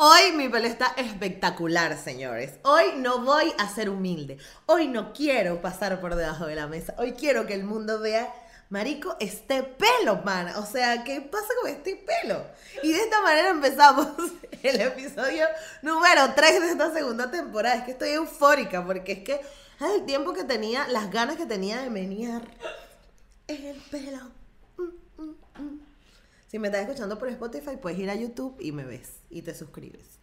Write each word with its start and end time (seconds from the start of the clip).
Hoy 0.00 0.30
mi 0.36 0.48
pelo 0.48 0.68
está 0.68 0.94
espectacular, 0.96 1.98
señores. 1.98 2.52
Hoy 2.62 2.84
no 2.98 3.24
voy 3.24 3.52
a 3.58 3.68
ser 3.68 3.90
humilde. 3.90 4.38
Hoy 4.66 4.86
no 4.86 5.12
quiero 5.12 5.60
pasar 5.60 6.00
por 6.00 6.14
debajo 6.14 6.46
de 6.46 6.54
la 6.54 6.68
mesa. 6.68 6.94
Hoy 6.98 7.14
quiero 7.14 7.46
que 7.46 7.54
el 7.54 7.64
mundo 7.64 7.98
vea, 7.98 8.32
marico, 8.70 9.16
este 9.18 9.64
pelo, 9.64 10.22
man. 10.24 10.54
O 10.54 10.64
sea, 10.64 11.02
¿qué 11.02 11.20
pasa 11.20 11.48
con 11.60 11.72
este 11.72 11.96
pelo? 11.96 12.44
Y 12.84 12.92
de 12.92 13.00
esta 13.00 13.20
manera 13.22 13.48
empezamos 13.48 14.06
el 14.62 14.80
episodio 14.80 15.46
número 15.82 16.32
3 16.32 16.60
de 16.60 16.70
esta 16.70 16.92
segunda 16.92 17.28
temporada. 17.28 17.74
Es 17.74 17.82
que 17.82 17.90
estoy 17.90 18.10
eufórica 18.10 18.86
porque 18.86 19.10
es 19.10 19.24
que 19.24 19.40
el 19.80 20.06
tiempo 20.06 20.32
que 20.32 20.44
tenía, 20.44 20.86
las 20.86 21.10
ganas 21.10 21.34
que 21.34 21.46
tenía 21.46 21.82
de 21.82 21.90
menear 21.90 22.42
el 23.48 23.82
pelo. 23.90 24.30
Mm, 24.76 25.22
mm, 25.22 25.34
mm. 25.58 25.87
Si 26.48 26.58
me 26.58 26.68
estás 26.68 26.80
escuchando 26.80 27.18
por 27.18 27.28
Spotify, 27.28 27.76
puedes 27.80 27.98
ir 27.98 28.08
a 28.08 28.14
YouTube 28.14 28.56
y 28.58 28.72
me 28.72 28.84
ves 28.84 29.20
y 29.28 29.42
te 29.42 29.54
suscribes. 29.54 30.20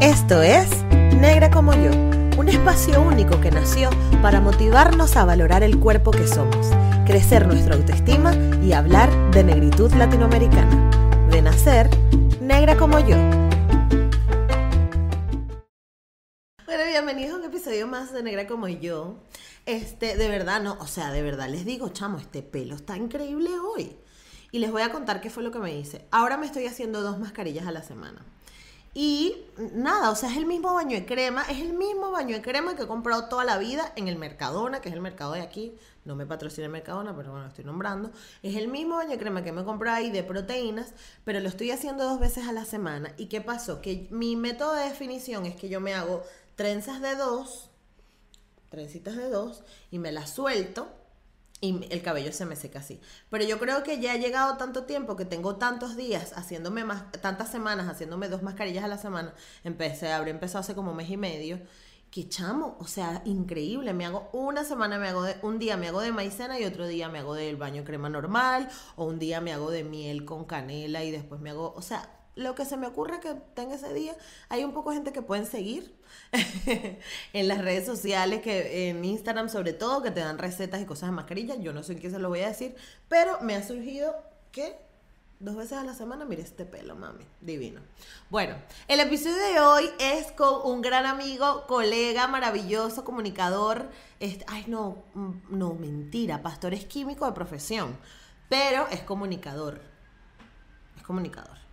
Esto 0.00 0.42
es 0.42 0.68
Negra 1.14 1.48
como 1.52 1.72
yo, 1.74 1.92
un 2.36 2.48
espacio 2.48 3.00
único 3.00 3.40
que 3.40 3.52
nació 3.52 3.88
para 4.20 4.40
motivarnos 4.40 5.16
a 5.16 5.24
valorar 5.24 5.62
el 5.62 5.78
cuerpo 5.78 6.10
que 6.10 6.26
somos, 6.26 6.72
crecer 7.06 7.46
nuestra 7.46 7.76
autoestima 7.76 8.34
y 8.60 8.72
hablar 8.72 9.12
de 9.30 9.44
negritud 9.44 9.92
latinoamericana. 9.92 10.90
De 11.30 11.42
nacer, 11.42 11.88
negra 12.40 12.76
como 12.76 12.98
yo. 12.98 13.45
Bienvenidos 16.96 17.34
a 17.34 17.40
un 17.40 17.44
episodio 17.44 17.86
más 17.86 18.10
de 18.10 18.22
Negra 18.22 18.46
como 18.46 18.68
yo. 18.68 19.16
Este, 19.66 20.16
de 20.16 20.28
verdad, 20.30 20.62
no, 20.62 20.78
o 20.80 20.86
sea, 20.86 21.12
de 21.12 21.20
verdad 21.20 21.46
les 21.46 21.66
digo, 21.66 21.90
chamo, 21.90 22.16
este 22.16 22.42
pelo 22.42 22.74
está 22.74 22.96
increíble 22.96 23.50
hoy. 23.58 23.94
Y 24.50 24.60
les 24.60 24.72
voy 24.72 24.80
a 24.80 24.90
contar 24.90 25.20
qué 25.20 25.28
fue 25.28 25.42
lo 25.42 25.50
que 25.50 25.58
me 25.58 25.76
hice. 25.76 26.06
Ahora 26.10 26.38
me 26.38 26.46
estoy 26.46 26.64
haciendo 26.64 27.02
dos 27.02 27.18
mascarillas 27.18 27.66
a 27.66 27.70
la 27.70 27.82
semana. 27.82 28.24
Y 28.94 29.44
nada, 29.74 30.10
o 30.10 30.16
sea, 30.16 30.30
es 30.30 30.38
el 30.38 30.46
mismo 30.46 30.72
baño 30.72 30.96
de 30.96 31.04
crema, 31.04 31.42
es 31.42 31.60
el 31.60 31.74
mismo 31.74 32.12
baño 32.12 32.34
de 32.34 32.40
crema 32.40 32.74
que 32.76 32.84
he 32.84 32.86
comprado 32.86 33.28
toda 33.28 33.44
la 33.44 33.58
vida 33.58 33.92
en 33.96 34.08
el 34.08 34.16
Mercadona, 34.16 34.80
que 34.80 34.88
es 34.88 34.94
el 34.94 35.02
mercado 35.02 35.34
de 35.34 35.42
aquí. 35.42 35.74
No 36.06 36.16
me 36.16 36.24
patrocina 36.24 36.64
el 36.64 36.72
Mercadona, 36.72 37.14
pero 37.14 37.28
bueno, 37.28 37.44
lo 37.44 37.50
estoy 37.50 37.66
nombrando. 37.66 38.10
Es 38.42 38.56
el 38.56 38.68
mismo 38.68 38.96
baño 38.96 39.10
de 39.10 39.18
crema 39.18 39.44
que 39.44 39.52
me 39.52 39.64
compré 39.64 39.90
ahí 39.90 40.10
de 40.10 40.22
proteínas, 40.22 40.94
pero 41.24 41.40
lo 41.40 41.48
estoy 41.50 41.72
haciendo 41.72 42.04
dos 42.04 42.18
veces 42.18 42.48
a 42.48 42.52
la 42.52 42.64
semana. 42.64 43.12
¿Y 43.18 43.26
qué 43.26 43.42
pasó? 43.42 43.82
Que 43.82 44.08
mi 44.10 44.34
método 44.34 44.72
de 44.72 44.84
definición 44.84 45.44
es 45.44 45.56
que 45.56 45.68
yo 45.68 45.78
me 45.78 45.92
hago 45.92 46.22
trenzas 46.56 47.00
de 47.00 47.14
dos, 47.14 47.70
trencitas 48.70 49.16
de 49.16 49.30
dos, 49.30 49.62
y 49.90 49.98
me 49.98 50.10
las 50.10 50.30
suelto 50.30 50.88
y 51.60 51.86
el 51.90 52.02
cabello 52.02 52.32
se 52.32 52.44
me 52.44 52.54
seca 52.54 52.80
así. 52.80 53.00
Pero 53.30 53.44
yo 53.44 53.58
creo 53.58 53.82
que 53.82 53.98
ya 54.00 54.12
ha 54.12 54.16
llegado 54.16 54.56
tanto 54.56 54.84
tiempo 54.84 55.16
que 55.16 55.24
tengo 55.24 55.56
tantos 55.56 55.96
días 55.96 56.32
haciéndome 56.36 56.84
más, 56.84 57.10
tantas 57.12 57.50
semanas 57.50 57.88
haciéndome 57.88 58.28
dos 58.28 58.42
mascarillas 58.42 58.84
a 58.84 58.88
la 58.88 58.98
semana. 58.98 59.34
Empecé, 59.64 60.12
habré 60.12 60.32
empezado 60.32 60.60
hace 60.60 60.74
como 60.74 60.92
mes 60.92 61.08
y 61.10 61.16
medio. 61.16 61.60
Que 62.10 62.28
chamo, 62.28 62.76
o 62.78 62.86
sea, 62.86 63.22
increíble. 63.24 63.92
Me 63.94 64.04
hago 64.06 64.28
una 64.32 64.64
semana, 64.64 64.98
me 64.98 65.08
hago 65.08 65.22
de, 65.22 65.36
un 65.42 65.58
día 65.58 65.76
me 65.76 65.88
hago 65.88 66.00
de 66.00 66.12
maicena 66.12 66.60
y 66.60 66.64
otro 66.64 66.86
día 66.86 67.08
me 67.08 67.18
hago 67.18 67.34
del 67.34 67.56
baño 67.56 67.84
crema 67.84 68.08
normal, 68.08 68.68
o 68.94 69.06
un 69.06 69.18
día 69.18 69.40
me 69.40 69.52
hago 69.52 69.70
de 69.70 69.82
miel 69.82 70.24
con 70.24 70.44
canela 70.44 71.04
y 71.04 71.10
después 71.10 71.40
me 71.40 71.50
hago, 71.50 71.74
o 71.74 71.82
sea, 71.82 72.15
lo 72.36 72.54
que 72.54 72.64
se 72.64 72.76
me 72.76 72.86
ocurre 72.86 73.18
que 73.18 73.34
tenga 73.54 73.74
ese 73.74 73.92
día. 73.92 74.14
Hay 74.50 74.62
un 74.62 74.72
poco 74.72 74.90
de 74.90 74.96
gente 74.96 75.12
que 75.12 75.22
pueden 75.22 75.46
seguir 75.46 75.96
en 77.32 77.48
las 77.48 77.58
redes 77.58 77.86
sociales, 77.86 78.42
que 78.42 78.90
en 78.90 79.04
Instagram 79.04 79.48
sobre 79.48 79.72
todo, 79.72 80.02
que 80.02 80.10
te 80.10 80.20
dan 80.20 80.38
recetas 80.38 80.80
y 80.80 80.84
cosas 80.84 81.08
de 81.08 81.16
mascarilla. 81.16 81.56
Yo 81.56 81.72
no 81.72 81.82
sé 81.82 81.94
en 81.94 81.98
qué 81.98 82.10
se 82.10 82.18
lo 82.18 82.28
voy 82.28 82.40
a 82.40 82.48
decir, 82.48 82.76
pero 83.08 83.40
me 83.40 83.56
ha 83.56 83.66
surgido 83.66 84.14
que 84.52 84.76
dos 85.40 85.56
veces 85.56 85.78
a 85.78 85.84
la 85.84 85.94
semana, 85.94 86.24
mire 86.24 86.42
este 86.42 86.66
pelo, 86.66 86.94
mami, 86.94 87.24
divino. 87.40 87.80
Bueno, 88.30 88.56
el 88.86 89.00
episodio 89.00 89.36
de 89.36 89.60
hoy 89.60 89.90
es 89.98 90.30
con 90.32 90.70
un 90.70 90.82
gran 90.82 91.06
amigo, 91.06 91.66
colega, 91.66 92.26
maravilloso, 92.28 93.04
comunicador. 93.04 93.88
Este, 94.20 94.44
ay, 94.48 94.64
no, 94.66 95.04
mm, 95.14 95.58
no, 95.58 95.74
mentira, 95.74 96.42
pastor 96.42 96.74
es 96.74 96.84
químico 96.84 97.26
de 97.26 97.32
profesión, 97.32 97.98
pero 98.48 98.86
es 98.88 99.00
comunicador. 99.00 99.80
Es 100.96 101.02
comunicador. 101.02 101.65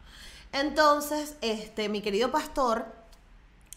Entonces, 0.54 1.36
este, 1.42 1.90
mi 1.90 2.02
querido 2.02 2.32
pastor 2.32 2.86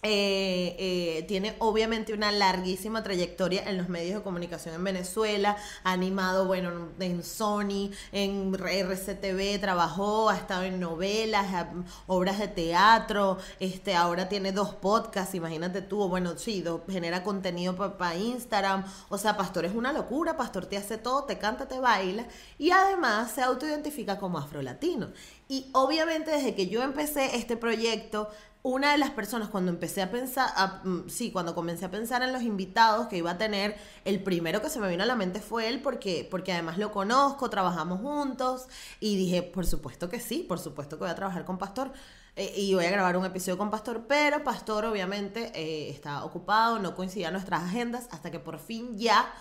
eh, 0.02 0.76
eh, 0.78 1.24
tiene 1.26 1.56
obviamente 1.58 2.12
una 2.12 2.30
larguísima 2.30 3.02
trayectoria 3.02 3.64
en 3.68 3.76
los 3.76 3.88
medios 3.88 4.18
de 4.18 4.22
comunicación 4.22 4.74
en 4.74 4.84
Venezuela, 4.84 5.56
ha 5.82 5.92
animado, 5.92 6.46
bueno, 6.46 6.90
en 7.00 7.24
Sony, 7.24 7.90
en 8.12 8.54
RCTV, 8.54 9.58
trabajó, 9.58 10.28
ha 10.28 10.36
estado 10.36 10.62
en 10.62 10.78
novelas, 10.78 11.66
obras 12.06 12.38
de 12.38 12.46
teatro, 12.46 13.38
este, 13.58 13.96
ahora 13.96 14.28
tiene 14.28 14.52
dos 14.52 14.74
podcasts, 14.74 15.34
imagínate 15.34 15.82
tú, 15.82 16.06
bueno, 16.08 16.36
sí, 16.36 16.62
genera 16.88 17.24
contenido 17.24 17.74
para 17.96 18.14
Instagram, 18.14 18.84
o 19.08 19.18
sea, 19.18 19.36
Pastor 19.36 19.64
es 19.64 19.74
una 19.74 19.92
locura, 19.92 20.36
Pastor 20.36 20.66
te 20.66 20.76
hace 20.76 20.98
todo, 20.98 21.24
te 21.24 21.38
canta, 21.38 21.66
te 21.66 21.80
baila, 21.80 22.26
y 22.58 22.70
además 22.70 23.32
se 23.32 23.42
autoidentifica 23.42 24.18
como 24.18 24.38
afrolatino. 24.38 25.08
Y 25.48 25.70
obviamente 25.72 26.32
desde 26.32 26.54
que 26.54 26.68
yo 26.68 26.82
empecé 26.82 27.36
este 27.36 27.56
proyecto, 27.56 28.28
una 28.62 28.90
de 28.90 28.98
las 28.98 29.10
personas 29.10 29.48
cuando 29.48 29.70
empecé 29.70 30.02
a 30.02 30.10
pensar, 30.10 30.50
mm, 30.82 31.08
sí, 31.08 31.30
cuando 31.30 31.54
comencé 31.54 31.84
a 31.84 31.90
pensar 31.92 32.22
en 32.22 32.32
los 32.32 32.42
invitados 32.42 33.06
que 33.06 33.16
iba 33.16 33.30
a 33.30 33.38
tener, 33.38 33.76
el 34.04 34.20
primero 34.24 34.60
que 34.60 34.68
se 34.68 34.80
me 34.80 34.88
vino 34.88 35.04
a 35.04 35.06
la 35.06 35.14
mente 35.14 35.40
fue 35.40 35.68
él 35.68 35.80
porque, 35.80 36.26
porque 36.28 36.52
además 36.52 36.76
lo 36.76 36.90
conozco, 36.90 37.48
trabajamos 37.48 38.00
juntos 38.00 38.66
y 38.98 39.16
dije, 39.16 39.44
por 39.44 39.66
supuesto 39.66 40.08
que 40.08 40.18
sí, 40.18 40.44
por 40.48 40.58
supuesto 40.58 40.96
que 40.96 41.04
voy 41.04 41.10
a 41.10 41.14
trabajar 41.14 41.44
con 41.44 41.58
Pastor. 41.58 41.92
Eh, 42.34 42.52
y 42.56 42.74
voy 42.74 42.84
a 42.84 42.90
grabar 42.90 43.16
un 43.16 43.24
episodio 43.24 43.56
con 43.56 43.70
Pastor, 43.70 44.06
pero 44.08 44.42
Pastor 44.42 44.84
obviamente 44.84 45.52
eh, 45.54 45.88
está 45.88 46.24
ocupado, 46.24 46.80
no 46.80 46.96
coincidían 46.96 47.34
nuestras 47.34 47.62
agendas 47.62 48.08
hasta 48.10 48.32
que 48.32 48.40
por 48.40 48.58
fin 48.58 48.98
ya 48.98 49.32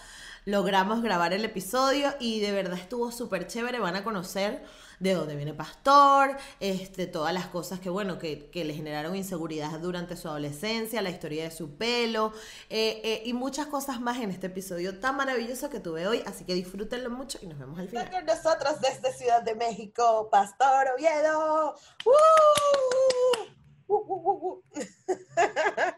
logramos 0.46 1.02
grabar 1.02 1.34
el 1.34 1.44
episodio 1.44 2.14
y 2.20 2.40
de 2.42 2.52
verdad 2.52 2.78
estuvo 2.78 3.12
súper 3.12 3.48
chévere, 3.48 3.80
van 3.80 3.96
a 3.96 4.04
conocer 4.04 4.64
de 5.00 5.14
dónde 5.14 5.36
viene 5.36 5.54
Pastor, 5.54 6.38
este, 6.60 7.08
todas 7.08 7.34
las 7.34 7.48
cosas 7.48 7.80
que, 7.80 7.90
bueno, 7.90 8.20
que, 8.20 8.50
le 8.54 8.74
generaron 8.74 9.16
inseguridad 9.16 9.80
durante 9.80 10.18
su 10.18 10.28
adolescencia, 10.28 11.02
la 11.02 11.10
historia 11.10 11.44
de 11.44 11.52
su 11.52 11.78
pelo 11.78 12.34
eh, 12.70 13.02
eh, 13.04 13.22
y 13.26 13.34
muchas 13.34 13.68
cosas 13.68 14.00
más 14.00 14.20
en 14.20 14.32
este 14.32 14.48
episodio 14.48 15.00
tan 15.00 15.18
maravilloso 15.18 15.70
que 15.70 15.80
tuve 15.80 16.08
hoy. 16.08 16.24
Así 16.26 16.46
que 16.46 16.54
disfrútenlo 16.54 17.10
mucho 17.10 17.38
y 17.42 17.48
nos 17.48 17.60
vemos 17.60 17.80
al 17.80 17.90
final. 17.90 18.10
Con 18.10 18.26
nosotros 18.26 18.80
desde 18.82 19.14
Ciudad 19.14 19.44
de 19.44 19.56
México, 19.56 20.30
Pastor 20.32 20.88
Oviedo. 20.96 21.76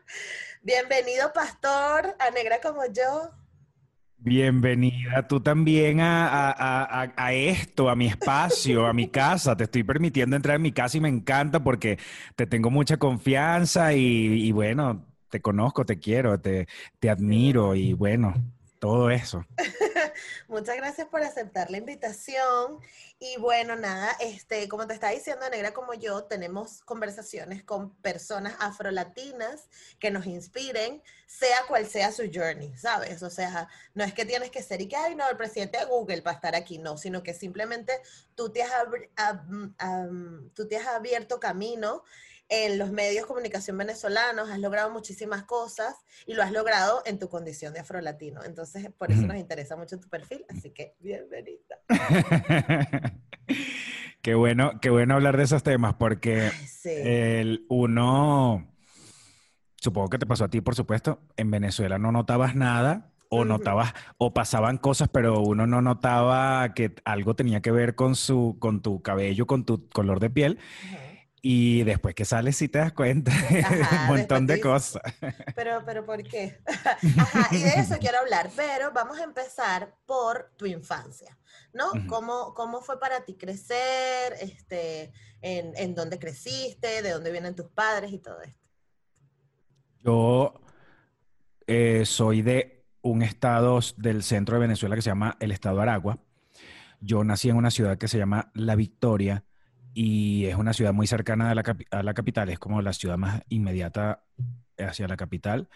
Bienvenido, 0.62 1.31
Pastor, 1.31 2.16
a 2.19 2.30
Negra 2.31 2.59
como 2.59 2.86
yo. 2.88 3.31
Bienvenida 4.19 5.28
tú 5.28 5.39
también 5.41 6.00
a, 6.01 7.13
esto, 7.33 7.89
a 7.89 7.95
mi 7.95 8.07
espacio, 8.07 8.88
a 8.88 8.94
mi 8.94 9.07
casa. 9.12 9.56
Te 9.56 9.65
estoy 9.65 9.83
permitiendo 9.83 10.36
entrar 10.36 10.56
en 10.57 10.63
mi 10.63 10.71
casa 10.71 10.97
y 10.97 11.01
me 11.01 11.09
encanta 11.09 11.63
porque 11.63 12.00
te 12.36 12.47
tengo 12.47 12.69
mucha 12.71 12.97
confianza 12.97 13.94
y, 13.94 14.51
bueno, 14.51 15.06
te 15.30 15.42
conozco, 15.42 15.86
te 15.86 16.00
quiero, 16.00 16.39
te, 16.39 16.68
te 17.00 17.09
admiro 17.09 17.75
y 17.75 17.94
bueno, 17.94 18.33
todo 18.80 19.09
eso. 19.12 19.45
Muchas 20.47 20.75
gracias 20.75 21.07
por 21.07 21.21
aceptar 21.21 21.71
la 21.71 21.77
invitación. 21.77 22.79
Y 23.19 23.38
bueno, 23.38 23.75
nada, 23.75 24.15
este, 24.19 24.68
como 24.68 24.85
te 24.85 24.94
está 24.94 25.09
diciendo, 25.09 25.50
Negra 25.50 25.74
como 25.74 25.94
yo, 25.94 26.25
tenemos 26.25 26.81
conversaciones 26.81 27.63
con 27.63 27.95
personas 27.95 28.56
afrolatinas 28.59 29.69
que 30.00 30.12
nos 30.12 30.25
inspiren, 30.27 31.01
sea 31.25 31.65
cual 31.68 31.88
sea 31.88 32.12
su 32.12 32.29
journey, 32.33 32.75
¿sabes? 32.77 33.24
O 33.24 33.29
sea, 33.29 33.69
no 33.94 34.03
es 34.03 34.13
que 34.13 34.25
tienes 34.25 34.51
que 34.51 34.62
ser 34.62 34.81
y 34.81 34.88
que, 34.88 34.95
ay, 34.95 35.15
no, 35.15 35.27
el 35.29 35.38
presidente 35.38 35.79
de 35.79 35.85
Google 35.85 36.21
para 36.21 36.35
estar 36.35 36.56
aquí, 36.56 36.77
no, 36.77 36.97
sino 36.97 37.23
que 37.23 37.33
simplemente 37.33 38.00
tú 38.35 38.51
te 38.51 38.63
has, 38.63 38.71
tú 40.53 40.68
te 40.68 40.77
has 40.77 40.88
abierto 40.88 41.39
camino 41.39 42.03
en 42.49 42.77
los 42.77 42.91
medios 42.91 43.23
de 43.23 43.27
comunicación 43.27 43.77
venezolanos, 43.77 44.49
has 44.49 44.59
logrado 44.59 44.89
muchísimas 44.91 45.44
cosas 45.44 45.95
y 46.25 46.33
lo 46.33 46.44
has 46.44 46.51
logrado 46.51 47.01
en 47.05 47.19
tu 47.19 47.29
condición 47.29 47.73
de 47.73 47.81
afrolatino. 47.81 48.44
Entonces, 48.44 48.89
por 48.97 49.11
eso 49.11 49.23
nos 49.23 49.38
interesa 49.38 49.75
mucho 49.75 49.99
tu 49.99 50.07
perfil, 50.07 50.45
así 50.49 50.71
que 50.71 50.95
bienvenida. 50.99 51.77
qué 54.21 54.35
bueno, 54.35 54.79
qué 54.81 54.89
bueno 54.89 55.15
hablar 55.15 55.38
de 55.38 55.44
esos 55.44 55.63
temas 55.63 55.95
porque 55.95 56.51
el 56.85 57.65
uno, 57.69 58.73
supongo 59.75 60.09
que 60.09 60.17
te 60.17 60.25
pasó 60.25 60.45
a 60.45 60.49
ti, 60.49 60.61
por 60.61 60.75
supuesto, 60.75 61.19
en 61.35 61.51
Venezuela 61.51 61.97
no 61.97 62.11
notabas 62.11 62.55
nada 62.55 63.11
o 63.29 63.44
notabas 63.44 63.94
o 64.17 64.33
pasaban 64.33 64.77
cosas, 64.77 65.09
pero 65.09 65.41
uno 65.41 65.67
no 65.67 65.81
notaba 65.81 66.73
que 66.73 66.95
algo 67.03 67.35
tenía 67.35 67.61
que 67.61 67.71
ver 67.71 67.95
con 67.95 68.15
su 68.15 68.55
con 68.59 68.81
tu 68.81 69.01
cabello, 69.01 69.45
con 69.47 69.65
tu 69.65 69.89
color 69.89 70.21
de 70.21 70.29
piel. 70.29 70.59
Y 71.42 71.84
después 71.84 72.16
que 72.16 72.25
sales 72.25 72.57
sí 72.57 72.68
te 72.68 72.80
das 72.80 72.94
cuenta 72.94 73.31
un 74.01 74.07
montón 74.07 74.48
de 74.48 74.60
cosas. 74.60 75.01
Pero, 75.56 75.84
pero, 75.86 76.06
¿por 76.06 76.24
qué? 76.24 76.60
Ajá, 77.18 77.56
y 77.56 77.62
de 77.62 77.69
eso 77.80 77.98
quiero 78.00 78.19
hablar, 78.19 78.50
pero 78.56 78.92
vamos 78.92 79.19
a 79.19 79.24
empezar 79.24 79.95
por 80.06 80.51
tu 80.57 80.66
infancia, 80.66 81.38
¿no? 81.74 81.92
¿Cómo, 82.07 82.54
¿Cómo, 82.56 82.81
fue 82.81 83.00
para 83.00 83.24
ti 83.24 83.36
crecer? 83.36 84.34
Este, 84.42 85.12
en, 85.42 85.74
en, 85.78 85.94
dónde 85.94 86.18
creciste? 86.18 87.01
¿De 87.01 87.12
dónde 87.12 87.31
vienen 87.31 87.56
tus 87.56 87.68
padres 87.68 88.12
y 88.12 88.19
todo 88.19 88.42
esto? 88.42 88.68
Yo 90.04 90.62
eh, 91.68 92.04
soy 92.06 92.42
de 92.42 92.86
un 93.01 93.22
estado 93.22 93.80
del 93.98 94.24
centro 94.24 94.56
de 94.56 94.62
Venezuela 94.62 94.95
que 94.95 95.01
se 95.01 95.10
llama 95.10 95.38
el 95.40 95.51
estado 95.51 95.81
Aragua. 95.81 96.19
Yo 97.00 97.24
nací 97.24 97.50
en 97.50 97.57
una 97.57 97.72
ciudad 97.72 97.98
que 97.98 98.07
se 98.07 98.18
llama 98.18 98.51
La 98.54 98.75
Victoria 98.75 99.44
y 99.99 100.45
es 100.45 100.55
una 100.55 100.73
ciudad 100.73 100.94
muy 100.94 101.07
cercana 101.07 101.49
a 101.49 101.55
la, 101.55 101.63
a 101.89 102.03
la 102.03 102.13
capital, 102.13 102.49
es 102.49 102.59
como 102.59 102.83
la 102.83 102.94
ciudad 102.94 103.17
más 103.17 103.41
inmediata 103.49 104.21
hacia 104.77 105.07
la 105.07 105.17
capital. 105.17 105.69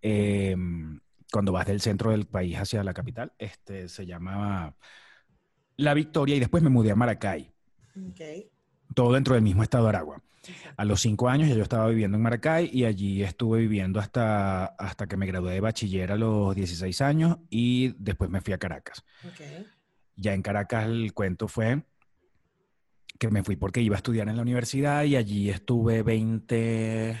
Em, 0.00 1.00
cuando 1.30 1.52
vas 1.52 1.66
del 1.66 1.82
centro 1.82 2.10
del 2.10 2.24
país 2.24 2.56
hacia 2.56 2.82
la 2.82 2.94
capital, 2.94 3.34
este, 3.38 3.90
se 3.90 4.06
llama 4.06 4.74
La 5.76 5.92
Victoria 5.92 6.34
y 6.34 6.40
después 6.40 6.62
me 6.62 6.70
mudé 6.70 6.92
a 6.92 6.96
Maracay. 6.96 7.52
Todo 8.94 9.12
dentro 9.12 9.34
del 9.34 9.42
mismo 9.42 9.62
estado 9.62 9.84
de 9.84 9.90
Aragua. 9.90 10.22
A 10.78 10.86
los 10.86 11.02
cinco 11.02 11.28
años 11.28 11.50
ya 11.50 11.54
yo 11.54 11.62
estaba 11.62 11.88
viviendo 11.88 12.16
en 12.16 12.22
Maracay 12.22 12.70
y 12.72 12.86
allí 12.86 13.22
estuve 13.22 13.58
viviendo 13.60 14.00
hasta, 14.00 14.64
hasta 14.64 15.06
que 15.06 15.18
me 15.18 15.26
gradué 15.26 15.52
de 15.52 15.60
bachiller 15.60 16.10
a 16.12 16.16
los 16.16 16.54
16 16.54 17.02
años 17.02 17.36
y 17.50 17.94
después 17.98 18.30
me 18.30 18.40
fui 18.40 18.54
a 18.54 18.58
Caracas. 18.58 19.04
Ya 20.16 20.32
en 20.32 20.40
Caracas 20.40 20.86
el 20.86 21.12
cuento 21.12 21.48
fue 21.48 21.82
que 23.18 23.30
me 23.30 23.42
fui 23.42 23.56
porque 23.56 23.82
iba 23.82 23.96
a 23.96 23.98
estudiar 23.98 24.28
en 24.28 24.36
la 24.36 24.42
universidad 24.42 25.04
y 25.04 25.16
allí 25.16 25.50
estuve 25.50 26.02
20... 26.02 27.18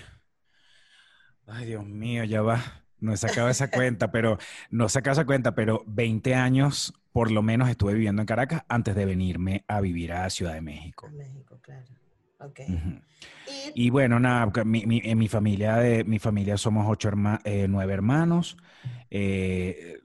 Ay, 1.46 1.66
Dios 1.66 1.86
mío, 1.86 2.24
ya 2.24 2.42
va. 2.42 2.84
No 3.00 3.12
he 3.12 3.16
sacado 3.16 3.48
esa 3.48 3.70
cuenta, 3.70 4.10
pero 4.12 4.38
no 4.70 4.86
he 4.86 4.88
sacado 4.88 5.12
esa 5.12 5.26
cuenta, 5.26 5.54
pero 5.54 5.82
20 5.86 6.34
años 6.34 6.94
por 7.12 7.30
lo 7.30 7.42
menos 7.42 7.68
estuve 7.68 7.94
viviendo 7.94 8.22
en 8.22 8.26
Caracas 8.26 8.64
antes 8.68 8.94
de 8.94 9.04
venirme 9.04 9.64
a 9.66 9.80
vivir 9.80 10.12
a 10.12 10.28
Ciudad 10.30 10.54
de 10.54 10.60
México. 10.60 11.08
México, 11.10 11.58
claro. 11.60 11.84
y, 13.74 13.90
bueno, 13.90 14.20
nada, 14.20 14.52
en 14.54 15.18
mi 15.18 15.28
familia, 15.28 15.76
de, 15.76 16.04
mi 16.04 16.18
familia 16.18 16.56
somos 16.56 16.86
ocho 16.88 17.10
eh, 17.44 17.66
nueve 17.68 17.92
hermanos. 17.92 18.56
Eh, 19.10 19.98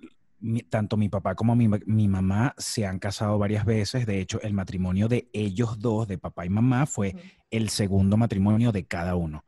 tanto 0.70 0.98
mi 0.98 1.10
papá 1.10 1.36
como 1.36 1.56
mi, 1.56 2.08
mamá 2.08 2.54
se 2.58 2.86
han 2.86 3.00
casado 3.00 3.38
varias 3.38 3.66
veces. 3.66 4.06
De 4.06 4.20
hecho, 4.20 4.42
el 4.42 4.54
matrimonio 4.54 5.08
de 5.08 5.30
ellos 5.34 5.80
dos, 5.80 6.08
de 6.08 6.18
papá 6.18 6.46
y 6.46 6.50
mamá, 6.50 6.86
fue 6.86 7.16
el 7.50 7.70
segundo 7.70 8.18
matrimonio 8.18 8.72
de 8.72 8.86
cada 8.86 9.16
uno. 9.16 9.46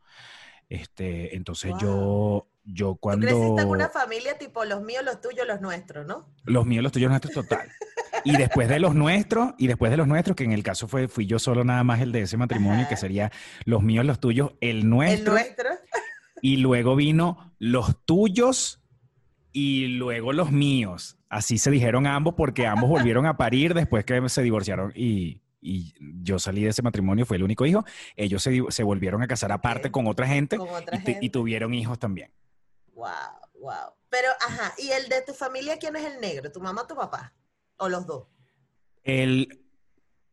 Este, 0.70 1.36
entonces 1.36 1.74
yo, 1.80 2.48
yo 2.64 2.96
cuando... 2.96 3.28
¿Tú 3.28 3.34
creciste 3.34 3.62
en 3.62 3.68
una 3.68 3.90
familia 3.90 4.38
tipo 4.38 4.64
los 4.64 4.82
míos, 4.82 5.04
los 5.04 5.22
tuyos, 5.22 5.46
los 5.46 5.62
nuestros, 5.62 6.06
¿no? 6.06 6.28
Los 6.46 6.66
míos, 6.66 6.82
los 6.82 6.92
tuyos, 6.92 7.12
los 7.12 7.22
nuestros, 7.22 7.34
total. 7.34 7.70
y 8.24 8.38
después 8.38 8.70
de 8.70 8.80
los 8.80 8.96
nuestros, 8.96 9.54
y 9.58 9.68
después 9.68 9.92
de 9.92 9.98
los 9.98 10.08
nuestros, 10.08 10.36
que 10.36 10.46
en 10.46 10.54
el 10.54 10.64
caso 10.64 10.88
fue, 10.88 11.08
fui 11.08 11.26
yo 11.26 11.40
solo 11.40 11.64
nada 11.64 11.84
más 11.84 12.02
el 12.02 12.12
de 12.12 12.22
ese 12.22 12.38
matrimonio, 12.38 12.88
que 12.88 12.96
sería 12.96 13.32
los 13.66 13.84
míos, 13.84 14.06
los 14.06 14.20
tuyos, 14.20 14.54
el 14.62 14.90
nuestro. 14.90 15.38
El 15.38 15.44
nuestro. 15.44 15.70
y 16.42 16.58
luego 16.58 16.96
vino 16.96 17.54
los 17.60 18.04
tuyos, 18.06 18.82
y 19.56 19.88
luego 19.88 20.34
los 20.34 20.52
míos. 20.52 21.18
Así 21.30 21.58
se 21.58 21.72
dijeron 21.72 22.08
ambos 22.08 22.34
porque 22.36 22.68
ambos 22.68 22.90
volvieron 22.90 23.26
a 23.26 23.38
parir 23.38 23.74
después 23.74 24.04
que 24.04 24.28
se 24.28 24.44
divorciaron 24.44 24.92
y, 24.94 25.42
yo 26.22 26.38
salí 26.38 26.64
de 26.64 26.70
ese 26.70 26.82
matrimonio, 26.82 27.26
fue 27.26 27.38
el 27.38 27.44
único 27.44 27.66
hijo. 27.66 27.86
Ellos 28.18 28.44
se, 28.44 28.84
volvieron 28.84 29.24
a 29.24 29.28
casar 29.28 29.54
aparte 29.54 29.90
con 29.90 30.08
otra 30.08 30.28
gente, 30.28 30.60
y, 31.22 31.30
tuvieron 31.30 31.74
hijos 31.74 31.98
también. 31.98 32.32
Wow, 32.94 33.08
wow. 33.62 33.94
Pero, 34.10 34.28
ajá, 34.46 34.74
¿y 34.78 34.90
el 34.90 35.08
de 35.08 35.22
tu 35.22 35.34
familia 35.34 35.78
quién 35.80 35.96
es 35.96 36.04
el 36.04 36.20
negro? 36.20 36.52
¿Tu 36.52 36.60
mamá 36.60 36.82
o 36.82 36.88
tu 36.88 36.96
papá? 36.96 37.34
¿O 37.78 37.88
los 37.88 38.06
dos? 38.06 38.28
El, 39.04 39.66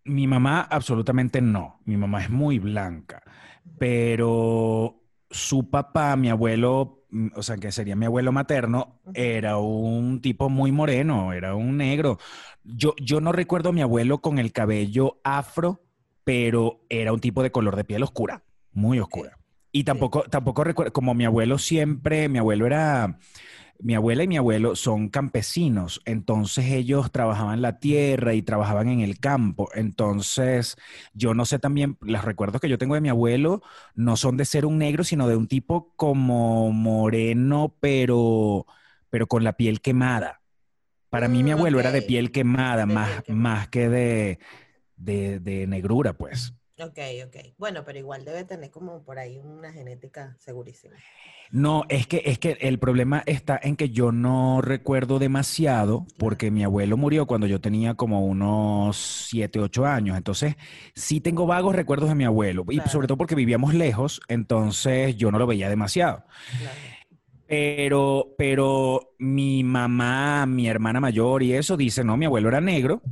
mi 0.04 0.26
mamá 0.26 0.62
absolutamente 0.62 1.40
no. 1.40 1.80
Mi 1.84 1.96
mamá 1.96 2.24
es 2.24 2.28
muy 2.28 2.58
blanca, 2.58 3.22
pero 3.78 5.00
su 5.30 5.70
papá, 5.70 6.16
mi 6.16 6.28
abuelo 6.28 7.01
o 7.34 7.42
sea, 7.42 7.56
que 7.56 7.72
sería 7.72 7.96
mi 7.96 8.06
abuelo 8.06 8.32
materno, 8.32 9.00
era 9.14 9.58
un 9.58 10.20
tipo 10.20 10.48
muy 10.48 10.72
moreno, 10.72 11.32
era 11.32 11.54
un 11.54 11.76
negro. 11.76 12.18
Yo, 12.64 12.94
yo 13.00 13.20
no 13.20 13.32
recuerdo 13.32 13.70
a 13.70 13.72
mi 13.72 13.82
abuelo 13.82 14.18
con 14.18 14.38
el 14.38 14.52
cabello 14.52 15.20
afro, 15.24 15.82
pero 16.24 16.80
era 16.88 17.12
un 17.12 17.20
tipo 17.20 17.42
de 17.42 17.52
color 17.52 17.76
de 17.76 17.84
piel 17.84 18.02
oscura, 18.02 18.42
muy 18.72 18.98
oscura. 18.98 19.38
Y 19.72 19.84
tampoco, 19.84 20.24
tampoco 20.24 20.64
recuerdo, 20.64 20.92
como 20.92 21.14
mi 21.14 21.24
abuelo 21.24 21.58
siempre, 21.58 22.28
mi 22.28 22.38
abuelo 22.38 22.66
era 22.66 23.18
mi 23.82 23.94
abuela 23.96 24.22
y 24.22 24.28
mi 24.28 24.36
abuelo 24.36 24.76
son 24.76 25.08
campesinos, 25.08 26.00
entonces 26.04 26.66
ellos 26.66 27.10
trabajaban 27.10 27.62
la 27.62 27.80
tierra 27.80 28.32
y 28.32 28.42
trabajaban 28.42 28.88
en 28.88 29.00
el 29.00 29.18
campo. 29.18 29.68
Entonces, 29.74 30.76
yo 31.14 31.34
no 31.34 31.44
sé 31.44 31.58
también, 31.58 31.98
los 32.00 32.24
recuerdos 32.24 32.60
que 32.60 32.68
yo 32.68 32.78
tengo 32.78 32.94
de 32.94 33.00
mi 33.00 33.08
abuelo 33.08 33.60
no 33.94 34.16
son 34.16 34.36
de 34.36 34.44
ser 34.44 34.66
un 34.66 34.78
negro, 34.78 35.02
sino 35.02 35.26
de 35.26 35.36
un 35.36 35.48
tipo 35.48 35.92
como 35.96 36.70
moreno, 36.72 37.76
pero, 37.80 38.66
pero 39.10 39.26
con 39.26 39.42
la 39.42 39.54
piel 39.54 39.80
quemada. 39.80 40.40
Para 41.10 41.28
mí 41.28 41.42
mi 41.42 41.50
mm, 41.50 41.54
abuelo 41.54 41.80
era 41.80 41.90
de 41.90 42.02
piel 42.02 42.30
quemada, 42.30 42.86
más, 42.86 43.24
más 43.28 43.68
que 43.68 43.88
de, 43.88 44.38
de, 44.96 45.40
de 45.40 45.66
negrura, 45.66 46.12
pues. 46.12 46.54
Ok, 46.84 46.98
ok. 47.26 47.36
Bueno, 47.58 47.84
pero 47.84 47.98
igual 47.98 48.24
debe 48.24 48.44
tener 48.44 48.70
como 48.70 49.04
por 49.04 49.18
ahí 49.18 49.38
una 49.38 49.72
genética 49.72 50.36
segurísima. 50.38 50.96
No, 51.50 51.84
es 51.88 52.06
que, 52.06 52.22
es 52.24 52.38
que 52.38 52.56
el 52.60 52.78
problema 52.78 53.22
está 53.26 53.60
en 53.62 53.76
que 53.76 53.90
yo 53.90 54.10
no 54.10 54.62
recuerdo 54.62 55.18
demasiado 55.18 56.06
porque 56.18 56.50
mi 56.50 56.64
abuelo 56.64 56.96
murió 56.96 57.26
cuando 57.26 57.46
yo 57.46 57.60
tenía 57.60 57.94
como 57.94 58.24
unos 58.24 59.26
7, 59.28 59.60
8 59.60 59.86
años. 59.86 60.16
Entonces, 60.16 60.56
sí 60.94 61.20
tengo 61.20 61.46
vagos 61.46 61.74
recuerdos 61.74 62.08
de 62.08 62.14
mi 62.14 62.24
abuelo. 62.24 62.64
Y 62.70 62.80
sobre 62.88 63.06
todo 63.06 63.18
porque 63.18 63.34
vivíamos 63.34 63.74
lejos, 63.74 64.20
entonces 64.28 65.16
yo 65.16 65.30
no 65.30 65.38
lo 65.38 65.46
veía 65.46 65.68
demasiado. 65.68 66.24
Pero, 67.46 68.34
pero 68.38 69.14
mi 69.18 69.62
mamá, 69.62 70.46
mi 70.46 70.68
hermana 70.68 71.00
mayor 71.00 71.42
y 71.42 71.52
eso 71.52 71.76
dice, 71.76 72.02
no, 72.02 72.16
mi 72.16 72.24
abuelo 72.24 72.48
era 72.48 72.62
negro, 72.62 73.02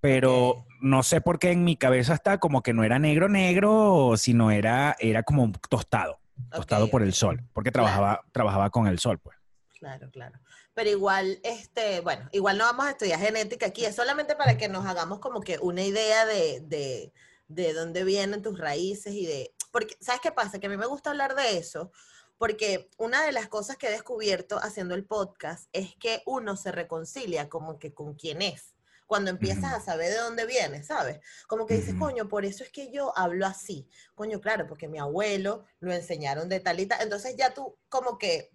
pero 0.00 0.66
no 0.80 1.02
sé 1.02 1.20
por 1.20 1.38
qué 1.38 1.52
en 1.52 1.64
mi 1.64 1.76
cabeza 1.76 2.14
está 2.14 2.38
como 2.38 2.62
que 2.62 2.72
no 2.72 2.84
era 2.84 2.98
negro 2.98 3.28
negro, 3.28 4.14
sino 4.16 4.50
era, 4.50 4.96
era 4.98 5.22
como 5.22 5.52
tostado, 5.68 6.20
tostado 6.50 6.88
por 6.88 7.02
el 7.02 7.12
sol, 7.14 7.42
porque 7.52 7.70
trabajaba, 7.70 8.22
trabajaba 8.32 8.70
con 8.70 8.86
el 8.86 8.98
sol, 8.98 9.18
pues. 9.18 9.36
Claro, 9.78 10.10
claro. 10.10 10.38
Pero 10.74 10.90
igual, 10.90 11.40
este, 11.42 12.00
bueno, 12.00 12.28
igual 12.32 12.58
no 12.58 12.64
vamos 12.64 12.86
a 12.86 12.90
estudiar 12.90 13.18
genética 13.18 13.66
aquí, 13.66 13.84
es 13.84 13.96
solamente 13.96 14.36
para 14.36 14.56
que 14.56 14.68
nos 14.68 14.86
hagamos 14.86 15.18
como 15.18 15.40
que 15.40 15.58
una 15.58 15.82
idea 15.82 16.26
de, 16.26 16.60
de, 16.60 17.12
de 17.48 17.72
dónde 17.72 18.04
vienen 18.04 18.42
tus 18.42 18.58
raíces 18.58 19.14
y 19.14 19.26
de, 19.26 19.54
porque, 19.72 19.96
¿sabes 20.00 20.20
qué 20.20 20.32
pasa? 20.32 20.58
Que 20.58 20.66
a 20.66 20.70
mí 20.70 20.76
me 20.76 20.86
gusta 20.86 21.10
hablar 21.10 21.34
de 21.34 21.56
eso, 21.56 21.92
porque 22.36 22.88
una 22.98 23.22
de 23.24 23.32
las 23.32 23.48
cosas 23.48 23.76
que 23.76 23.88
he 23.88 23.90
descubierto 23.90 24.58
haciendo 24.58 24.94
el 24.94 25.04
podcast 25.04 25.68
es 25.72 25.94
que 25.96 26.22
uno 26.26 26.56
se 26.56 26.72
reconcilia 26.72 27.48
como 27.48 27.78
que 27.78 27.92
con 27.92 28.14
quién 28.14 28.42
es 28.42 28.74
cuando 29.10 29.32
empiezas 29.32 29.72
a 29.72 29.80
saber 29.80 30.12
de 30.12 30.18
dónde 30.18 30.46
vienes, 30.46 30.86
¿sabes? 30.86 31.18
Como 31.48 31.66
que 31.66 31.74
dices, 31.74 31.96
coño, 31.98 32.28
por 32.28 32.44
eso 32.44 32.62
es 32.62 32.70
que 32.70 32.92
yo 32.92 33.12
hablo 33.18 33.44
así. 33.44 33.88
Coño, 34.14 34.40
claro, 34.40 34.68
porque 34.68 34.86
mi 34.86 35.00
abuelo 35.00 35.64
lo 35.80 35.92
enseñaron 35.92 36.48
de 36.48 36.60
talita. 36.60 36.96
Entonces 37.02 37.34
ya 37.36 37.52
tú 37.52 37.76
como 37.88 38.18
que 38.18 38.52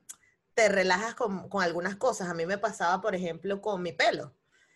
te 0.54 0.70
relajas 0.70 1.14
con, 1.14 1.50
con 1.50 1.62
algunas 1.62 1.98
cosas. 1.98 2.30
A 2.30 2.34
mí 2.34 2.46
me 2.46 2.58
pasaba, 2.58 3.02
por 3.02 3.16
ejemplo, 3.16 3.60
con 3.60 3.82
mi 3.82 3.92
pelo 3.92 4.34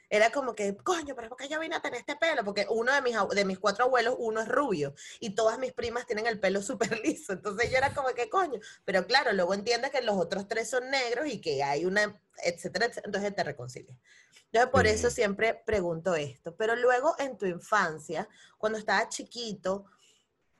era 0.09 0.31
como 0.31 0.55
que, 0.55 0.75
coño, 0.77 1.15
pero 1.15 1.29
¿por 1.29 1.37
qué 1.37 1.47
yo 1.47 1.59
vine 1.59 1.75
a 1.75 1.81
tener 1.81 1.99
este 1.99 2.15
pelo? 2.15 2.43
Porque 2.43 2.65
uno 2.69 2.91
de 2.93 3.01
mis, 3.01 3.15
de 3.29 3.45
mis 3.45 3.59
cuatro 3.59 3.85
abuelos, 3.85 4.15
uno 4.17 4.41
es 4.41 4.47
rubio 4.47 4.95
y 5.19 5.31
todas 5.35 5.59
mis 5.59 5.71
primas 5.71 6.05
tienen 6.07 6.25
el 6.25 6.39
pelo 6.39 6.61
súper 6.63 6.99
liso. 7.03 7.33
Entonces 7.33 7.69
yo 7.71 7.77
era 7.77 7.93
como 7.93 8.09
que, 8.09 8.29
coño, 8.29 8.59
pero 8.85 9.05
claro, 9.05 9.31
luego 9.33 9.53
entiendes 9.53 9.91
que 9.91 10.01
los 10.01 10.17
otros 10.17 10.47
tres 10.47 10.69
son 10.69 10.89
negros 10.89 11.27
y 11.27 11.39
que 11.39 11.63
hay 11.63 11.85
una, 11.85 12.19
etcétera, 12.43 12.85
etcétera. 12.85 13.05
Entonces 13.05 13.35
te 13.35 13.43
reconcilias. 13.43 13.97
Entonces 14.45 14.71
por 14.71 14.87
eso 14.87 15.11
siempre 15.11 15.53
pregunto 15.53 16.15
esto. 16.15 16.55
Pero 16.55 16.75
luego 16.75 17.13
en 17.19 17.37
tu 17.37 17.45
infancia, 17.45 18.27
cuando 18.57 18.79
estabas 18.79 19.09
chiquito, 19.09 19.85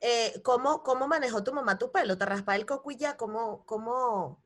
eh, 0.00 0.40
¿cómo, 0.44 0.84
¿cómo 0.84 1.08
manejó 1.08 1.42
tu 1.42 1.52
mamá 1.52 1.76
tu 1.76 1.90
pelo? 1.90 2.16
¿Te 2.16 2.24
raspaba 2.24 2.56
el 2.56 2.66
coco 2.66 2.90
y 2.92 2.96
ya? 2.96 3.16
¿Cómo, 3.16 3.64
cómo? 3.66 4.40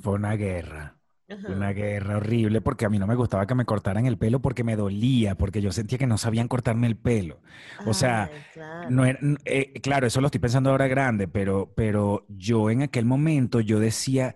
Fue 0.00 0.12
una 0.12 0.36
guerra. 0.36 0.96
Una 1.28 1.72
guerra 1.72 2.16
horrible 2.16 2.60
porque 2.60 2.86
a 2.86 2.88
mí 2.88 2.98
no 2.98 3.06
me 3.06 3.14
gustaba 3.14 3.46
que 3.46 3.54
me 3.54 3.64
cortaran 3.64 4.06
el 4.06 4.16
pelo 4.16 4.40
porque 4.40 4.64
me 4.64 4.76
dolía, 4.76 5.34
porque 5.34 5.60
yo 5.60 5.72
sentía 5.72 5.98
que 5.98 6.06
no 6.06 6.16
sabían 6.18 6.48
cortarme 6.48 6.86
el 6.86 6.96
pelo. 6.96 7.40
O 7.86 7.94
sea, 7.94 8.30
claro. 8.54 8.90
no 8.90 9.04
era- 9.04 9.18
eh, 9.44 9.72
claro, 9.82 10.06
eso 10.06 10.20
lo 10.20 10.28
estoy 10.28 10.40
pensando 10.40 10.70
ahora 10.70 10.88
grande, 10.88 11.28
pero, 11.28 11.72
pero 11.76 12.24
yo 12.28 12.70
en 12.70 12.82
aquel 12.82 13.04
momento 13.04 13.60
yo 13.60 13.78
decía, 13.78 14.34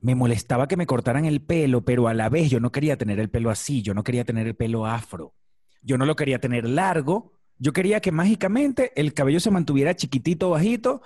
me 0.00 0.14
molestaba 0.14 0.66
que 0.68 0.76
me 0.76 0.86
cortaran 0.86 1.24
el 1.24 1.40
pelo, 1.40 1.84
pero 1.84 2.08
a 2.08 2.14
la 2.14 2.28
vez 2.28 2.50
yo 2.50 2.60
no 2.60 2.72
quería 2.72 2.96
tener 2.96 3.20
el 3.20 3.30
pelo 3.30 3.50
así, 3.50 3.82
yo 3.82 3.94
no 3.94 4.02
quería 4.04 4.24
tener 4.24 4.46
el 4.46 4.56
pelo 4.56 4.86
afro, 4.86 5.34
yo 5.82 5.98
no 5.98 6.06
lo 6.06 6.16
quería 6.16 6.40
tener 6.40 6.68
largo, 6.68 7.34
yo 7.58 7.72
quería 7.72 8.00
que 8.00 8.10
mágicamente 8.12 8.92
el 9.00 9.14
cabello 9.14 9.40
se 9.40 9.50
mantuviera 9.50 9.94
chiquitito, 9.94 10.50
bajito, 10.50 11.02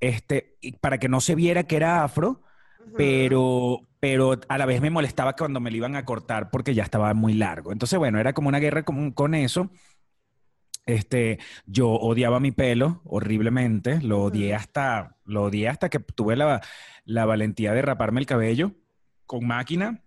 este, 0.00 0.56
para 0.80 0.98
que 0.98 1.08
no 1.08 1.20
se 1.20 1.34
viera 1.34 1.64
que 1.64 1.76
era 1.76 2.02
afro 2.04 2.42
pero, 2.96 3.80
pero 4.00 4.40
a 4.48 4.58
la 4.58 4.66
vez 4.66 4.80
me 4.80 4.90
molestaba 4.90 5.34
cuando 5.36 5.60
me 5.60 5.70
lo 5.70 5.76
iban 5.76 5.96
a 5.96 6.04
cortar 6.04 6.50
porque 6.50 6.74
ya 6.74 6.82
estaba 6.82 7.12
muy 7.14 7.34
largo. 7.34 7.72
Entonces, 7.72 7.98
bueno, 7.98 8.18
era 8.18 8.32
como 8.32 8.48
una 8.48 8.58
guerra 8.58 8.82
con, 8.84 9.12
con 9.12 9.34
eso. 9.34 9.70
Este, 10.86 11.38
yo 11.66 11.90
odiaba 11.90 12.40
mi 12.40 12.50
pelo 12.50 13.02
horriblemente, 13.04 14.00
lo 14.00 14.22
odié 14.24 14.54
hasta, 14.54 15.16
lo 15.24 15.44
odié 15.44 15.68
hasta 15.68 15.88
que 15.88 16.00
tuve 16.00 16.36
la, 16.36 16.60
la 17.04 17.26
valentía 17.26 17.72
de 17.74 17.82
raparme 17.82 18.20
el 18.20 18.26
cabello 18.26 18.72
con 19.26 19.46
máquina 19.46 20.02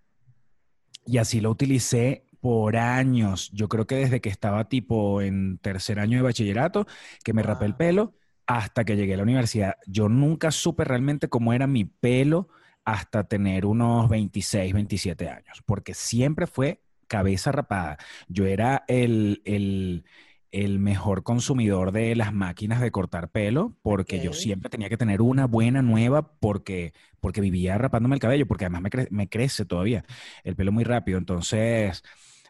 y 1.06 1.18
así 1.18 1.40
lo 1.40 1.50
utilicé 1.50 2.26
por 2.40 2.76
años. 2.76 3.50
Yo 3.52 3.68
creo 3.68 3.86
que 3.86 3.96
desde 3.96 4.20
que 4.20 4.28
estaba 4.28 4.68
tipo 4.68 5.22
en 5.22 5.58
tercer 5.58 5.98
año 5.98 6.18
de 6.18 6.22
bachillerato, 6.22 6.86
que 7.22 7.32
me 7.32 7.42
rapé 7.42 7.66
el 7.66 7.76
pelo, 7.76 8.14
hasta 8.46 8.84
que 8.84 8.96
llegué 8.96 9.14
a 9.14 9.16
la 9.18 9.22
universidad. 9.22 9.76
Yo 9.86 10.08
nunca 10.08 10.50
supe 10.50 10.84
realmente 10.84 11.28
cómo 11.28 11.52
era 11.52 11.66
mi 11.66 11.84
pelo 11.84 12.48
hasta 12.84 13.24
tener 13.24 13.66
unos 13.66 14.08
26, 14.08 14.72
27 14.74 15.28
años, 15.28 15.62
porque 15.66 15.94
siempre 15.94 16.46
fue 16.46 16.80
cabeza 17.06 17.52
rapada. 17.52 17.98
Yo 18.28 18.46
era 18.46 18.84
el, 18.88 19.42
el, 19.44 20.04
el 20.52 20.78
mejor 20.78 21.22
consumidor 21.24 21.92
de 21.92 22.14
las 22.14 22.32
máquinas 22.32 22.80
de 22.80 22.90
cortar 22.90 23.30
pelo, 23.30 23.76
porque 23.82 24.20
yo 24.20 24.32
siempre 24.32 24.70
tenía 24.70 24.88
que 24.88 24.96
tener 24.96 25.20
una 25.22 25.46
buena 25.46 25.82
nueva, 25.82 26.32
porque, 26.38 26.92
porque 27.20 27.40
vivía 27.40 27.76
rapándome 27.78 28.14
el 28.16 28.20
cabello, 28.20 28.46
porque 28.46 28.64
además 28.66 28.82
me, 28.82 28.90
cre- 28.90 29.08
me 29.10 29.28
crece 29.28 29.64
todavía 29.64 30.04
el 30.44 30.54
pelo 30.56 30.72
muy 30.72 30.84
rápido. 30.84 31.18
Entonces, 31.18 32.02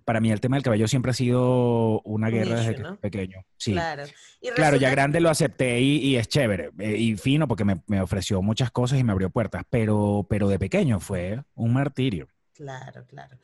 para 0.05 0.21
mí 0.21 0.31
el 0.31 0.41
tema 0.41 0.57
del 0.57 0.63
cabello 0.63 0.87
siempre 0.87 1.11
ha 1.11 1.15
sido 1.15 2.01
una 2.03 2.29
Un 2.29 2.33
guerra 2.33 2.57
desde 2.57 2.75
que 2.77 2.83
¿no? 2.83 2.89
soy 2.91 2.99
pequeño. 2.99 3.45
Sí. 3.57 3.73
Claro. 3.73 4.05
Y 4.41 4.51
Claro, 4.51 4.77
ya 4.77 4.91
grande 4.91 5.21
lo 5.21 5.31
acepté 5.31 5.81
y, 5.81 5.97
y 5.99 6.17
es 6.17 6.29
chévere 6.29 6.71
eh, 6.79 6.97
y 6.97 7.17
fino 7.17 7.49
porque 7.49 7.65
me, 7.65 7.83
me 7.87 8.01
ofreció 8.01 8.43
muchas 8.43 8.71
cosas 8.71 8.99
y 8.99 9.05
me 9.05 9.13
abrió 9.13 9.31
puertas, 9.31 9.63
pero, 9.71 10.27
pero 10.29 10.49
de 10.49 10.59
pequeño 10.59 11.01
fue 11.01 11.43
un 11.55 11.73
martirio. 11.73 12.29
Claro, 12.53 13.07
claro. 13.07 13.39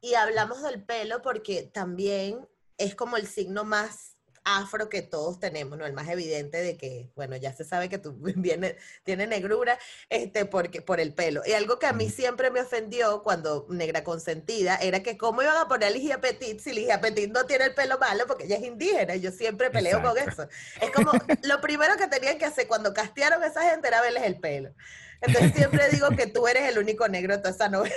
Y 0.00 0.14
hablamos 0.14 0.62
del 0.62 0.82
pelo 0.82 1.22
porque 1.22 1.62
también 1.64 2.46
es 2.78 2.94
como 2.94 3.16
el 3.16 3.26
signo 3.26 3.64
más 3.64 4.15
afro 4.46 4.88
que 4.88 5.02
todos 5.02 5.40
tenemos, 5.40 5.76
¿no? 5.76 5.84
El 5.84 5.92
más 5.92 6.08
evidente 6.08 6.58
de 6.58 6.76
que, 6.76 7.10
bueno, 7.16 7.36
ya 7.36 7.52
se 7.52 7.64
sabe 7.64 7.88
que 7.88 7.98
tú 7.98 8.16
vienes, 8.36 8.76
tiene 9.04 9.26
negrura, 9.26 9.78
este, 10.08 10.46
porque, 10.46 10.80
por 10.80 11.00
el 11.00 11.12
pelo. 11.12 11.42
Y 11.44 11.52
algo 11.52 11.78
que 11.78 11.86
a 11.86 11.92
mí 11.92 12.08
siempre 12.08 12.50
me 12.50 12.60
ofendió 12.60 13.22
cuando 13.22 13.66
negra 13.68 14.04
consentida 14.04 14.76
era 14.76 15.02
que 15.02 15.18
cómo 15.18 15.42
iban 15.42 15.56
a 15.56 15.68
poner 15.68 15.88
a 15.88 15.90
Ligia 15.90 16.20
Petit 16.20 16.60
si 16.60 16.72
Ligia 16.72 17.00
Petit 17.00 17.30
no 17.30 17.44
tiene 17.44 17.66
el 17.66 17.74
pelo 17.74 17.98
malo 17.98 18.26
porque 18.26 18.44
ella 18.44 18.56
es 18.56 18.64
indígena. 18.64 19.16
Y 19.16 19.20
yo 19.20 19.32
siempre 19.32 19.70
peleo 19.70 20.00
con 20.00 20.16
eso. 20.16 20.48
Es 20.80 20.90
como, 20.92 21.10
lo 21.42 21.60
primero 21.60 21.96
que 21.96 22.06
tenían 22.06 22.38
que 22.38 22.44
hacer 22.44 22.68
cuando 22.68 22.94
castearon 22.94 23.42
a 23.42 23.48
esa 23.48 23.68
gente 23.68 23.88
era 23.88 24.00
verles 24.00 24.22
el 24.22 24.38
pelo. 24.38 24.72
Entonces 25.20 25.52
siempre 25.54 25.88
digo 25.90 26.08
que 26.10 26.26
tú 26.26 26.46
eres 26.46 26.70
el 26.70 26.78
único 26.78 27.08
negro 27.08 27.34
de 27.36 27.38
toda 27.42 27.50
esa 27.54 27.68
novela. 27.68 27.94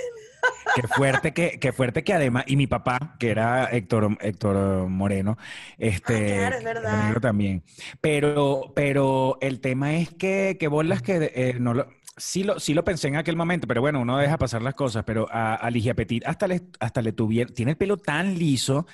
Qué 0.76 0.88
fuerte 0.88 1.34
que, 1.34 1.60
qué 1.60 1.74
fuerte 1.74 2.04
que 2.04 2.14
además, 2.14 2.46
y 2.48 2.56
mi 2.56 2.66
papá, 2.68 3.16
que 3.20 3.30
era 3.30 3.66
Héctor, 3.66 4.18
Héctor 4.22 4.88
Moreno, 4.88 5.38
este, 5.78 6.34
Ah, 6.34 6.38
claro, 6.38 6.58
es 6.58 6.64
verdad. 6.64 7.04
negro 7.04 7.20
también. 7.22 7.64
Pero, 8.00 8.72
pero 8.76 9.38
el 9.42 9.60
tema 9.60 9.96
es 9.98 10.10
que, 10.14 10.58
que 10.60 10.68
bolas 10.68 11.02
que 11.02 11.32
eh, 11.36 11.56
no 11.60 11.74
lo, 11.74 11.88
sí 12.20 12.44
lo, 12.44 12.60
sí 12.60 12.74
lo 12.74 12.84
pensé 12.84 13.08
en 13.08 13.16
aquel 13.16 13.36
momento, 13.36 13.66
pero 13.68 13.82
bueno, 13.82 14.02
uno 14.02 14.18
deja 14.18 14.38
pasar 14.38 14.62
las 14.62 14.76
cosas, 14.76 15.04
pero 15.06 15.28
a, 15.32 15.56
a 15.56 15.70
Ligia 15.72 15.96
Petit 15.96 16.24
hasta 16.26 16.48
le, 16.48 16.62
hasta 16.80 17.02
le 17.02 17.14
tuvieron, 17.14 17.54
tiene 17.54 17.72
el 17.72 17.78
pelo 17.78 17.98
tan 17.98 18.38
liso 18.38 18.86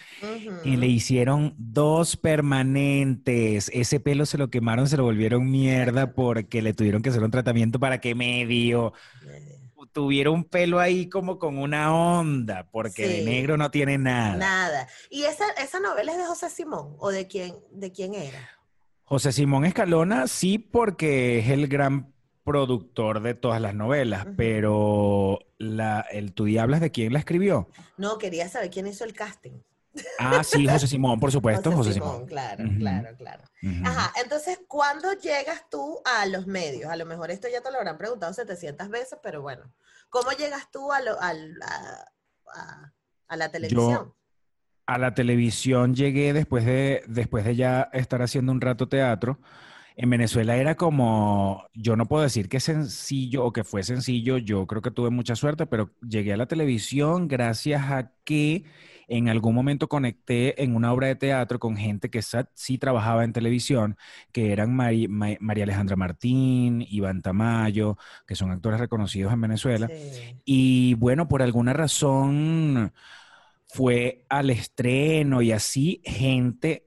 que 0.64 0.78
le 0.78 0.88
hicieron 0.88 1.54
dos 1.58 2.16
permanentes. 2.16 3.70
Ese 3.74 4.00
pelo 4.00 4.26
se 4.26 4.38
lo 4.38 4.50
quemaron, 4.50 4.88
se 4.88 4.98
lo 4.98 5.04
volvieron 5.04 5.50
mierda 5.50 6.14
porque 6.14 6.62
le 6.62 6.74
tuvieron 6.74 7.02
que 7.02 7.10
hacer 7.10 7.24
un 7.24 7.32
tratamiento 7.32 7.80
para 7.80 8.00
que 8.00 8.16
medio 8.16 8.94
tuviera 9.92 10.30
un 10.30 10.44
pelo 10.44 10.80
ahí 10.80 11.08
como 11.08 11.40
con 11.40 11.58
una 11.58 11.96
onda, 11.96 12.68
porque 12.70 13.08
de 13.08 13.24
negro 13.24 13.56
no 13.56 13.72
tiene 13.72 13.98
nada. 13.98 14.36
Nada. 14.36 14.88
¿Y 15.10 15.24
esa, 15.24 15.46
esa 15.52 15.80
novela 15.80 16.12
es 16.12 16.18
de 16.18 16.26
José 16.26 16.50
Simón? 16.50 16.96
¿O 17.00 17.12
de 17.12 17.28
quién, 17.28 17.56
de 17.72 17.94
quién 17.94 18.14
era? 18.14 18.50
José 19.06 19.32
Simón 19.32 19.64
Escalona 19.64 20.28
sí 20.28 20.58
porque 20.60 21.40
es 21.40 21.50
el 21.50 21.68
gran 21.68 22.15
productor 22.50 23.22
de 23.22 23.34
todas 23.34 23.60
las 23.60 23.74
novelas, 23.74 24.28
pero 24.38 25.40
la, 25.58 26.02
el 26.12 26.32
¿Tú 26.34 26.46
Diablas 26.46 26.80
de 26.80 26.92
quién 26.92 27.12
la 27.12 27.20
escribió? 27.20 27.68
No, 27.98 28.18
quería 28.20 28.48
saber 28.48 28.70
quién 28.70 28.86
hizo 28.88 29.04
el 29.04 29.14
casting. 29.14 29.60
Ah, 30.20 30.44
sí, 30.44 30.68
José 30.68 30.88
Simón, 30.88 31.20
por 31.20 31.32
supuesto, 31.32 31.72
José, 31.72 31.94
Simón. 31.94 32.28
claro, 32.28 32.64
Ujú. 32.64 32.78
claro, 32.78 33.18
claro. 33.18 33.44
Ujú. 33.64 33.84
Ajá, 33.84 34.14
entonces, 34.22 34.60
¿cuándo 34.68 35.12
llegas 35.14 35.66
tú 35.72 36.00
a 36.06 36.28
los 36.28 36.46
medios? 36.46 36.90
A 36.92 36.96
lo 36.96 37.06
mejor 37.08 37.32
esto 37.32 37.48
ya 37.52 37.62
te 37.62 37.72
lo 37.72 37.80
habrán 37.80 37.98
preguntado 37.98 38.32
700 38.32 38.90
veces, 38.90 39.18
pero 39.24 39.42
bueno, 39.42 39.64
¿cómo 40.10 40.30
llegas 40.32 40.70
tú 40.72 40.92
a, 40.94 41.02
lo- 41.02 41.20
a, 41.20 41.32
a- 42.54 42.94
a 43.28 43.38
la 43.38 43.50
televisión? 43.50 44.14
A 44.86 45.00
la 45.00 45.16
televisión 45.16 45.96
llegué 45.96 46.32
después 46.32 46.64
de, 46.64 47.02
después 47.08 47.44
de 47.44 47.56
ya 47.56 47.90
estar 47.92 48.22
haciendo 48.22 48.52
un 48.52 48.62
rato 48.62 48.88
teatro. 48.88 49.40
En 49.98 50.10
Venezuela 50.10 50.58
era 50.58 50.76
como, 50.76 51.64
yo 51.74 51.96
no 51.96 52.06
puedo 52.06 52.24
decir 52.24 52.50
que 52.50 52.60
sencillo 52.60 53.46
o 53.46 53.54
que 53.54 53.64
fue 53.64 53.82
sencillo, 53.82 54.38
yo 54.38 54.68
creo 54.68 54.82
que 54.82 54.92
tuve 54.92 55.10
mucha 55.10 55.38
suerte, 55.38 55.68
pero 55.68 55.92
llegué 56.02 56.34
a 56.34 56.38
la 56.38 56.48
televisión 56.48 57.30
gracias 57.30 57.82
a 57.92 58.12
que 58.26 58.66
en 59.08 59.30
algún 59.30 59.56
momento 59.56 59.88
conecté 59.88 60.62
en 60.64 60.76
una 60.76 60.92
obra 60.92 61.08
de 61.08 61.16
teatro 61.16 61.60
con 61.60 61.78
gente 61.78 62.10
que 62.10 62.22
sí 62.56 62.78
trabajaba 62.78 63.24
en 63.24 63.32
televisión, 63.32 63.96
que 64.34 64.52
eran 64.52 64.76
Mari- 64.76 65.08
Ma- 65.08 65.38
María 65.40 65.64
Alejandra 65.64 65.96
Martín, 65.96 66.86
Iván 66.90 67.22
Tamayo, 67.22 67.98
que 68.28 68.36
son 68.36 68.52
actores 68.52 68.80
reconocidos 68.82 69.32
en 69.32 69.40
Venezuela. 69.42 69.88
Sí. 69.88 70.42
Y 70.44 70.96
bueno, 70.96 71.30
por 71.30 71.42
alguna 71.42 71.72
razón 71.72 72.92
fue 73.68 74.26
al 74.30 74.50
estreno 74.50 75.42
y 75.42 75.52
así 75.52 76.02
gente, 76.06 76.85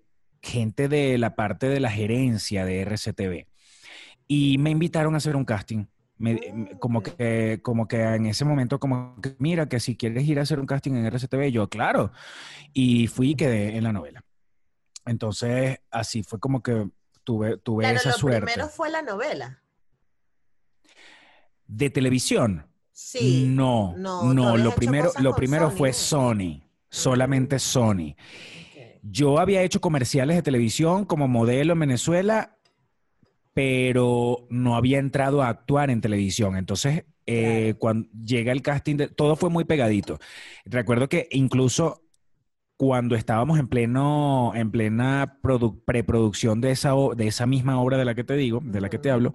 gente 0.48 0.88
de 0.88 1.18
la 1.18 1.34
parte 1.36 1.68
de 1.68 1.80
la 1.80 1.90
gerencia 1.90 2.64
de 2.64 2.80
RCTV. 2.82 3.46
Y 4.26 4.58
me 4.58 4.70
invitaron 4.70 5.14
a 5.14 5.18
hacer 5.18 5.36
un 5.36 5.44
casting. 5.44 5.86
Me- 6.16 6.40
Ah, 6.72 6.76
como 6.80 7.02
que, 7.02 7.60
como 7.62 7.86
que 7.86 8.02
en 8.02 8.26
ese 8.26 8.44
momento, 8.44 8.80
como 8.80 9.20
que, 9.20 9.36
mira, 9.38 9.68
que 9.68 9.78
si 9.78 9.96
quieres 9.96 10.26
ir 10.26 10.38
a 10.38 10.42
hacer 10.42 10.58
un 10.58 10.66
casting 10.66 10.92
en 10.94 11.06
RCTV, 11.06 11.52
yo, 11.52 11.68
claro. 11.68 12.10
Y 12.72 13.06
fui 13.06 13.30
y 13.30 13.34
quedé 13.36 13.76
en 13.76 13.84
la 13.84 13.92
novela. 13.92 14.24
Entonces, 15.06 15.78
así 15.90 16.22
fue 16.24 16.40
como 16.40 16.62
que 16.62 16.88
tuve, 17.24 17.56
tuve 17.58 17.84
Claro, 17.84 17.98
esa 17.98 18.10
lo 18.10 18.16
suerte. 18.18 18.40
primero 18.46 18.68
fue 18.68 18.90
la 18.90 19.00
novela. 19.02 19.62
De 21.66 21.90
televisión. 21.90 22.66
Sí. 22.92 23.44
No, 23.46 23.94
no, 23.96 24.34
no, 24.34 24.56
lo 24.56 24.74
primero, 24.74 25.12
lo 25.20 25.34
primero 25.36 25.70
fue. 25.70 25.92
Sony, 25.92 26.62
solamente 26.90 27.58
Sony. 27.58 28.16
Yo 29.02 29.38
había 29.38 29.62
hecho 29.62 29.80
comerciales 29.80 30.36
de 30.36 30.42
televisión 30.42 31.04
como 31.04 31.28
modelo 31.28 31.72
en 31.74 31.80
Venezuela, 31.80 32.56
pero 33.54 34.46
no 34.50 34.76
había 34.76 34.98
entrado 34.98 35.42
a 35.42 35.48
actuar 35.48 35.90
en 35.90 36.00
televisión. 36.00 36.56
Entonces, 36.56 37.04
eh, 37.26 37.74
cuando 37.78 38.08
llega 38.24 38.52
el 38.52 38.62
casting, 38.62 38.96
de- 38.96 39.08
todo 39.08 39.36
fue 39.36 39.50
muy 39.50 39.64
pegadito. 39.64 40.18
Recuerdo 40.64 41.08
que 41.08 41.28
incluso 41.32 42.02
cuando 42.76 43.16
estábamos 43.16 43.58
en 43.58 43.68
pleno, 43.68 44.52
en 44.54 44.70
plena 44.70 45.38
produ- 45.42 45.82
preproducción 45.84 46.60
de 46.60 46.70
esa, 46.72 46.92
de 47.16 47.26
esa 47.26 47.46
misma 47.46 47.80
obra 47.80 47.98
de 47.98 48.04
la 48.04 48.14
que 48.14 48.24
te 48.24 48.34
digo, 48.36 48.60
de 48.64 48.80
la 48.80 48.88
que 48.90 48.98
te 48.98 49.10
hablo, 49.10 49.32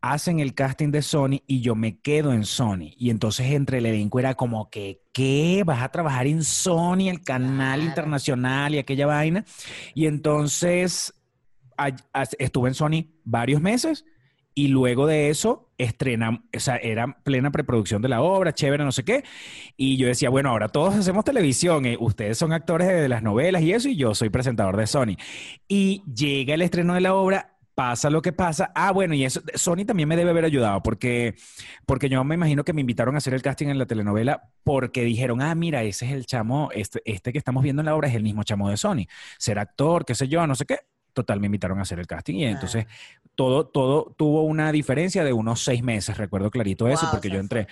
hacen 0.00 0.38
el 0.40 0.54
casting 0.54 0.90
de 0.90 1.02
Sony 1.02 1.42
y 1.46 1.60
yo 1.60 1.74
me 1.74 1.98
quedo 2.00 2.32
en 2.32 2.44
Sony. 2.44 2.92
Y 2.96 3.10
entonces 3.10 3.46
entre 3.52 3.78
el 3.78 3.86
elenco 3.86 4.18
era 4.20 4.34
como 4.34 4.70
que, 4.70 5.02
¿qué? 5.12 5.62
¿Vas 5.66 5.82
a 5.82 5.88
trabajar 5.90 6.26
en 6.26 6.44
Sony, 6.44 7.08
el 7.08 7.22
canal 7.22 7.80
Claro. 7.80 7.82
internacional 7.82 8.74
y 8.74 8.78
aquella 8.78 9.06
vaina? 9.06 9.44
Y 9.94 10.06
entonces 10.06 11.14
a- 11.76 11.92
a- 12.12 12.24
estuve 12.38 12.68
en 12.68 12.74
Sony 12.74 13.06
varios 13.24 13.60
meses 13.60 14.04
y 14.54 14.68
luego 14.68 15.06
de 15.06 15.30
eso 15.30 15.70
estrenamos, 15.78 16.40
o 16.56 16.58
sea, 16.58 16.76
era 16.76 17.20
plena 17.22 17.52
preproducción 17.52 18.02
de 18.02 18.08
la 18.08 18.20
obra, 18.22 18.52
chévere, 18.52 18.82
no 18.84 18.90
sé 18.90 19.04
qué. 19.04 19.22
Y 19.76 19.96
yo 19.96 20.08
decía, 20.08 20.30
bueno, 20.30 20.50
ahora 20.50 20.68
todos 20.68 20.96
hacemos 20.96 21.24
televisión, 21.24 21.86
eh, 21.86 21.96
ustedes 22.00 22.36
son 22.38 22.52
actores 22.52 22.88
de 22.88 23.08
las 23.08 23.22
novelas 23.22 23.62
y 23.62 23.72
eso, 23.72 23.88
y 23.88 23.94
yo 23.96 24.14
soy 24.16 24.30
presentador 24.30 24.76
de 24.76 24.88
Sony. 24.88 25.16
Y 25.68 26.02
llega 26.12 26.54
el 26.54 26.62
estreno 26.62 26.94
de 26.94 27.00
la 27.02 27.14
obra, 27.14 27.57
pasa 27.78 28.10
lo 28.10 28.22
que 28.22 28.32
pasa. 28.32 28.72
Ah, 28.74 28.90
bueno, 28.90 29.14
y 29.14 29.24
eso, 29.24 29.40
Sony 29.54 29.84
también 29.86 30.08
me 30.08 30.16
debe 30.16 30.30
haber 30.30 30.44
ayudado, 30.44 30.82
porque, 30.82 31.36
porque 31.86 32.08
yo 32.08 32.24
me 32.24 32.34
imagino 32.34 32.64
que 32.64 32.72
me 32.72 32.80
invitaron 32.80 33.14
a 33.14 33.18
hacer 33.18 33.34
el 33.34 33.42
casting 33.42 33.68
en 33.68 33.78
la 33.78 33.86
telenovela 33.86 34.50
porque 34.64 35.04
dijeron, 35.04 35.40
ah, 35.42 35.54
mira, 35.54 35.84
ese 35.84 36.06
es 36.06 36.10
el 36.10 36.26
chamo, 36.26 36.70
este, 36.74 37.00
este 37.04 37.30
que 37.30 37.38
estamos 37.38 37.62
viendo 37.62 37.80
en 37.80 37.86
la 37.86 37.94
obra 37.94 38.08
es 38.08 38.16
el 38.16 38.24
mismo 38.24 38.42
chamo 38.42 38.68
de 38.68 38.76
Sony. 38.76 39.06
Ser 39.38 39.60
actor, 39.60 40.04
qué 40.04 40.16
sé 40.16 40.26
yo, 40.26 40.44
no 40.48 40.56
sé 40.56 40.66
qué 40.66 40.80
total 41.12 41.38
me 41.38 41.46
invitaron 41.46 41.78
a 41.78 41.82
hacer 41.82 42.00
el 42.00 42.08
casting 42.08 42.34
y 42.34 42.46
entonces 42.46 42.86
todo, 43.36 43.68
todo 43.68 44.12
tuvo 44.18 44.42
una 44.42 44.72
diferencia 44.72 45.22
de 45.22 45.32
unos 45.32 45.62
seis 45.62 45.80
meses, 45.84 46.16
recuerdo 46.16 46.50
clarito 46.50 46.88
eso, 46.88 47.06
porque 47.12 47.30
yo 47.30 47.38
entré 47.38 47.68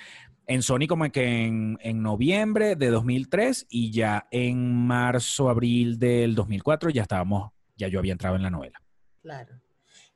en 0.46 0.62
Sony 0.62 0.86
como 0.88 1.10
que 1.10 1.46
en, 1.46 1.78
en, 1.80 2.00
noviembre 2.00 2.76
de 2.76 2.90
2003 2.90 3.66
y 3.70 3.90
ya 3.90 4.28
en 4.30 4.86
marzo, 4.86 5.48
abril 5.48 5.98
del 5.98 6.36
2004 6.36 6.90
ya 6.90 7.02
estábamos, 7.02 7.50
ya 7.76 7.88
yo 7.88 7.98
había 7.98 8.12
entrado 8.12 8.36
en 8.36 8.42
la 8.44 8.50
novela. 8.50 8.80
Claro. 9.20 9.65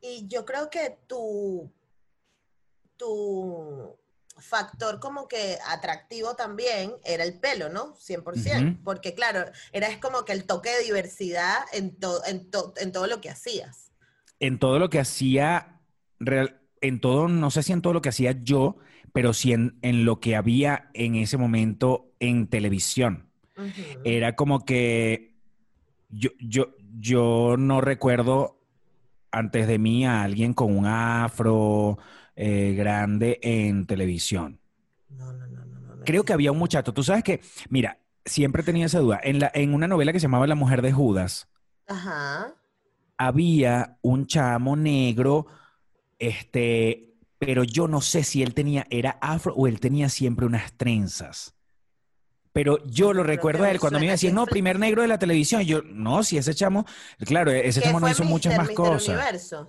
Y 0.01 0.27
yo 0.29 0.45
creo 0.45 0.71
que 0.71 0.99
tu, 1.07 1.73
tu 2.97 3.99
factor 4.39 5.01
como 5.01 5.29
que 5.29 5.59
atractivo 5.67 6.35
también 6.35 6.95
era 7.05 7.25
el 7.25 7.39
pelo, 7.39 7.69
¿no? 7.69 7.95
100%, 7.95 8.83
porque 8.83 9.15
claro, 9.15 9.45
era 9.73 9.89
como 10.01 10.25
que 10.25 10.33
el 10.33 10.45
toque 10.45 10.71
de 10.71 10.85
diversidad 10.85 11.59
en, 11.73 11.97
en, 12.27 12.51
en 12.77 12.93
todo 12.93 13.07
lo 13.07 13.21
que 13.21 13.31
hacías. 13.31 13.93
En 14.39 14.59
todo 14.59 14.79
lo 14.79 14.89
que 14.89 14.99
hacía, 14.99 15.81
en 16.81 17.01
todo, 17.01 17.29
no 17.29 17.51
sé 17.51 17.63
si 17.63 17.73
en 17.73 17.83
todo 17.83 17.93
lo 17.93 18.03
que 18.03 18.09
hacía 18.09 18.33
yo, 18.43 18.79
pero 19.13 19.33
sí 19.35 19.53
en, 19.53 20.05
lo 20.05 20.21
que 20.21 20.37
había 20.37 20.91
en 20.95 21.17
ese 21.17 21.37
momento 21.37 22.13
en 22.21 22.49
televisión. 22.49 23.29
Era 24.05 24.37
como 24.37 24.65
que 24.65 25.35
yo, 26.09 26.31
yo, 26.39 26.75
yo 26.99 27.57
no 27.59 27.83
recuerdo 27.83 28.60
antes 29.33 29.67
de 29.67 29.79
mí 29.79 30.05
a 30.07 30.23
alguien 30.23 30.55
con 30.55 30.77
un 30.77 30.87
afro, 30.87 31.99
eh, 32.37 32.75
grande 32.77 33.39
en 33.43 33.87
televisión. 33.87 34.61
No, 35.09 35.33
no, 35.33 35.47
no, 35.47 35.65
no, 35.65 36.05
Creo 36.05 36.25
que 36.25 36.33
había 36.33 36.53
un 36.53 36.59
muchacho. 36.59 36.95
Tú 36.95 37.03
sabes 37.03 37.23
que, 37.23 37.41
mira, 37.69 37.99
siempre 38.25 38.63
tenía 38.63 38.87
esa 38.87 39.01
duda. 39.01 39.21
En, 39.23 39.41
la, 39.41 39.51
en 39.55 39.75
una 39.75 39.89
novela 39.89 40.13
que 40.13 40.21
se 40.21 40.25
llamaba 40.25 40.47
La 40.47 40.55
mujer 40.55 40.83
de 40.83 40.93
Judas, 40.93 41.49
había 43.19 43.99
un 44.03 44.27
chamo 44.27 44.77
negro, 44.77 45.47
este, 46.19 47.15
pero 47.39 47.65
yo 47.65 47.89
no 47.89 48.01
sé 48.01 48.23
si 48.23 48.43
él 48.43 48.55
tenía, 48.55 48.87
era 48.91 49.19
afro 49.21 49.55
o 49.55 49.67
él 49.67 49.81
tenía 49.81 50.09
siempre 50.09 50.47
unas 50.47 50.73
trenzas. 50.73 51.55
Pero 52.53 52.85
yo 52.85 53.13
lo 53.13 53.23
recuerdo 53.23 53.65
a 53.65 53.71
él 53.71 53.79
cuando 53.79 53.99
me 53.99 54.07
iba 54.07 54.13
a 54.13 54.15
decir, 54.15 54.33
no, 54.33 54.47
primer 54.47 54.79
negro 54.79 55.03
de 55.03 55.09
la 55.09 55.19
televisión. 55.19 55.63
Y 55.63 55.67
yo, 55.67 55.83
no, 55.83 56.23
si 56.25 56.37
ese 56.37 56.55
chamo, 56.55 56.85
claro, 57.21 57.51
ese 57.51 57.81
chamo 57.81 58.01
no 58.01 58.09
hizo 58.09 58.25
muchas 58.25 58.57
más 58.57 58.71
cosas. 58.71 59.61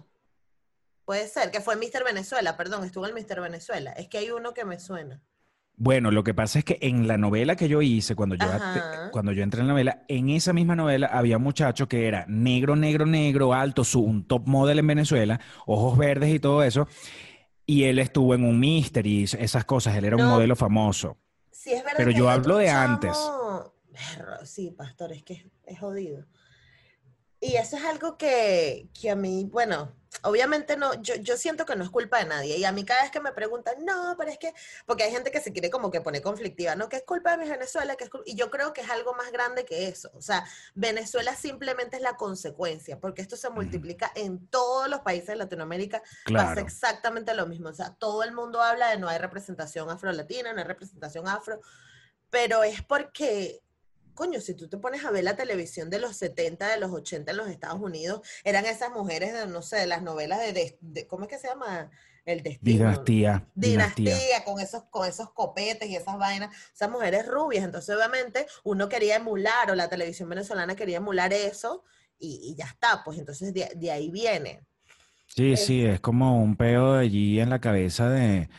Puede 1.05 1.27
ser, 1.27 1.51
que 1.51 1.61
fue 1.61 1.75
Mr. 1.75 2.03
Venezuela, 2.05 2.55
perdón, 2.57 2.85
estuvo 2.85 3.05
en 3.05 3.13
Mr. 3.13 3.41
Venezuela. 3.41 3.91
Es 3.91 4.07
que 4.07 4.19
hay 4.19 4.31
uno 4.31 4.53
que 4.53 4.65
me 4.65 4.79
suena. 4.79 5.21
Bueno, 5.75 6.11
lo 6.11 6.23
que 6.23 6.33
pasa 6.33 6.59
es 6.59 6.65
que 6.65 6.77
en 6.81 7.07
la 7.07 7.17
novela 7.17 7.55
que 7.55 7.67
yo 7.67 7.81
hice, 7.81 8.15
cuando 8.15 8.35
yo, 8.35 8.45
cuando 9.11 9.31
yo 9.31 9.41
entré 9.41 9.61
en 9.61 9.67
la 9.67 9.73
novela, 9.73 10.03
en 10.07 10.29
esa 10.29 10.53
misma 10.53 10.75
novela 10.75 11.07
había 11.07 11.38
un 11.38 11.43
muchacho 11.43 11.88
que 11.88 12.07
era 12.07 12.25
negro, 12.27 12.75
negro, 12.75 13.05
negro, 13.05 13.53
alto, 13.53 13.83
su, 13.83 14.01
un 14.01 14.27
top 14.27 14.47
model 14.47 14.79
en 14.79 14.88
Venezuela, 14.88 15.39
ojos 15.65 15.97
verdes 15.97 16.33
y 16.35 16.39
todo 16.39 16.61
eso. 16.63 16.88
Y 17.65 17.85
él 17.85 18.00
estuvo 18.00 18.35
en 18.35 18.43
un 18.43 18.59
Mystery, 18.59 19.23
esas 19.23 19.65
cosas, 19.65 19.95
él 19.95 20.05
era 20.05 20.17
un 20.17 20.27
modelo 20.27 20.55
famoso. 20.55 21.17
Sí, 21.62 21.74
es 21.74 21.84
verdad. 21.84 21.98
Pero 21.98 22.10
yo 22.10 22.27
hablo 22.27 22.58
de 22.58 22.72
antes. 22.72 23.15
Sí, 24.46 24.72
pastor, 24.72 25.12
es 25.12 25.22
que 25.22 25.48
es 25.68 25.80
jodido. 25.80 26.25
Y 27.43 27.55
eso 27.55 27.75
es 27.75 27.83
algo 27.83 28.19
que, 28.19 28.88
que 28.93 29.10
a 29.10 29.15
mí, 29.15 29.50
bueno, 29.51 29.91
obviamente 30.21 30.77
no, 30.77 30.93
yo, 31.01 31.15
yo, 31.15 31.36
siento 31.38 31.65
que 31.65 31.75
no 31.75 31.83
es 31.83 31.89
culpa 31.89 32.19
de 32.19 32.25
nadie. 32.25 32.55
Y 32.57 32.65
a 32.65 32.71
mí 32.71 32.86
cada 32.86 33.01
vez 33.01 33.10
que 33.10 33.19
me 33.19 33.31
preguntan, 33.31 33.83
no, 33.83 34.13
pero 34.15 34.29
es 34.29 34.38
que, 34.38 34.53
porque 34.86 35.03
hay 35.03 35.12
gente 35.12 35.31
que 35.31 35.41
se 35.41 35.51
quiere 35.51 35.71
como 35.71 35.89
que 35.89 36.01
pone 36.01 36.21
conflictiva, 36.21 36.75
no, 36.75 36.88
que 36.88 36.98
es 36.98 37.03
culpa 37.03 37.31
de 37.31 37.43
mi 37.43 37.50
Venezuela, 37.50 37.95
que 37.95 38.03
es 38.03 38.12
y 38.25 38.36
yo 38.36 38.51
creo 38.51 38.74
que 38.74 38.81
es 38.81 38.91
algo 38.91 39.15
más 39.15 39.31
grande 39.31 39.65
que 39.65 39.88
eso. 39.88 40.12
O 40.13 40.21
sea, 40.21 40.45
Venezuela 40.75 41.36
simplemente 41.36 41.95
es 41.95 42.03
la 42.03 42.15
consecuencia, 42.15 43.00
porque 43.00 43.24
esto 43.24 43.36
se 43.36 43.50
multiplica 43.50 44.11
en 44.13 44.46
todos 44.48 44.87
los 44.87 45.00
países 45.00 45.29
de 45.29 45.37
Latinoamérica, 45.37 46.03
pasa 46.31 46.61
exactamente 46.61 47.33
lo 47.33 47.48
mismo. 47.48 47.70
O 47.70 47.74
sea, 47.74 47.96
todo 47.96 48.22
el 48.22 48.33
mundo 48.33 48.61
habla 48.61 48.89
de 48.89 49.00
no 49.00 49.09
hay 49.09 49.18
representación 49.18 49.89
afro-latina, 49.89 50.53
no 50.53 50.59
hay 50.59 50.68
representación 50.68 51.27
afro, 51.27 51.59
pero 52.29 52.63
es 52.63 52.83
porque 52.83 53.63
coño, 54.22 54.40
si 54.40 54.53
tú 54.53 54.70
te 54.70 54.77
pones 54.77 55.03
a 55.03 55.10
ver 55.10 55.24
la 55.24 55.36
televisión 55.36 55.90
de 55.90 55.98
los 55.98 56.16
70, 56.16 56.70
de 56.70 56.79
los 56.79 56.92
80 56.92 57.31
en 57.31 57.38
los 57.38 57.50
Estados 57.50 57.81
Unidos, 57.81 58.22
eran 58.44 58.68
esas 58.68 58.92
mujeres 58.92 59.34
de, 59.34 59.48
no 59.48 59.64
sé, 59.64 59.77
de 59.77 59.88
las 59.88 60.03
novelas 60.03 60.40
de, 60.40 61.07
¿cómo 61.07 61.24
es 61.24 61.29
que 61.29 61.40
se 61.40 61.48
llama? 61.48 61.90
El 62.24 62.44
destino. 62.44 62.86
Dinastía, 62.86 63.48
dinastía. 63.55 64.44
con 64.46 64.60
esos, 64.60 64.84
con 64.92 65.10
esos 65.10 65.31
copetes 65.31 65.90
y 65.90 65.96
esas 65.96 66.20
vainas, 66.20 66.55
esas 66.72 66.92
mujeres 66.92 67.25
rubias. 67.25 67.66
Entonces, 67.66 67.96
obviamente, 67.96 68.46
uno 68.64 68.88
quería 68.88 69.16
emular, 69.16 69.72
o 69.72 69.74
la 69.74 69.90
televisión 69.90 70.29
venezolana 70.29 70.75
quería 70.75 70.98
emular 70.98 71.34
eso, 71.34 71.84
y, 72.20 72.53
ya 72.55 72.66
está, 72.66 73.03
pues 73.03 73.18
entonces 73.18 73.51
de, 73.55 73.92
ahí 73.92 74.12
viene. 74.12 74.62
Sí, 75.25 75.57
sí, 75.57 75.84
es 75.84 76.00
como 76.00 76.40
un 76.44 76.55
peo 76.55 76.94
allí 76.94 77.40
en 77.40 77.50
la 77.50 77.60
cabeza 77.60 78.07
de 78.07 78.50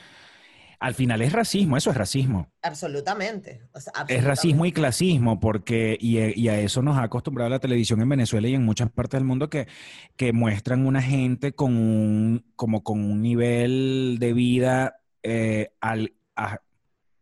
al 0.82 0.94
final 0.94 1.22
es 1.22 1.32
racismo, 1.32 1.76
eso 1.76 1.90
es 1.90 1.96
racismo. 1.96 2.50
Absolutamente. 2.60 3.62
Es 4.08 4.24
racismo 4.24 4.66
y 4.66 4.72
clasismo, 4.72 5.38
porque, 5.38 5.96
y, 6.00 6.48
a 6.48 6.58
eso 6.58 6.82
nos 6.82 6.98
ha 6.98 7.04
acostumbrado 7.04 7.48
la 7.48 7.60
televisión 7.60 8.00
en 8.00 8.08
Venezuela 8.08 8.48
y 8.48 8.54
en 8.56 8.64
muchas 8.64 8.90
partes 8.90 9.20
del 9.20 9.24
mundo 9.24 9.48
que, 9.48 9.68
que 10.16 10.32
muestran 10.32 10.84
una 10.84 11.00
gente 11.00 11.52
con 11.52 11.76
un, 11.76 12.44
como 12.56 12.82
con 12.82 12.98
un 13.04 13.22
nivel 13.22 14.16
de 14.18 14.32
vida, 14.32 14.96
eh, 15.22 15.72
al, 15.80 16.14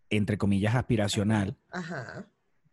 entre 0.09 0.39
comillas, 0.39 0.75
aspiracional. 0.75 1.59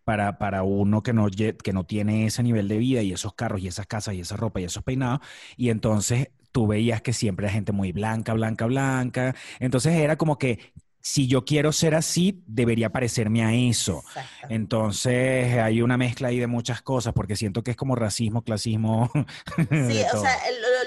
Para, 0.05 0.37
para, 0.37 0.63
uno 0.63 1.03
que 1.03 1.11
no, 1.11 1.27
que 1.27 1.73
no 1.73 1.85
tiene 1.85 2.27
ese 2.27 2.43
nivel 2.43 2.69
de 2.69 2.77
vida 2.77 3.01
y 3.01 3.11
esos 3.11 3.33
carros 3.33 3.59
y 3.59 3.67
esas 3.67 3.87
casas 3.87 4.15
y 4.15 4.21
esa 4.21 4.37
ropa 4.37 4.61
y 4.61 4.63
esos 4.63 4.83
peinados. 4.83 5.19
Y 5.57 5.69
entonces 5.69 6.29
tú 6.57 6.65
veías 6.65 7.03
que 7.03 7.13
siempre 7.13 7.45
era 7.45 7.53
gente 7.53 7.71
muy 7.71 7.91
blanca, 7.91 8.33
blanca, 8.33 8.65
blanca. 8.65 9.35
Entonces 9.59 9.93
era 9.93 10.15
como 10.15 10.39
que 10.39 10.73
si 11.01 11.27
yo 11.27 11.45
quiero 11.45 11.71
ser 11.71 11.95
así, 11.95 12.43
debería 12.47 12.91
parecerme 12.91 13.43
a 13.43 13.53
eso. 13.53 14.03
Entonces 14.49 15.57
hay 15.57 15.81
una 15.81 15.97
mezcla 15.97 16.27
ahí 16.29 16.39
de 16.39 16.47
muchas 16.47 16.81
cosas, 16.81 17.13
porque 17.13 17.35
siento 17.35 17.63
que 17.63 17.71
es 17.71 17.77
como 17.77 17.95
racismo, 17.95 18.43
clasismo. 18.43 19.09
Sí, 19.69 20.03
o 20.13 20.21
sea, 20.21 20.37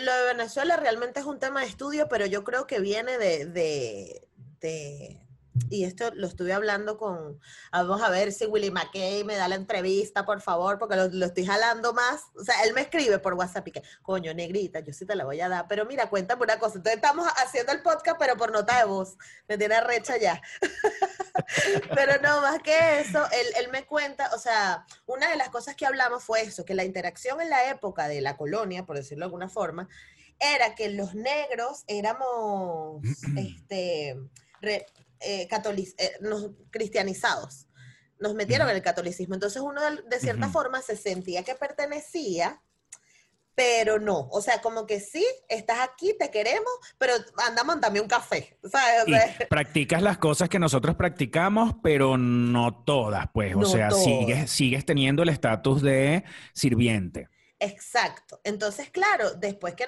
lo, 0.04 0.12
de 0.12 0.34
Venezuela 0.34 0.76
realmente 0.76 1.20
es 1.20 1.26
un 1.26 1.38
tema 1.38 1.60
de 1.60 1.66
estudio, 1.66 2.08
pero 2.08 2.26
yo 2.26 2.44
creo 2.44 2.66
que 2.66 2.80
viene 2.80 3.18
de, 3.18 3.46
de 3.46 5.20
y 5.68 5.84
esto 5.84 6.10
lo 6.14 6.26
estuve 6.26 6.52
hablando 6.52 6.96
con, 6.96 7.40
vamos 7.72 8.02
a 8.02 8.10
ver 8.10 8.32
si 8.32 8.46
Willy 8.46 8.70
McKay 8.70 9.24
me 9.24 9.36
da 9.36 9.48
la 9.48 9.56
entrevista, 9.56 10.24
por 10.24 10.40
favor, 10.40 10.78
porque 10.78 10.96
lo, 10.96 11.26
estoy 11.26 11.44
jalando 11.44 11.92
más. 11.92 12.22
O 12.36 12.44
sea, 12.44 12.62
él 12.64 12.72
me 12.72 12.82
escribe 12.82 13.18
por 13.18 13.34
WhatsApp 13.34 13.68
y 13.68 13.72
que, 13.72 13.82
coño, 14.02 14.32
negrita, 14.34 14.80
yo 14.80 14.92
sí 14.92 15.06
te 15.06 15.14
la 15.14 15.24
voy 15.24 15.40
a 15.40 15.48
dar, 15.48 15.66
pero 15.68 15.84
mira, 15.86 16.08
cuéntame 16.08 16.42
una 16.42 16.58
cosa. 16.58 16.76
Entonces 16.76 16.96
estamos 16.96 17.26
haciendo 17.36 17.72
el 17.72 17.82
podcast, 17.82 18.16
pero 18.18 18.36
por 18.36 18.52
nota 18.52 18.78
de 18.78 18.84
voz. 18.84 19.16
Me 19.48 19.58
tiene 19.58 19.80
recha 19.80 20.16
ya. 20.16 20.40
pero 21.94 22.20
no, 22.22 22.40
más 22.40 22.62
que 22.62 23.00
eso, 23.00 23.24
él, 23.32 23.46
él 23.64 23.70
me 23.70 23.84
cuenta, 23.86 24.30
o 24.34 24.38
sea, 24.38 24.84
una 25.06 25.30
de 25.30 25.36
las 25.36 25.50
cosas 25.50 25.74
que 25.76 25.86
hablamos 25.86 26.22
fue 26.24 26.42
eso, 26.42 26.64
que 26.64 26.74
la 26.74 26.84
interacción 26.84 27.40
en 27.40 27.50
la 27.50 27.70
época 27.70 28.08
de 28.08 28.20
la 28.20 28.36
colonia, 28.36 28.86
por 28.86 28.96
decirlo 28.96 29.24
de 29.24 29.26
alguna 29.26 29.48
forma, 29.48 29.88
era 30.40 30.74
que 30.74 30.88
los 30.88 31.14
negros 31.14 31.84
éramos, 31.86 33.02
este, 33.36 34.16
eh, 35.20 35.48
eh, 35.50 36.10
cristianizados. 36.70 37.66
Nos 38.18 38.34
metieron 38.34 38.68
en 38.68 38.76
el 38.76 38.82
catolicismo. 38.82 39.34
Entonces 39.34 39.62
uno 39.62 39.80
de, 39.82 40.20
cierta 40.20 40.48
forma 40.48 40.82
se 40.82 40.96
sentía 40.96 41.42
que 41.42 41.54
pertenecía, 41.54 42.60
pero 43.54 43.98
no. 43.98 44.28
O 44.30 44.42
sea, 44.42 44.60
como 44.60 44.86
que 44.86 45.00
sí, 45.00 45.24
estás 45.48 45.80
aquí, 45.80 46.14
te 46.18 46.30
queremos, 46.30 46.70
pero 46.98 47.14
andamos 47.46 47.80
también 47.80 48.04
un 48.04 48.08
café. 48.08 48.58
practicas 49.48 50.02
las 50.02 50.18
cosas 50.18 50.48
que 50.48 50.58
nosotros 50.58 50.96
practicamos, 50.96 51.74
pero 51.82 52.18
no 52.18 52.84
todas, 52.84 53.26
pues. 53.32 53.54
o 53.56 53.64
sea, 53.64 53.90
Sigues, 53.90 54.50
sigues 54.50 54.84
teniendo 54.84 55.22
el 55.22 55.30
estatus 55.30 55.80
de 55.80 56.24
sirviente. 56.52 57.28
Exacto. 57.62 58.40
Entonces, 58.42 58.88
claro, 58.88 59.34
después 59.34 59.74
que 59.74 59.86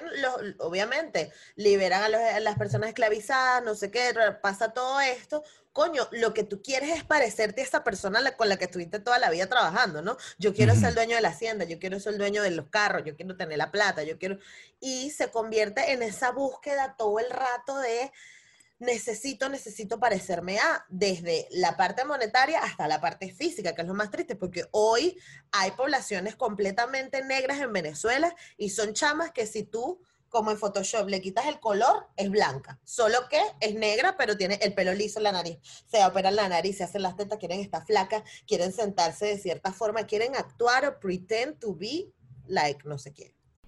obviamente 0.59 1.31
liberan 1.55 2.03
a, 2.03 2.39
las 2.39 2.55
personas 2.55 2.89
esclavizadas, 2.89 3.63
no 3.63 3.73
sé 3.73 3.89
qué, 3.89 4.13
pasa 4.43 4.73
todo 4.73 5.01
esto, 5.01 5.43
coño, 5.71 6.07
lo 6.11 6.35
que 6.35 6.43
tú 6.43 6.61
quieres 6.61 6.95
es 6.95 7.03
parecerte 7.03 7.61
a 7.61 7.63
esa 7.63 7.83
persona 7.83 8.37
con 8.37 8.47
la 8.47 8.57
que 8.57 8.65
estuviste 8.65 8.99
toda 8.99 9.17
la 9.17 9.31
vida 9.31 9.49
trabajando, 9.49 10.03
¿no? 10.03 10.17
Yo 10.37 10.53
quiero 10.53 10.75
ser 10.75 10.89
el 10.89 10.95
dueño 10.95 11.15
de 11.15 11.23
la 11.23 11.29
hacienda, 11.29 11.65
yo 11.65 11.79
quiero 11.79 11.99
ser 11.99 12.13
el 12.13 12.19
dueño 12.19 12.43
de 12.43 12.51
los 12.51 12.69
carros, 12.69 13.03
yo 13.05 13.15
quiero 13.15 13.35
tener 13.35 13.57
la 13.57 13.71
plata, 13.71 14.03
yo 14.03 14.19
quiero... 14.19 14.37
Y 14.79 15.09
se 15.09 15.31
convierte 15.31 15.93
en 15.93 16.03
esa 16.03 16.29
búsqueda 16.31 16.95
todo 16.95 17.17
el 17.17 17.29
rato 17.31 17.79
de 17.79 18.11
necesito, 18.83 19.49
necesito 19.49 19.99
parecerme 19.99 20.59
a, 20.59 20.85
desde 20.89 21.47
la 21.51 21.75
parte 21.75 22.05
monetaria 22.05 22.59
hasta 22.59 22.87
la 22.87 23.01
parte 23.01 23.31
física, 23.31 23.73
que 23.73 23.81
es 23.81 23.87
lo 23.87 23.93
más 23.93 24.11
triste, 24.11 24.35
porque 24.35 24.65
hoy 24.71 25.17
hay 25.51 25.71
poblaciones 25.71 26.35
completamente 26.35 27.23
negras 27.23 27.59
en 27.59 27.73
Venezuela 27.73 28.35
y 28.57 28.69
son 28.69 28.93
chamas 28.93 29.31
que 29.31 29.47
si 29.47 29.63
tú, 29.63 30.01
como 30.29 30.51
en 30.51 30.57
Photoshop, 30.57 31.07
le 31.09 31.21
quitas 31.21 31.45
el 31.47 31.59
color, 31.59 32.07
es 32.15 32.29
blanca. 32.29 32.79
Solo 32.83 33.29
que 33.29 33.41
es 33.59 33.75
negra, 33.75 34.15
pero 34.17 34.35
tiene 34.37 34.55
el 34.61 34.73
pelo 34.73 34.93
liso 34.93 35.19
en 35.19 35.23
la 35.23 35.31
nariz. 35.31 35.59
Se 35.87 36.03
operan 36.05 36.35
la 36.35 36.49
nariz, 36.49 36.77
se 36.77 36.83
hacen 36.83 37.03
las 37.03 37.15
tetas, 37.15 37.39
quieren 37.39 37.59
estar 37.59 37.85
flacas, 37.85 38.23
quieren 38.47 38.73
sentarse 38.73 39.25
de 39.25 39.37
cierta 39.37 39.71
forma, 39.71 40.05
quieren 40.05 40.35
actuar 40.35 40.85
o 40.85 40.99
pretend 40.99 41.59
to 41.59 41.75
be 41.75 42.11
like 42.47 42.87
no 42.87 42.97
sé 42.97 43.13
quién. 43.13 43.33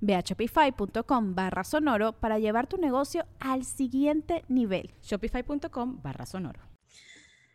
Ve 0.00 0.14
a 0.14 0.20
shopify.com 0.20 1.34
barra 1.34 1.64
sonoro 1.64 2.12
para 2.12 2.38
llevar 2.38 2.66
tu 2.66 2.76
negocio 2.76 3.26
al 3.40 3.64
siguiente 3.64 4.44
nivel. 4.48 4.90
Shopify.com 5.02 6.00
barra 6.02 6.26
sonoro. 6.26 6.60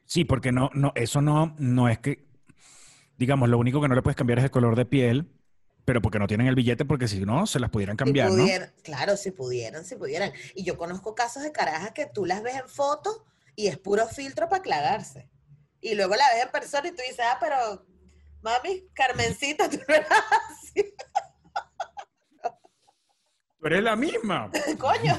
Sí, 0.06 0.26
porque 0.26 0.52
no, 0.52 0.70
no, 0.74 0.92
eso 0.96 1.22
no, 1.22 1.56
no 1.58 1.90
es 1.90 2.00
que, 2.00 2.28
digamos, 3.18 3.50
lo 3.50 3.58
único 3.58 3.82
que 3.82 3.88
no 3.88 3.96
le 3.96 4.02
puedes 4.02 4.16
cambiar 4.16 4.40
es 4.40 4.46
el 4.46 4.52
color 4.52 4.76
de 4.76 4.86
piel, 4.86 5.28
pero 5.86 6.02
porque 6.02 6.20
no 6.20 6.28
tienen 6.28 6.48
el 6.48 6.56
billete, 6.56 6.86
porque 6.86 7.08
si 7.08 7.20
no, 7.22 7.46
se 7.46 7.60
las 7.60 7.70
pudieran 7.70 7.98
cambiar, 7.98 8.32
¿no? 8.32 8.46
Claro, 8.84 9.18
si 9.18 9.32
pudieran, 9.32 9.86
si 9.86 9.96
pudieran. 9.96 10.32
Y 10.56 10.64
yo 10.64 10.78
conozco 10.78 11.16
casos 11.16 11.44
de 11.44 11.52
carajas 11.52 11.92
que 11.92 12.06
tú 12.06 12.26
las 12.26 12.44
ves 12.44 12.56
en 12.56 12.70
fotos 12.70 13.22
y 13.56 13.68
es 13.68 13.78
puro 13.78 14.08
filtro 14.08 14.50
para 14.50 14.60
aclararse. 14.60 15.30
Y 15.82 15.96
luego 15.96 16.16
la 16.16 16.26
ves 16.34 16.44
en 16.44 16.52
persona 16.52 16.88
y 16.88 16.92
tú 16.92 17.02
dices, 17.02 17.20
ah, 17.20 17.38
pero 17.40 17.86
mami, 18.42 18.88
Carmencita, 18.94 19.70
tú 19.70 19.78
no 19.88 19.96
eras 19.96 20.10
así. 20.52 20.94
Pero 23.64 23.78
es 23.78 23.84
la 23.84 23.96
misma. 23.96 24.52
coño, 24.78 25.18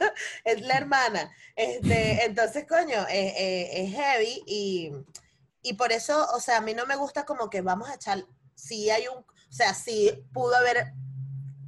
es 0.44 0.60
la 0.60 0.76
hermana. 0.76 1.34
Este, 1.56 2.26
entonces, 2.26 2.66
coño, 2.68 3.06
es 3.08 3.94
heavy 3.94 4.42
y, 4.46 4.92
y, 5.62 5.72
por 5.72 5.92
eso, 5.92 6.28
o 6.34 6.40
sea, 6.40 6.58
a 6.58 6.60
mí 6.60 6.74
no 6.74 6.84
me 6.84 6.96
gusta 6.96 7.24
como 7.24 7.48
que 7.48 7.62
vamos 7.62 7.88
a 7.88 7.94
echar, 7.94 8.24
si 8.54 8.90
hay 8.90 9.08
un, 9.08 9.18
o 9.18 9.52
sea, 9.52 9.72
si 9.72 10.12
pudo 10.34 10.54
haber 10.56 10.92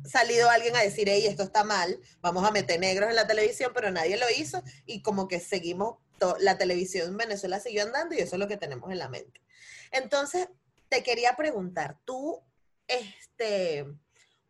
salido 0.05 0.51
alguien 0.51 0.77
a 0.77 0.83
decir, 0.83 1.09
hey, 1.09 1.27
esto 1.27 1.43
está 1.43 1.65
mal, 1.65 1.99
vamos 2.21 2.47
a 2.47 2.51
meter 2.51 2.79
negros 2.79 3.09
en 3.09 3.17
la 3.17 3.27
televisión, 3.27 3.73
pero 3.75 3.91
nadie 3.91 4.19
lo 4.19 4.27
hizo 4.31 4.63
y 4.85 5.03
como 5.03 5.29
que 5.29 5.41
seguimos, 5.41 5.97
la 6.41 6.59
televisión 6.59 7.09
en 7.09 7.17
Venezuela 7.17 7.61
siguió 7.61 7.85
andando 7.85 8.15
y 8.15 8.19
eso 8.19 8.37
es 8.37 8.41
lo 8.41 8.49
que 8.49 8.57
tenemos 8.57 8.91
en 8.91 8.99
la 8.99 9.09
mente. 9.09 9.41
Entonces, 9.93 10.49
te 10.89 11.03
quería 11.03 11.37
preguntar, 11.37 11.99
tú, 12.05 12.43
este 12.87 13.87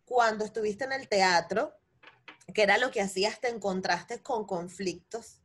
cuando 0.09 0.47
estuviste 0.47 0.85
en 0.85 0.93
el 0.93 1.07
teatro, 1.07 1.75
¿qué 2.55 2.63
era 2.63 2.79
lo 2.79 2.91
que 2.91 3.03
hacías? 3.03 3.41
¿Te 3.41 3.49
encontraste 3.49 4.23
con 4.23 4.47
conflictos 4.47 5.43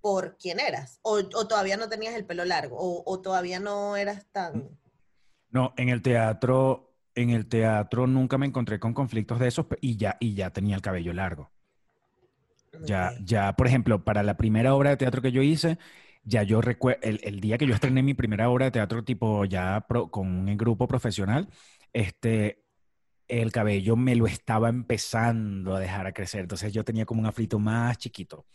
por 0.00 0.36
quién 0.38 0.60
eras? 0.60 1.00
¿O, 1.02 1.24
todavía 1.26 1.76
no 1.76 1.88
tenías 1.88 2.14
el 2.14 2.24
pelo 2.24 2.44
largo? 2.44 2.76
¿O, 2.78 3.20
todavía 3.20 3.58
no 3.58 3.96
eras 3.96 4.24
tan...? 4.30 4.78
No, 5.50 5.74
en 5.76 5.88
el 5.88 6.00
teatro, 6.00 6.94
en 7.14 7.30
el 7.30 7.48
teatro 7.48 8.06
nunca 8.06 8.38
me 8.38 8.46
encontré 8.46 8.78
con 8.78 8.94
conflictos 8.94 9.40
de 9.40 9.48
esos 9.48 9.66
y 9.80 9.96
ya, 9.96 10.16
y 10.20 10.34
ya 10.34 10.50
tenía 10.50 10.76
el 10.76 10.82
cabello 10.82 11.12
largo. 11.12 11.50
Ya, 12.82 13.12
ya, 13.22 13.54
por 13.54 13.66
ejemplo, 13.66 14.04
para 14.04 14.22
la 14.22 14.36
primera 14.36 14.74
obra 14.74 14.90
de 14.90 14.96
teatro 14.96 15.22
que 15.22 15.30
yo 15.30 15.42
hice, 15.42 15.78
ya 16.24 16.42
yo 16.42 16.60
recuerdo, 16.60 17.00
el, 17.02 17.40
día 17.40 17.56
que 17.56 17.66
yo 17.66 17.74
estrené 17.74 18.02
mi 18.02 18.14
primera 18.14 18.48
obra 18.48 18.66
de 18.66 18.72
teatro 18.72 19.04
tipo 19.04 19.44
ya 19.44 19.86
con 20.10 20.26
un 20.26 20.56
grupo 20.56 20.88
profesional, 20.88 21.48
este, 21.92 22.63
el 23.28 23.52
cabello 23.52 23.96
me 23.96 24.14
lo 24.14 24.26
estaba 24.26 24.68
empezando 24.68 25.74
a 25.74 25.80
dejar 25.80 26.06
a 26.06 26.12
crecer. 26.12 26.42
Entonces 26.42 26.72
yo 26.72 26.84
tenía 26.84 27.06
como 27.06 27.20
un 27.20 27.26
afrito 27.26 27.58
más 27.58 27.98
chiquito. 27.98 28.46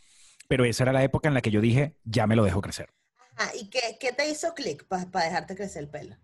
Pero 0.48 0.66
esa 0.66 0.84
era 0.84 0.94
la 0.94 1.04
época 1.04 1.28
en 1.28 1.34
la 1.34 1.42
que 1.42 1.52
yo 1.52 1.62
dije, 1.62 1.96
ya 2.04 2.28
me 2.28 2.36
lo 2.36 2.44
dejo 2.44 2.62
crecer. 2.62 2.90
¿Y 3.54 3.70
qué, 3.70 4.12
te 4.12 4.30
hizo 4.30 4.54
clic 4.54 4.86
para 4.86 5.26
dejarte 5.26 5.56
crecer 5.56 5.84
el 5.84 5.90
pelo? 5.90 6.18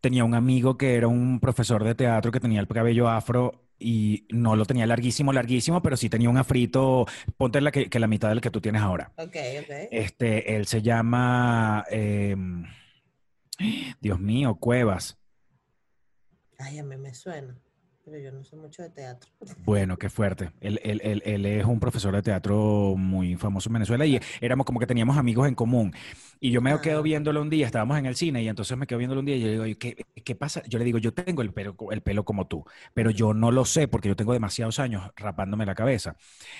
Tenía 0.00 0.24
un 0.24 0.34
amigo 0.34 0.78
que 0.78 0.94
era 0.94 1.08
un 1.08 1.40
profesor 1.40 1.84
de 1.84 1.94
teatro 1.94 2.30
que 2.30 2.40
tenía 2.40 2.60
el 2.60 2.68
cabello 2.68 3.08
afro 3.08 3.68
y 3.78 4.26
no 4.30 4.56
lo 4.56 4.64
tenía 4.64 4.86
larguísimo, 4.86 5.32
larguísimo, 5.32 5.82
pero 5.82 5.96
sí 5.96 6.08
tenía 6.08 6.30
un 6.30 6.38
afrito, 6.38 7.06
ponte 7.36 7.60
la 7.60 7.70
que, 7.70 7.88
la 7.98 8.06
mitad 8.06 8.28
del 8.28 8.40
que 8.40 8.50
tú 8.50 8.60
tienes 8.60 8.80
ahora. 8.80 9.12
Ok, 9.16 9.36
ok. 9.60 9.88
Este, 9.90 10.56
él 10.56 10.66
se 10.66 10.82
llama, 10.82 11.84
em, 11.90 12.64
Dios 14.00 14.20
mío, 14.20 14.54
Cuevas. 14.54 15.18
Ay, 16.58 16.78
a 16.78 16.84
mí 16.84 16.96
me 16.96 17.12
suena 17.12 17.56
pero 18.10 18.22
yo 18.22 18.32
no 18.32 18.44
sé 18.44 18.56
mucho 18.56 18.82
de 18.82 18.90
teatro. 18.90 19.30
Bueno, 19.64 19.98
qué 19.98 20.08
fuerte. 20.08 20.50
Él, 20.60 20.78
es 20.82 21.64
un 21.64 21.78
profesor 21.80 22.14
de 22.14 22.22
teatro 22.22 22.94
muy 22.96 23.36
famoso 23.36 23.68
en 23.68 23.74
Venezuela 23.74 24.06
y 24.06 24.18
éramos 24.40 24.66
como 24.66 24.80
que 24.80 24.86
teníamos 24.86 25.16
amigos 25.16 25.46
en 25.46 25.54
común. 25.54 25.92
Y 26.40 26.50
yo 26.50 26.60
me 26.60 26.78
quedo 26.80 27.00
ah. 27.00 27.02
viéndolo 27.02 27.42
un 27.42 27.50
día, 27.50 27.66
estábamos 27.66 27.98
en 27.98 28.06
el 28.06 28.16
cine 28.16 28.42
y 28.42 28.48
entonces 28.48 28.76
me 28.76 28.86
quedo 28.86 28.98
viéndolo 28.98 29.20
un 29.20 29.26
día 29.26 29.36
y 29.36 29.40
yo 29.40 29.46
le 29.46 29.64
digo, 29.64 29.78
¿qué, 29.78 30.04
¿qué, 30.24 30.34
pasa? 30.34 30.62
Yo 30.68 30.78
le 30.78 30.84
digo, 30.84 30.98
yo 30.98 31.12
tengo 31.12 31.42
el 31.42 31.52
pelo, 31.52 31.76
el 31.90 32.00
pelo 32.00 32.24
como 32.24 32.46
tú, 32.46 32.64
pero 32.94 33.10
yo 33.10 33.34
no 33.34 33.50
lo 33.50 33.64
sé 33.64 33.88
porque 33.88 34.08
yo 34.08 34.16
tengo 34.16 34.32
demasiados 34.32 34.78
años 34.78 35.10
rapándome 35.16 35.66
la 35.66 35.74
cabeza. 35.74 36.16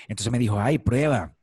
Entonces 0.07 0.31
me 0.31 0.39
dijo, 0.39 0.59
ay, 0.59 0.77
prueba. 0.77 1.35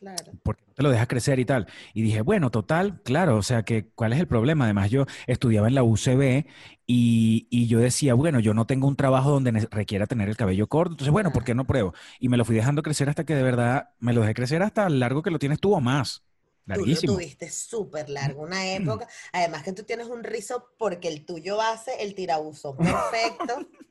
Claro. 0.00 0.32
Porque 0.42 0.62
te 0.74 0.82
lo 0.82 0.90
dejas 0.90 1.08
crecer 1.08 1.38
y 1.38 1.44
tal. 1.44 1.66
Y 1.92 2.00
dije, 2.00 2.22
bueno, 2.22 2.50
total, 2.50 3.02
claro, 3.02 3.36
o 3.36 3.42
sea, 3.42 3.64
que 3.64 3.90
¿cuál 3.94 4.14
es 4.14 4.18
el 4.18 4.26
problema? 4.26 4.64
Además, 4.64 4.90
yo 4.90 5.04
estudiaba 5.26 5.68
en 5.68 5.74
la 5.74 5.82
UCB 5.82 6.46
y, 6.86 7.46
y, 7.50 7.66
yo 7.66 7.78
decía, 7.80 8.14
bueno, 8.14 8.40
yo 8.40 8.54
no 8.54 8.66
tengo 8.66 8.88
un 8.88 8.96
trabajo 8.96 9.30
donde 9.30 9.68
requiera 9.70 10.06
tener 10.06 10.30
el 10.30 10.38
cabello 10.38 10.68
corto, 10.68 10.92
entonces, 10.94 11.12
bueno, 11.12 11.32
¿por 11.32 11.44
qué 11.44 11.54
no 11.54 11.66
pruebo? 11.66 11.92
Y 12.18 12.30
me 12.30 12.38
lo 12.38 12.46
fui 12.46 12.56
dejando 12.56 12.82
crecer 12.82 13.10
hasta 13.10 13.24
que 13.24 13.34
de 13.34 13.42
verdad 13.42 13.90
me 13.98 14.14
lo 14.14 14.22
dejé 14.22 14.32
crecer 14.32 14.62
hasta 14.62 14.86
el 14.86 14.98
largo 15.00 15.22
que 15.22 15.30
lo 15.30 15.38
tienes 15.38 15.60
tú 15.60 15.74
o 15.74 15.80
más. 15.80 16.24
Larguísimo. 16.64 17.00
Tú 17.00 17.18
lo 17.18 17.24
tuviste 17.24 17.50
súper 17.50 18.08
largo, 18.08 18.42
una 18.42 18.66
época. 18.72 19.06
Además 19.32 19.62
que 19.62 19.72
tú 19.74 19.82
tienes 19.82 20.06
un 20.06 20.24
rizo 20.24 20.72
porque 20.78 21.08
el 21.08 21.26
tuyo 21.26 21.60
hace 21.60 22.02
el 22.02 22.14
tirabuzo 22.14 22.74
perfecto. 22.76 23.66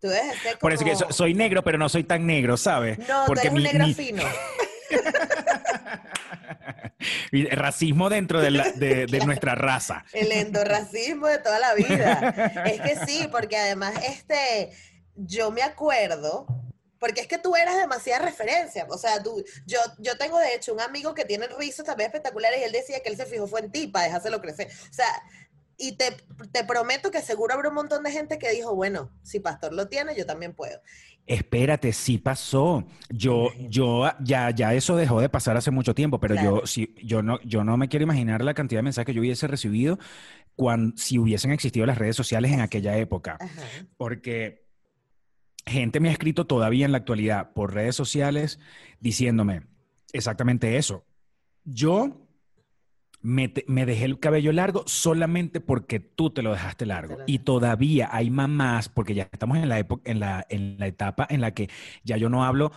Tú 0.00 0.10
Por 0.60 0.72
eso 0.72 0.84
que 0.84 0.94
soy 0.94 1.34
negro, 1.34 1.64
pero 1.64 1.76
no 1.76 1.88
soy 1.88 2.04
tan 2.04 2.24
negro, 2.24 2.56
¿sabes? 2.56 3.00
No, 3.00 3.24
porque 3.26 3.50
tú 3.50 3.56
eres 3.56 3.74
un 3.74 3.78
negro 3.80 3.94
fino. 3.94 4.22
Racismo 7.50 8.08
dentro 8.08 8.40
de, 8.40 8.50
nuestra 9.24 9.54
raza. 9.54 10.04
El 10.12 10.32
endorracismo 10.32 11.26
de 11.26 11.38
toda 11.38 11.58
la 11.58 11.74
vida. 11.74 12.64
Es 12.66 12.80
que 12.80 13.06
sí, 13.06 13.28
porque 13.30 13.56
además, 13.56 13.94
este, 14.06 14.70
yo 15.14 15.50
me 15.50 15.62
acuerdo, 15.62 16.46
porque 16.98 17.20
es 17.20 17.26
que 17.26 17.38
tú 17.38 17.54
eras 17.56 17.76
demasiada 17.76 18.24
referencia. 18.24 18.86
O 18.90 18.98
sea, 18.98 19.22
tú, 19.22 19.44
yo, 19.66 19.78
yo 19.98 20.16
tengo 20.16 20.38
de 20.38 20.54
hecho 20.54 20.72
un 20.72 20.80
amigo 20.80 21.14
que 21.14 21.24
tiene 21.24 21.46
rizos 21.58 21.84
también 21.84 22.08
espectaculares 22.08 22.60
y 22.60 22.64
él 22.64 22.72
decía 22.72 23.00
que 23.00 23.08
él 23.08 23.16
se 23.16 23.26
fijó 23.26 23.46
fue 23.46 23.60
en 23.60 23.70
ti 23.70 23.86
para 23.86 24.06
dejárselo 24.06 24.40
crecer. 24.40 24.68
O 24.68 24.92
sea, 24.92 25.22
y 25.78 25.92
te, 25.92 26.16
te, 26.52 26.64
prometo 26.64 27.10
que 27.12 27.22
seguro 27.22 27.54
habrá 27.54 27.68
un 27.68 27.76
montón 27.76 28.02
de 28.02 28.10
gente 28.10 28.38
que 28.38 28.50
dijo, 28.50 28.74
bueno, 28.74 29.12
si 29.22 29.38
Pastor 29.38 29.72
lo 29.72 29.86
tiene, 29.86 30.16
yo 30.16 30.26
también 30.26 30.52
puedo. 30.52 30.80
Espérate, 31.24 31.92
sí 31.92 32.18
pasó. 32.18 32.84
Yo, 33.10 33.50
yo, 33.68 34.10
ya, 34.20 34.50
ya 34.50 34.74
eso 34.74 34.96
dejó 34.96 35.20
de 35.20 35.28
pasar 35.28 35.56
hace 35.56 35.70
mucho 35.70 35.94
tiempo, 35.94 36.18
pero 36.18 36.34
yo, 36.34 36.66
si, 36.66 36.94
yo, 37.04 37.22
no, 37.22 37.40
yo 37.42 37.62
no 37.62 37.76
me 37.76 37.88
quiero 37.88 38.02
imaginar 38.02 38.42
la 38.42 38.54
cantidad 38.54 38.78
de 38.78 38.84
mensajes 38.84 39.06
que 39.06 39.14
yo 39.14 39.20
hubiese 39.20 39.46
recibido 39.46 39.98
cuando, 40.56 40.96
si 40.96 41.18
hubiesen 41.18 41.52
existido 41.52 41.86
las 41.86 41.98
redes 41.98 42.16
sociales 42.16 42.50
en 42.50 42.60
aquella 42.60 42.96
época. 42.96 43.38
Porque 43.96 44.66
gente 45.64 46.00
me 46.00 46.08
ha 46.08 46.12
escrito 46.12 46.46
todavía 46.46 46.86
en 46.86 46.92
la 46.92 46.98
actualidad 46.98 47.52
por 47.52 47.72
redes 47.72 47.94
sociales 47.94 48.58
diciéndome 48.98 49.62
exactamente 50.12 50.76
eso. 50.76 51.04
Yo 51.64 52.27
me, 53.28 53.48
te- 53.48 53.64
me 53.68 53.84
dejé 53.84 54.06
el 54.06 54.18
cabello 54.18 54.52
largo 54.52 54.84
solamente 54.86 55.60
porque 55.60 56.00
tú 56.00 56.30
te 56.30 56.40
lo 56.40 56.50
dejaste 56.52 56.86
largo. 56.86 57.18
Y 57.26 57.40
todavía 57.40 58.08
hay 58.10 58.30
mamás, 58.30 58.88
porque 58.88 59.12
ya 59.14 59.28
estamos 59.30 59.58
en 59.58 59.68
la 59.68 59.78
época, 59.78 60.10
en 60.10 60.18
la, 60.18 60.46
en 60.48 60.78
la 60.78 60.86
etapa 60.86 61.26
en 61.28 61.42
la 61.42 61.52
que 61.52 61.68
ya 62.04 62.16
yo 62.16 62.30
no 62.30 62.42
hablo, 62.46 62.72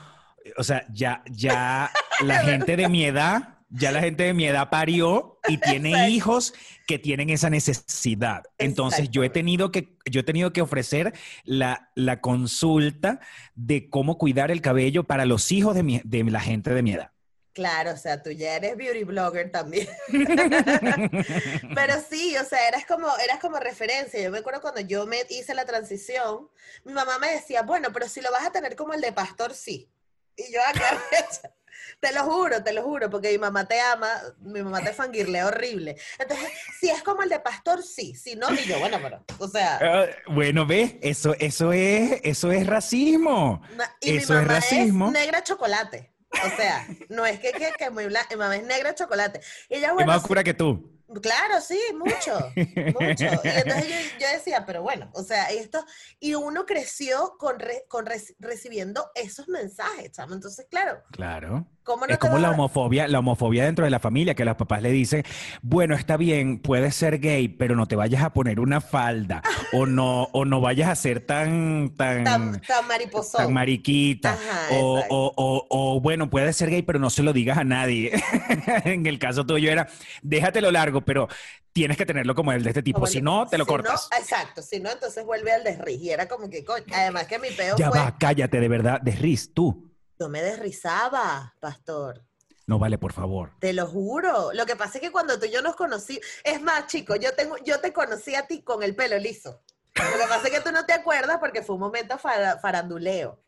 o 0.58 0.64
sea, 0.64 0.86
ya, 0.92 1.24
ya 1.32 1.90
la 2.26 2.40
gente 2.40 2.76
de 2.76 2.90
mi 2.90 3.06
edad, 3.06 3.60
ya 3.70 3.94
la 3.94 4.02
gente 4.02 4.24
de 4.24 4.34
mi 4.34 4.44
edad 4.44 4.70
parió 4.70 5.40
y 5.48 5.58
tiene 5.58 5.92
Exacto. 5.92 6.12
hijos 6.12 6.54
que 6.86 7.00
tienen 7.00 7.30
esa 7.30 7.50
necesidad. 7.50 8.44
Entonces 8.58 9.10
yo 9.10 9.24
he 9.24 9.30
tenido 9.30 9.72
que, 9.72 9.96
yo 10.12 10.20
he 10.20 10.24
tenido 10.24 10.52
que 10.52 10.62
ofrecer 10.62 11.14
la, 11.46 11.92
la 11.96 12.20
consulta 12.20 13.22
de 13.56 13.90
cómo 13.90 14.18
cuidar 14.18 14.52
el 14.52 14.60
cabello 14.60 15.06
para 15.06 15.26
los 15.26 15.50
hijos 15.54 15.76
de, 15.76 15.84
mi- 15.84 16.02
de 16.04 16.26
la 16.26 16.42
gente 16.42 16.74
de 16.74 16.84
mi 16.84 16.92
edad. 16.92 17.12
Claro, 17.54 17.92
o 17.92 17.98
sea, 17.98 18.24
tú 18.24 18.32
ya 18.32 18.56
eres 18.56 18.78
beauty 18.78 19.04
blogger 19.04 19.52
también. 19.52 19.88
Pero 21.76 21.94
sí, 22.10 22.38
o 22.38 22.46
sea, 22.46 22.68
eras 22.68 22.86
como, 22.86 23.08
eras 23.18 23.40
como 23.40 23.60
referencia. 23.60 24.22
Yo 24.22 24.32
me 24.32 24.40
acuerdo 24.40 24.62
cuando 24.62 24.82
yo 24.82 25.06
me 25.06 25.18
hice 25.30 25.54
la 25.54 25.66
transición, 25.66 26.50
mi 26.86 26.94
mamá 26.94 27.18
me 27.20 27.32
decía, 27.32 27.62
bueno, 27.64 27.90
pero 27.94 28.08
si 28.08 28.22
lo 28.22 28.32
vas 28.32 28.46
a 28.46 28.52
tener 28.52 28.76
como 28.76 28.94
el 28.94 29.02
de 29.02 29.12
pastor, 29.12 29.54
sí. 29.54 29.90
Y 30.38 30.52
yo 30.54 30.60
acá, 30.66 30.98
te 32.00 32.14
lo 32.14 32.24
juro, 32.24 32.64
te 32.64 32.72
lo 32.74 32.84
juro, 32.84 33.10
porque 33.10 33.32
mi 33.32 33.38
mamá 33.38 33.66
te 33.68 33.80
ama, 33.82 34.10
mi 34.40 34.64
mamá 34.64 34.82
te 34.82 34.94
fangirlea 34.94 35.48
horrible. 35.48 35.98
Entonces, 36.20 36.50
si 36.80 36.90
es 36.90 37.04
como 37.04 37.22
el 37.22 37.30
de 37.30 37.40
pastor, 37.42 37.84
sí. 37.84 38.16
Si 38.16 38.36
no, 38.36 38.52
y 38.54 38.64
yo, 38.66 38.80
bueno, 38.80 38.98
pero, 39.02 39.26
o 39.40 39.48
sea, 39.48 39.78
Ah, 39.82 40.06
bueno, 40.28 40.66
¿ves? 40.66 40.96
Eso, 41.02 41.36
eso, 41.40 41.74
es, 41.74 42.22
eso 42.24 42.52
es 42.52 42.66
racismo. 42.66 43.62
y 44.00 44.18
eso 44.18 44.34
mi 44.34 44.40
es 44.42 44.48
racismo. 44.48 45.12
negra 45.12 45.44
chocolate. 45.44 46.11
O 46.32 46.56
sea, 46.56 46.88
no 47.10 47.26
es 47.26 47.39
que, 47.39 47.52
que, 47.52 47.72
que 47.78 47.89
muy 47.89 48.06
blanca, 48.06 48.28
mi 48.32 48.38
mamá 48.38 48.56
es 48.56 48.63
negra 48.63 48.96
chocolate. 48.96 49.41
Y 49.70 49.76
ella, 49.76 49.89
Es 49.89 49.94
bueno, 49.94 50.08
más 50.08 50.22
sí, 50.22 50.24
oscura 50.24 50.44
que 50.44 50.54
tú. 50.54 50.89
Claro, 51.21 51.60
sí, 51.62 51.80
mucho, 51.97 52.39
mucho. 52.56 53.26
Y 53.43 53.47
entonces 53.50 53.88
yo, 53.88 53.95
yo 54.19 54.28
decía, 54.34 54.63
pero 54.65 54.82
bueno, 54.82 55.10
o 55.13 55.24
sea, 55.24 55.45
esto, 55.50 55.84
y 56.19 56.36
uno 56.36 56.65
creció 56.65 57.34
con, 57.38 57.60
re- 57.60 57.86
con 57.88 58.06
reci- 58.06 58.36
recibiendo 58.39 59.06
esos 59.15 59.47
mensajes, 59.50 60.12
chamo. 60.12 60.34
Entonces, 60.36 60.67
claro, 60.69 61.02
Claro. 61.12 61.65
¿cómo 61.84 62.06
no 62.06 62.13
Es 62.13 62.19
como 62.19 62.38
la 62.38 62.52
homofobia, 62.52 63.08
la 63.08 63.19
homofobia 63.19 63.65
dentro 63.65 63.84
de 63.86 63.91
la 63.91 64.00
familia, 64.00 64.36
que 64.36 64.45
los 64.45 64.56
papás 64.56 64.82
le 64.82 64.91
dicen, 64.91 65.24
bueno, 65.62 65.95
está 65.95 66.15
bien, 66.17 66.60
puedes 66.60 66.95
ser 66.95 67.19
gay, 67.19 67.47
pero 67.47 67.76
no 67.76 67.88
te 67.88 67.95
vayas 67.95 68.24
a 68.24 68.32
poner 68.34 68.60
una 68.60 68.80
falda, 68.82 69.41
o 69.74 69.86
no, 69.86 70.24
o 70.32 70.45
no 70.45 70.62
vayas 70.62 70.89
a 70.89 70.95
ser 70.95 71.26
tan, 71.26 71.93
tan, 71.97 72.24
tan, 72.24 72.62
tan 72.62 72.88
mariposón? 72.88 73.45
tan 73.45 73.54
mariquita, 73.54 74.34
Ajá, 74.34 74.67
o, 74.76 75.00
o, 75.10 75.34
o, 75.36 75.67
o, 75.69 76.00
bueno, 76.02 76.30
puedes 76.30 76.56
ser 76.56 76.69
gay, 76.69 76.84
pero 76.84 77.00
no 77.00 77.10
se 77.10 77.24
lo 77.24 77.34
digas 77.34 77.58
a 77.58 77.63
nadie. 77.63 78.12
en 78.86 79.06
el 79.08 79.17
caso 79.19 79.45
tuyo 79.45 79.71
era, 79.71 79.88
déjatelo 80.21 80.71
largo, 80.71 81.01
pero 81.06 81.28
tienes 81.74 81.98
que 81.98 82.06
tenerlo 82.06 82.36
como 82.36 82.52
el 82.52 82.64
de 82.64 82.70
este 82.70 82.84
tipo, 82.84 82.98
Como 83.00 83.08
si 83.08 83.22
no, 83.22 83.48
te 83.48 83.58
lo 83.58 83.66
si 83.66 83.72
no, 83.72 83.78
cortas. 83.78 84.10
exacto, 84.18 84.62
si 84.62 84.80
no, 84.80 84.92
entonces 84.92 85.24
vuelve 85.26 85.52
al 85.52 85.64
desriz. 85.64 86.02
Y 86.02 86.10
era 86.10 86.28
como 86.28 86.50
que, 86.50 86.64
coño, 86.66 86.86
además 86.94 87.28
que 87.28 87.40
mi 87.40 87.50
peo 87.52 87.78
ya 87.78 87.90
fue, 87.90 88.00
va, 88.00 88.18
cállate, 88.18 88.60
de 88.60 88.68
verdad, 88.68 89.00
desriz, 89.02 89.54
tú. 89.54 89.92
yo 90.20 90.30
me 90.30 90.42
desrizaba, 90.42 91.54
pastor. 91.60 92.24
No 92.68 92.80
vale, 92.80 92.98
por 92.98 93.12
favor. 93.12 93.52
Te 93.60 93.74
lo 93.74 93.86
juro. 93.88 94.54
Lo 94.54 94.66
que 94.66 94.76
pasa 94.78 94.98
es 94.98 95.02
que 95.02 95.12
cuando 95.12 95.38
tú 95.38 95.46
y 95.46 95.52
yo 95.52 95.62
nos 95.62 95.76
conocí, 95.76 96.22
es 96.44 96.62
más, 96.62 96.88
chico, 96.88 97.16
yo 97.18 97.34
tengo, 97.36 97.58
yo 97.66 97.82
te 97.82 97.92
conocí 97.92 98.36
a 98.36 98.48
ti 98.48 98.62
con 98.64 98.82
el 98.84 98.96
pelo 98.96 99.18
liso. 99.18 99.62
Lo 99.96 100.20
que 100.20 100.28
pasa 100.30 100.48
es 100.48 100.52
que 100.54 100.62
tú 100.62 100.72
no 100.72 100.86
te 100.86 100.94
acuerdas 100.94 101.38
porque 101.40 101.64
fue 101.64 101.76
un 101.76 101.82
momento 101.82 102.18
fara- 102.18 102.58
faranduleo. 102.60 103.44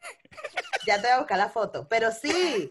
Ya 0.85 0.95
te 0.97 1.03
voy 1.03 1.11
a 1.11 1.17
buscar 1.19 1.37
la 1.37 1.49
foto. 1.49 1.87
Pero 1.87 2.11
sí, 2.11 2.69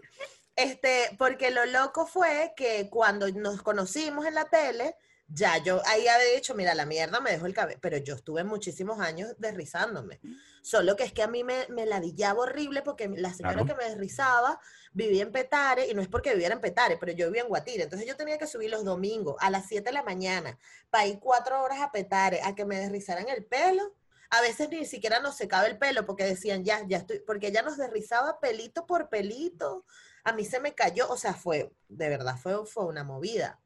este, 0.56 1.14
porque 1.18 1.50
lo 1.50 1.64
loco 1.66 2.06
fue 2.06 2.52
que 2.56 2.88
cuando 2.90 3.28
nos 3.30 3.62
conocimos 3.62 4.26
en 4.26 4.34
la 4.34 4.44
tele, 4.46 4.96
ya 5.28 5.56
yo 5.58 5.80
ahí 5.86 6.06
había 6.08 6.34
dicho, 6.34 6.54
mira, 6.54 6.74
la 6.74 6.84
mierda 6.84 7.20
me 7.20 7.30
dejó 7.30 7.46
el 7.46 7.54
cabello, 7.54 7.78
pero 7.80 7.96
yo 7.96 8.14
estuve 8.14 8.44
muchísimos 8.44 9.00
años 9.00 9.34
desrizándome. 9.38 10.20
Solo 10.62 10.94
que 10.94 11.04
es 11.04 11.12
que 11.12 11.22
a 11.22 11.26
mí 11.28 11.42
me, 11.42 11.66
me 11.70 11.86
ladillaba 11.86 12.40
horrible 12.42 12.82
porque 12.82 13.08
la 13.08 13.32
señora 13.32 13.62
Claro. 13.62 13.66
que 13.66 13.74
me 13.82 13.88
desrizaba 13.88 14.60
vivía 14.92 15.22
en 15.22 15.32
Petare, 15.32 15.88
y 15.88 15.94
no 15.94 16.02
es 16.02 16.08
porque 16.08 16.32
viviera 16.32 16.54
en 16.54 16.60
Petare, 16.60 16.98
pero 16.98 17.12
yo 17.12 17.26
vivía 17.28 17.42
en 17.42 17.48
Guatire. 17.48 17.84
Entonces 17.84 18.06
yo 18.06 18.14
tenía 18.16 18.36
que 18.36 18.46
subir 18.46 18.68
los 18.70 18.84
domingos 18.84 19.36
a 19.40 19.48
las 19.48 19.66
7 19.66 19.84
de 19.88 19.92
la 19.92 20.02
mañana 20.02 20.58
para 20.90 21.06
ir 21.06 21.18
cuatro 21.18 21.62
horas 21.62 21.80
a 21.80 21.90
Petare 21.90 22.42
a 22.42 22.54
que 22.54 22.66
me 22.66 22.78
desrizaran 22.78 23.26
el 23.30 23.44
pelo. 23.46 23.94
A 24.28 24.40
veces 24.42 24.68
ni 24.68 24.84
siquiera 24.84 25.20
nos 25.20 25.36
secaba 25.36 25.66
el 25.66 25.78
pelo 25.78 26.04
porque 26.04 26.24
decían, 26.24 26.62
ya, 26.64 26.82
ya 26.86 26.98
estoy, 26.98 27.20
porque 27.20 27.48
ella 27.48 27.62
nos 27.62 27.78
desrizaba 27.78 28.38
pelito 28.38 28.86
por 28.86 29.08
pelito. 29.08 29.86
A 30.24 30.32
mí 30.32 30.44
se 30.44 30.61
me 30.61 30.74
cayó, 30.74 31.08
o 31.11 31.16
sea, 31.16 31.35
fue, 31.35 31.72
de 31.88 32.08
verdad, 32.08 32.37
fue, 32.37 32.64
fue 32.66 32.85
una 32.87 33.02
movida. 33.04 33.61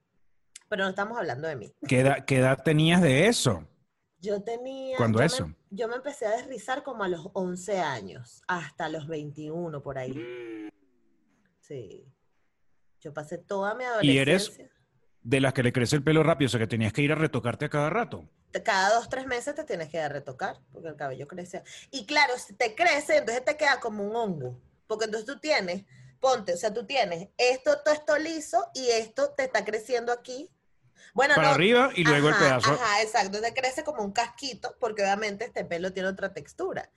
Pero 0.69 0.85
no 0.85 0.91
estamos 0.91 1.17
hablando 1.19 1.47
de 1.49 1.57
mí. 1.57 1.73
¿Qué 1.87 2.01
edad, 2.01 2.25
qué 2.25 2.39
edad 2.39 2.63
tenías 2.65 3.01
de 3.03 3.27
eso? 3.29 3.69
Yo 4.19 4.43
tenía. 4.43 4.97
¿Cuándo 4.97 5.19
yo 5.19 5.21
me- 5.21 5.27
eso? 5.27 5.55
yo 5.71 5.89
me 5.89 5.97
empecé 5.97 6.27
a 6.27 6.31
desrizar 6.37 6.83
como 6.83 7.05
a 7.05 7.09
los 7.09 7.29
11 7.35 7.79
años, 7.79 8.43
hasta 8.49 8.89
los 8.89 9.07
21 9.07 9.83
por 9.83 9.99
ahí. 9.99 10.71
Sí. 11.61 12.05
Yo 13.01 13.13
pasé 13.13 13.39
toda 13.39 13.75
mi 13.75 13.85
¿Y 14.03 14.19
eres- 14.19 14.45
adolescencia. 14.49 14.73
De 15.23 15.41
las 15.41 15.53
que 15.53 15.65
le 15.65 15.73
crece 15.73 15.97
el 15.97 16.05
pelo 16.05 16.23
rápido, 16.23 16.47
o 16.47 16.51
sea 16.51 16.61
que 16.61 16.69
tenías 16.69 16.93
que 16.93 17.03
ir 17.03 17.11
a 17.11 17.17
retocarte 17.17 17.65
a 17.65 17.69
cada 17.69 17.91
rato. 17.91 18.29
Cada 18.65 18.95
dos, 18.95 19.09
tres 19.09 19.27
meses 19.27 19.57
te 19.57 19.65
tienes 19.65 19.89
que 19.91 19.99
dar 19.99 20.13
a 20.13 20.15
retocar, 20.15 20.61
porque 20.73 20.89
el 20.89 20.95
cabello 20.97 21.27
crece. 21.27 21.63
Y 21.91 22.07
claro, 22.07 22.35
si 22.39 22.55
te 22.55 22.75
crece, 22.77 23.19
entonces 23.19 23.45
te 23.45 23.57
queda 23.57 23.81
como 23.81 24.05
un 24.05 24.15
hongo. 24.15 24.61
Porque 24.87 25.07
entonces 25.07 25.27
tú 25.27 25.41
tienes, 25.41 25.85
ponte, 26.21 26.55
o 26.55 26.57
sea, 26.57 26.73
tú 26.73 26.87
tienes 26.87 27.29
esto, 27.37 27.79
todo 27.83 27.95
esto 27.95 28.19
liso, 28.19 28.71
y 28.75 28.89
esto 28.91 29.31
te 29.31 29.45
está 29.45 29.65
creciendo 29.65 30.13
aquí. 30.13 30.51
Bueno, 31.15 31.35
Para 31.35 31.49
no, 31.49 31.55
arriba 31.55 31.91
y 31.95 32.05
luego 32.05 32.29
Ajá, 32.29 32.37
el 32.37 32.45
pedazo. 32.45 32.73
Ajá, 32.73 33.03
exacto. 33.03 33.39
Entonces 33.39 33.53
crece 33.55 33.85
como 33.85 34.03
un 34.03 34.13
casquito, 34.13 34.77
porque 34.79 35.03
obviamente 35.03 35.45
este 35.45 35.65
pelo 35.65 35.93
tiene 35.93 36.09
otra 36.09 36.33
textura. 36.33 36.91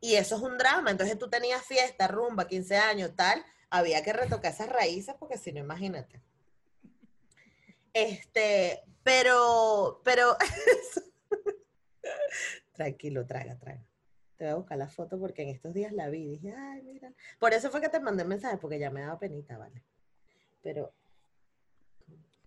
Y 0.00 0.16
eso 0.16 0.36
es 0.36 0.42
un 0.42 0.58
drama. 0.58 0.90
Entonces 0.90 1.18
tú 1.18 1.30
tenías 1.30 1.64
fiesta, 1.64 2.08
rumba, 2.08 2.46
15 2.46 2.76
años, 2.76 3.12
tal. 3.16 3.44
Había 3.70 4.02
que 4.02 4.12
retocar 4.12 4.52
esas 4.52 4.68
raíces, 4.68 5.14
porque 5.18 5.38
si 5.38 5.52
no, 5.52 5.60
imagínate. 5.60 6.20
Este, 7.94 8.82
pero, 9.02 10.02
pero. 10.04 10.36
Tranquilo, 12.72 13.26
traga, 13.26 13.58
traga. 13.58 13.84
Te 14.42 14.46
voy 14.46 14.54
a 14.54 14.56
buscar 14.56 14.76
la 14.76 14.88
foto 14.88 15.20
porque 15.20 15.42
en 15.42 15.50
estos 15.50 15.72
días 15.72 15.92
la 15.92 16.08
vi 16.08 16.26
dije, 16.26 16.52
ay, 16.52 16.82
mira. 16.82 17.12
Por 17.38 17.52
eso 17.52 17.70
fue 17.70 17.80
que 17.80 17.88
te 17.88 18.00
mandé 18.00 18.24
mensaje, 18.24 18.56
porque 18.56 18.76
ya 18.76 18.90
me 18.90 19.00
daba 19.02 19.16
penita, 19.16 19.56
¿vale? 19.56 19.84
Pero 20.64 20.92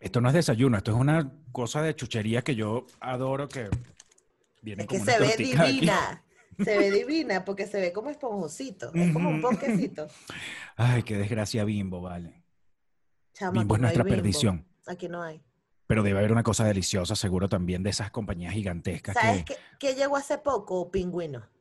Esto 0.02 0.20
no 0.20 0.28
es 0.28 0.34
desayuno, 0.34 0.76
esto 0.76 0.92
es 0.92 0.98
una 0.98 1.32
cosa 1.54 1.82
de 1.82 1.96
chuchería 1.96 2.42
que 2.42 2.54
yo 2.54 2.86
adoro 3.00 3.48
que 3.48 3.70
viene 4.62 4.84
Es 4.84 4.90
que 4.90 4.98
como 5.00 5.10
se 5.10 5.20
ve 5.22 5.28
aquí. 5.28 5.44
divina. 5.46 6.22
Se 6.58 6.78
ve 6.78 6.92
divina 6.92 7.46
porque 7.46 7.66
se 7.66 7.80
ve 7.80 7.94
como 7.94 8.10
esponjosito. 8.10 8.92
Es 8.94 9.14
como 9.14 9.30
un 9.30 9.40
ponquecito. 9.42 10.08
Ay, 10.76 11.02
qué 11.04 11.16
desgracia 11.18 11.64
bimbo, 11.64 12.02
vale. 12.02 12.44
Chamo, 13.32 13.54
Bimbo 13.58 13.76
es 13.76 13.80
no 13.80 13.84
nuestra 13.84 14.04
Bimbo. 14.04 14.16
perdición. 14.18 14.68
Aquí 14.86 15.08
no 15.08 15.24
hay. 15.24 15.42
Pero 15.88 16.04
debe 16.04 16.20
haber 16.20 16.34
una 16.34 16.44
cosa 16.44 16.66
deliciosa, 16.66 17.16
seguro 17.16 17.48
también, 17.48 17.84
de 17.84 17.92
esas 17.92 18.12
compañías 18.12 18.54
gigantescas 18.54 19.14
¿Sabes 19.16 19.46
que... 19.46 19.54
qué, 19.54 19.60
qué 19.80 19.96
llegó 19.96 20.18
hace 20.18 20.38
poco? 20.40 20.92
Pingüino. 20.92 21.55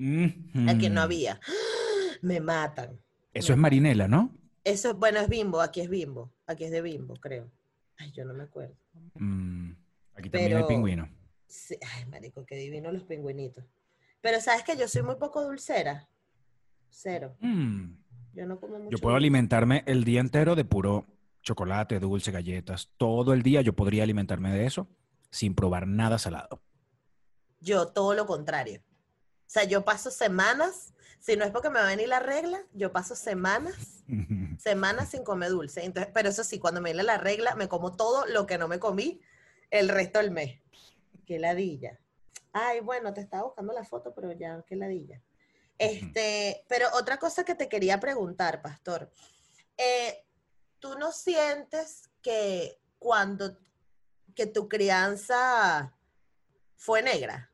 Mhm. 0.00 0.68
Aquí 0.68 0.88
no 0.88 1.02
había. 1.02 1.38
Me 2.22 2.40
matan. 2.40 2.98
Eso 3.34 3.52
es 3.52 3.58
marinela, 3.58 4.08
¿no? 4.08 4.34
Eso 4.64 4.90
es, 4.90 4.96
bueno, 4.96 5.20
es 5.20 5.28
bimbo. 5.28 5.60
Aquí 5.60 5.80
es 5.80 5.88
bimbo. 5.88 6.32
Aquí 6.46 6.64
es 6.64 6.70
de 6.70 6.82
bimbo, 6.82 7.14
creo. 7.16 7.50
Ay, 7.98 8.10
yo 8.12 8.24
no 8.24 8.32
me 8.34 8.44
acuerdo. 8.44 8.74
Mm, 9.14 9.72
Aquí 10.14 10.30
también 10.30 10.56
hay 10.56 10.64
pingüino. 10.64 11.08
Sí, 11.46 11.76
Ay, 11.96 12.06
marico, 12.06 12.44
qué 12.46 12.56
divino 12.56 12.90
los 12.92 13.04
pingüinitos. 13.04 13.64
Pero 14.20 14.40
¿sabes 14.40 14.62
que 14.64 14.76
Yo 14.76 14.88
soy 14.88 15.02
muy 15.02 15.16
poco 15.16 15.42
dulcera. 15.44 16.08
Cero. 16.90 17.36
Mm, 17.40 17.92
Yo 18.34 18.46
no 18.46 18.58
como 18.60 18.78
mucho. 18.78 18.90
Yo 18.90 18.98
puedo 18.98 19.14
dulce. 19.14 19.24
alimentarme 19.24 19.82
el 19.86 20.04
día 20.04 20.20
entero 20.20 20.56
de 20.56 20.64
puro 20.64 21.06
chocolate, 21.42 22.00
dulce, 22.00 22.30
galletas. 22.32 22.90
Todo 22.96 23.32
el 23.32 23.42
día 23.42 23.60
yo 23.62 23.74
podría 23.74 24.02
alimentarme 24.02 24.50
de 24.52 24.66
eso 24.66 24.88
sin 25.30 25.54
probar 25.54 25.86
nada 25.86 26.18
salado. 26.18 26.62
Yo 27.60 27.88
todo 27.88 28.14
lo 28.14 28.26
contrario. 28.26 28.82
O 29.50 29.52
sea, 29.52 29.64
yo 29.64 29.84
paso 29.84 30.12
semanas, 30.12 30.94
si 31.18 31.36
no 31.36 31.44
es 31.44 31.50
porque 31.50 31.70
me 31.70 31.80
va 31.80 31.86
a 31.86 31.90
venir 31.90 32.06
la 32.06 32.20
regla, 32.20 32.62
yo 32.72 32.92
paso 32.92 33.16
semanas, 33.16 34.04
semanas 34.60 35.10
sin 35.10 35.24
comer 35.24 35.50
dulce. 35.50 35.84
Entonces, 35.84 36.12
pero 36.14 36.28
eso 36.28 36.44
sí, 36.44 36.60
cuando 36.60 36.80
me 36.80 36.90
viene 36.90 37.02
la 37.02 37.18
regla, 37.18 37.56
me 37.56 37.66
como 37.66 37.96
todo 37.96 38.26
lo 38.26 38.46
que 38.46 38.58
no 38.58 38.68
me 38.68 38.78
comí 38.78 39.20
el 39.72 39.88
resto 39.88 40.20
del 40.20 40.30
mes. 40.30 40.60
Qué 41.26 41.40
ladilla. 41.40 41.98
Ay, 42.52 42.78
bueno, 42.78 43.12
te 43.12 43.22
estaba 43.22 43.42
buscando 43.42 43.72
la 43.72 43.84
foto, 43.84 44.14
pero 44.14 44.30
ya, 44.30 44.64
qué 44.68 44.76
ladilla. 44.76 45.20
Este, 45.78 46.64
pero 46.68 46.86
otra 46.94 47.18
cosa 47.18 47.44
que 47.44 47.56
te 47.56 47.68
quería 47.68 47.98
preguntar, 47.98 48.62
Pastor. 48.62 49.10
Eh, 49.76 50.24
¿Tú 50.78 50.96
no 50.96 51.10
sientes 51.10 52.08
que 52.22 52.78
cuando, 53.00 53.58
que 54.36 54.46
tu 54.46 54.68
crianza 54.68 55.92
fue 56.76 57.02
negra? 57.02 57.49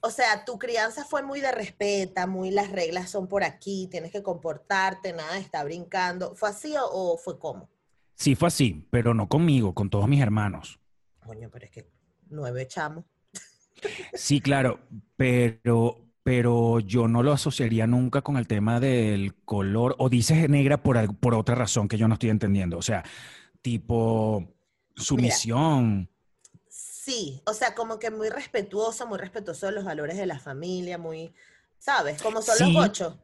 O 0.00 0.10
sea, 0.10 0.44
tu 0.44 0.58
crianza 0.58 1.04
fue 1.04 1.22
muy 1.22 1.40
de 1.40 1.50
respeta, 1.50 2.26
muy 2.26 2.50
las 2.50 2.70
reglas 2.70 3.10
son 3.10 3.26
por 3.26 3.42
aquí, 3.42 3.88
tienes 3.90 4.12
que 4.12 4.22
comportarte, 4.22 5.12
nada 5.12 5.38
estar 5.38 5.64
brincando. 5.64 6.34
¿Fue 6.36 6.50
así 6.50 6.74
o, 6.76 6.84
o 6.84 7.18
fue 7.18 7.38
cómo? 7.38 7.68
Sí 8.14 8.34
fue 8.34 8.48
así, 8.48 8.86
pero 8.90 9.14
no 9.14 9.28
conmigo, 9.28 9.74
con 9.74 9.90
todos 9.90 10.08
mis 10.08 10.20
hermanos. 10.20 10.80
Coño, 11.24 11.50
pero 11.50 11.66
es 11.66 11.70
que 11.70 11.90
nueve 12.30 12.66
chamos. 12.66 13.04
Sí, 14.12 14.40
claro, 14.40 14.80
pero, 15.16 16.04
pero 16.22 16.80
yo 16.80 17.06
no 17.06 17.22
lo 17.22 17.32
asociaría 17.32 17.86
nunca 17.86 18.22
con 18.22 18.36
el 18.36 18.46
tema 18.46 18.80
del 18.80 19.34
color, 19.44 19.94
o 19.98 20.08
dices 20.08 20.48
negra 20.48 20.82
por, 20.82 21.16
por 21.18 21.34
otra 21.34 21.54
razón 21.54 21.88
que 21.88 21.98
yo 21.98 22.08
no 22.08 22.14
estoy 22.14 22.30
entendiendo. 22.30 22.78
O 22.78 22.82
sea, 22.82 23.04
tipo 23.62 24.54
sumisión. 24.96 26.10
Sí, 27.08 27.40
o 27.46 27.54
sea, 27.54 27.74
como 27.74 27.98
que 27.98 28.10
muy 28.10 28.28
respetuoso, 28.28 29.06
muy 29.06 29.18
respetuoso 29.18 29.66
de 29.66 29.72
los 29.72 29.84
valores 29.84 30.16
de 30.18 30.26
la 30.26 30.38
familia, 30.38 30.98
muy, 30.98 31.32
¿sabes? 31.78 32.20
Como 32.20 32.42
son 32.42 32.58
los 32.58 32.68
Sí. 32.68 32.74
gochos. 32.74 33.14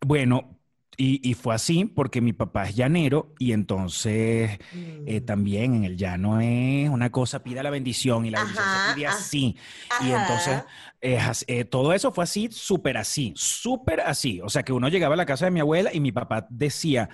Bueno, 0.00 0.58
y, 0.96 1.28
y 1.28 1.34
fue 1.34 1.54
así 1.54 1.84
porque 1.84 2.20
mi 2.20 2.32
papá 2.32 2.68
es 2.68 2.74
llanero 2.76 3.34
y 3.38 3.52
entonces 3.52 4.58
eh, 5.04 5.20
Mm. 5.20 5.24
también 5.26 5.74
en 5.74 5.84
el 5.84 5.96
llano 5.96 6.40
es 6.40 6.88
una 6.90 7.10
cosa, 7.10 7.42
pida 7.42 7.62
la 7.62 7.70
bendición 7.70 8.26
y 8.26 8.30
la 8.30 8.38
bendición 8.38 8.68
se 8.68 8.80
pide 8.80 9.06
así. 9.06 9.56
Y 9.98 10.12
entonces 10.12 10.64
eh, 11.00 11.64
todo 11.64 11.92
eso 11.92 12.12
fue 12.12 12.24
así, 12.24 12.48
súper 12.50 12.96
así, 12.96 13.32
súper 13.36 14.00
así. 14.00 14.40
O 14.42 14.48
sea 14.48 14.62
que 14.64 14.72
uno 14.72 14.88
llegaba 14.88 15.14
a 15.14 15.16
la 15.16 15.26
casa 15.26 15.44
de 15.46 15.50
mi 15.52 15.60
abuela 15.60 15.90
y 15.94 16.00
mi 16.00 16.12
papá 16.12 16.46
decía, 16.50 17.08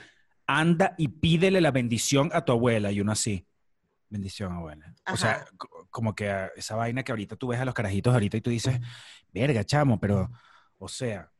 anda 0.46 0.94
y 0.98 1.08
pídele 1.08 1.60
la 1.60 1.70
bendición 1.70 2.30
a 2.32 2.44
tu 2.44 2.52
abuela. 2.52 2.90
Y 2.92 3.00
uno 3.00 3.12
así, 3.12 3.46
bendición 4.08 4.52
abuela. 4.52 4.94
O 5.12 5.16
sea, 5.16 5.46
como 5.90 6.14
que 6.14 6.50
esa 6.56 6.76
vaina 6.76 7.02
que 7.02 7.12
ahorita 7.12 7.36
tú 7.36 7.48
ves 7.48 7.60
a 7.60 7.64
los 7.64 7.74
carajitos 7.74 8.12
ahorita 8.12 8.36
y 8.36 8.40
tú 8.40 8.50
dices, 8.50 8.80
verga, 9.32 9.64
chamo, 9.64 9.98
pero, 10.00 10.30
o 10.78 10.88
sea... 10.88 11.30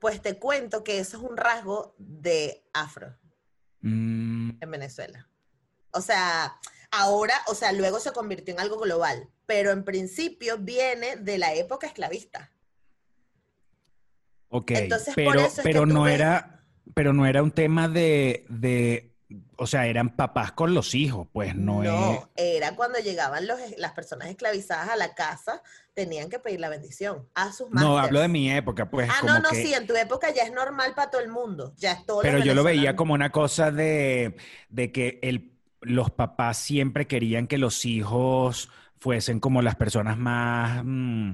Pues 0.00 0.20
te 0.20 0.38
cuento 0.38 0.82
que 0.82 0.98
eso 0.98 1.16
es 1.16 1.22
un 1.22 1.36
rasgo 1.36 1.94
de 1.98 2.64
afro 2.72 3.16
mm, 3.80 4.50
en 4.60 4.70
Venezuela. 4.70 5.28
O 5.92 6.00
sea, 6.00 6.58
ahora, 6.90 7.34
o 7.46 7.54
sea, 7.54 7.72
luego 7.72 8.00
se 8.00 8.12
convirtió 8.12 8.52
en 8.52 8.60
algo 8.60 8.78
global, 8.78 9.28
pero 9.46 9.70
en 9.70 9.84
principio 9.84 10.58
viene 10.58 11.16
de 11.16 11.38
la 11.38 11.54
época 11.54 11.86
esclavista. 11.86 12.50
Ok, 14.48 14.72
Entonces, 14.72 15.14
por 15.14 15.24
pero, 15.24 15.40
eso 15.40 15.60
es 15.60 15.62
pero 15.62 15.86
no 15.86 16.02
ves- 16.02 16.14
era, 16.14 16.64
pero 16.94 17.12
no 17.12 17.24
era 17.26 17.42
un 17.42 17.52
tema 17.52 17.88
de, 17.88 18.44
de, 18.48 19.11
o 19.56 19.66
sea, 19.66 19.86
eran 19.86 20.16
papás 20.16 20.52
con 20.52 20.74
los 20.74 20.94
hijos, 20.94 21.28
pues 21.32 21.54
no, 21.54 21.82
es. 21.82 22.20
era 22.36 22.74
cuando 22.74 22.98
llegaban 22.98 23.46
los, 23.46 23.58
las 23.78 23.92
personas 23.92 24.28
esclavizadas 24.28 24.88
a 24.88 24.96
la 24.96 25.14
casa, 25.14 25.62
tenían 25.94 26.28
que 26.30 26.38
pedir 26.38 26.60
la 26.60 26.68
bendición 26.68 27.28
a 27.34 27.52
sus 27.52 27.70
madres. 27.70 27.88
No, 27.88 27.98
hablo 27.98 28.20
de 28.20 28.28
mi 28.28 28.50
época, 28.50 28.90
pues 28.90 29.08
Ah, 29.10 29.18
como 29.20 29.34
no, 29.34 29.40
no, 29.40 29.50
que, 29.50 29.62
sí, 29.62 29.74
en 29.74 29.86
tu 29.86 29.94
época 29.94 30.30
ya 30.30 30.42
es 30.42 30.52
normal 30.52 30.94
para 30.94 31.10
todo 31.10 31.20
el 31.20 31.28
mundo. 31.28 31.74
Ya 31.76 31.92
es 31.92 32.06
todo 32.06 32.22
pero 32.22 32.38
yo 32.38 32.54
lo 32.54 32.64
veía 32.64 32.96
como 32.96 33.14
una 33.14 33.30
cosa 33.30 33.70
de, 33.70 34.36
de 34.68 34.92
que 34.92 35.18
el, 35.22 35.52
los 35.80 36.10
papás 36.10 36.58
siempre 36.58 37.06
querían 37.06 37.46
que 37.46 37.58
los 37.58 37.84
hijos 37.84 38.70
fuesen 39.02 39.40
como 39.40 39.62
las 39.62 39.74
personas 39.74 40.16
más 40.16 40.82
mm, 40.84 41.32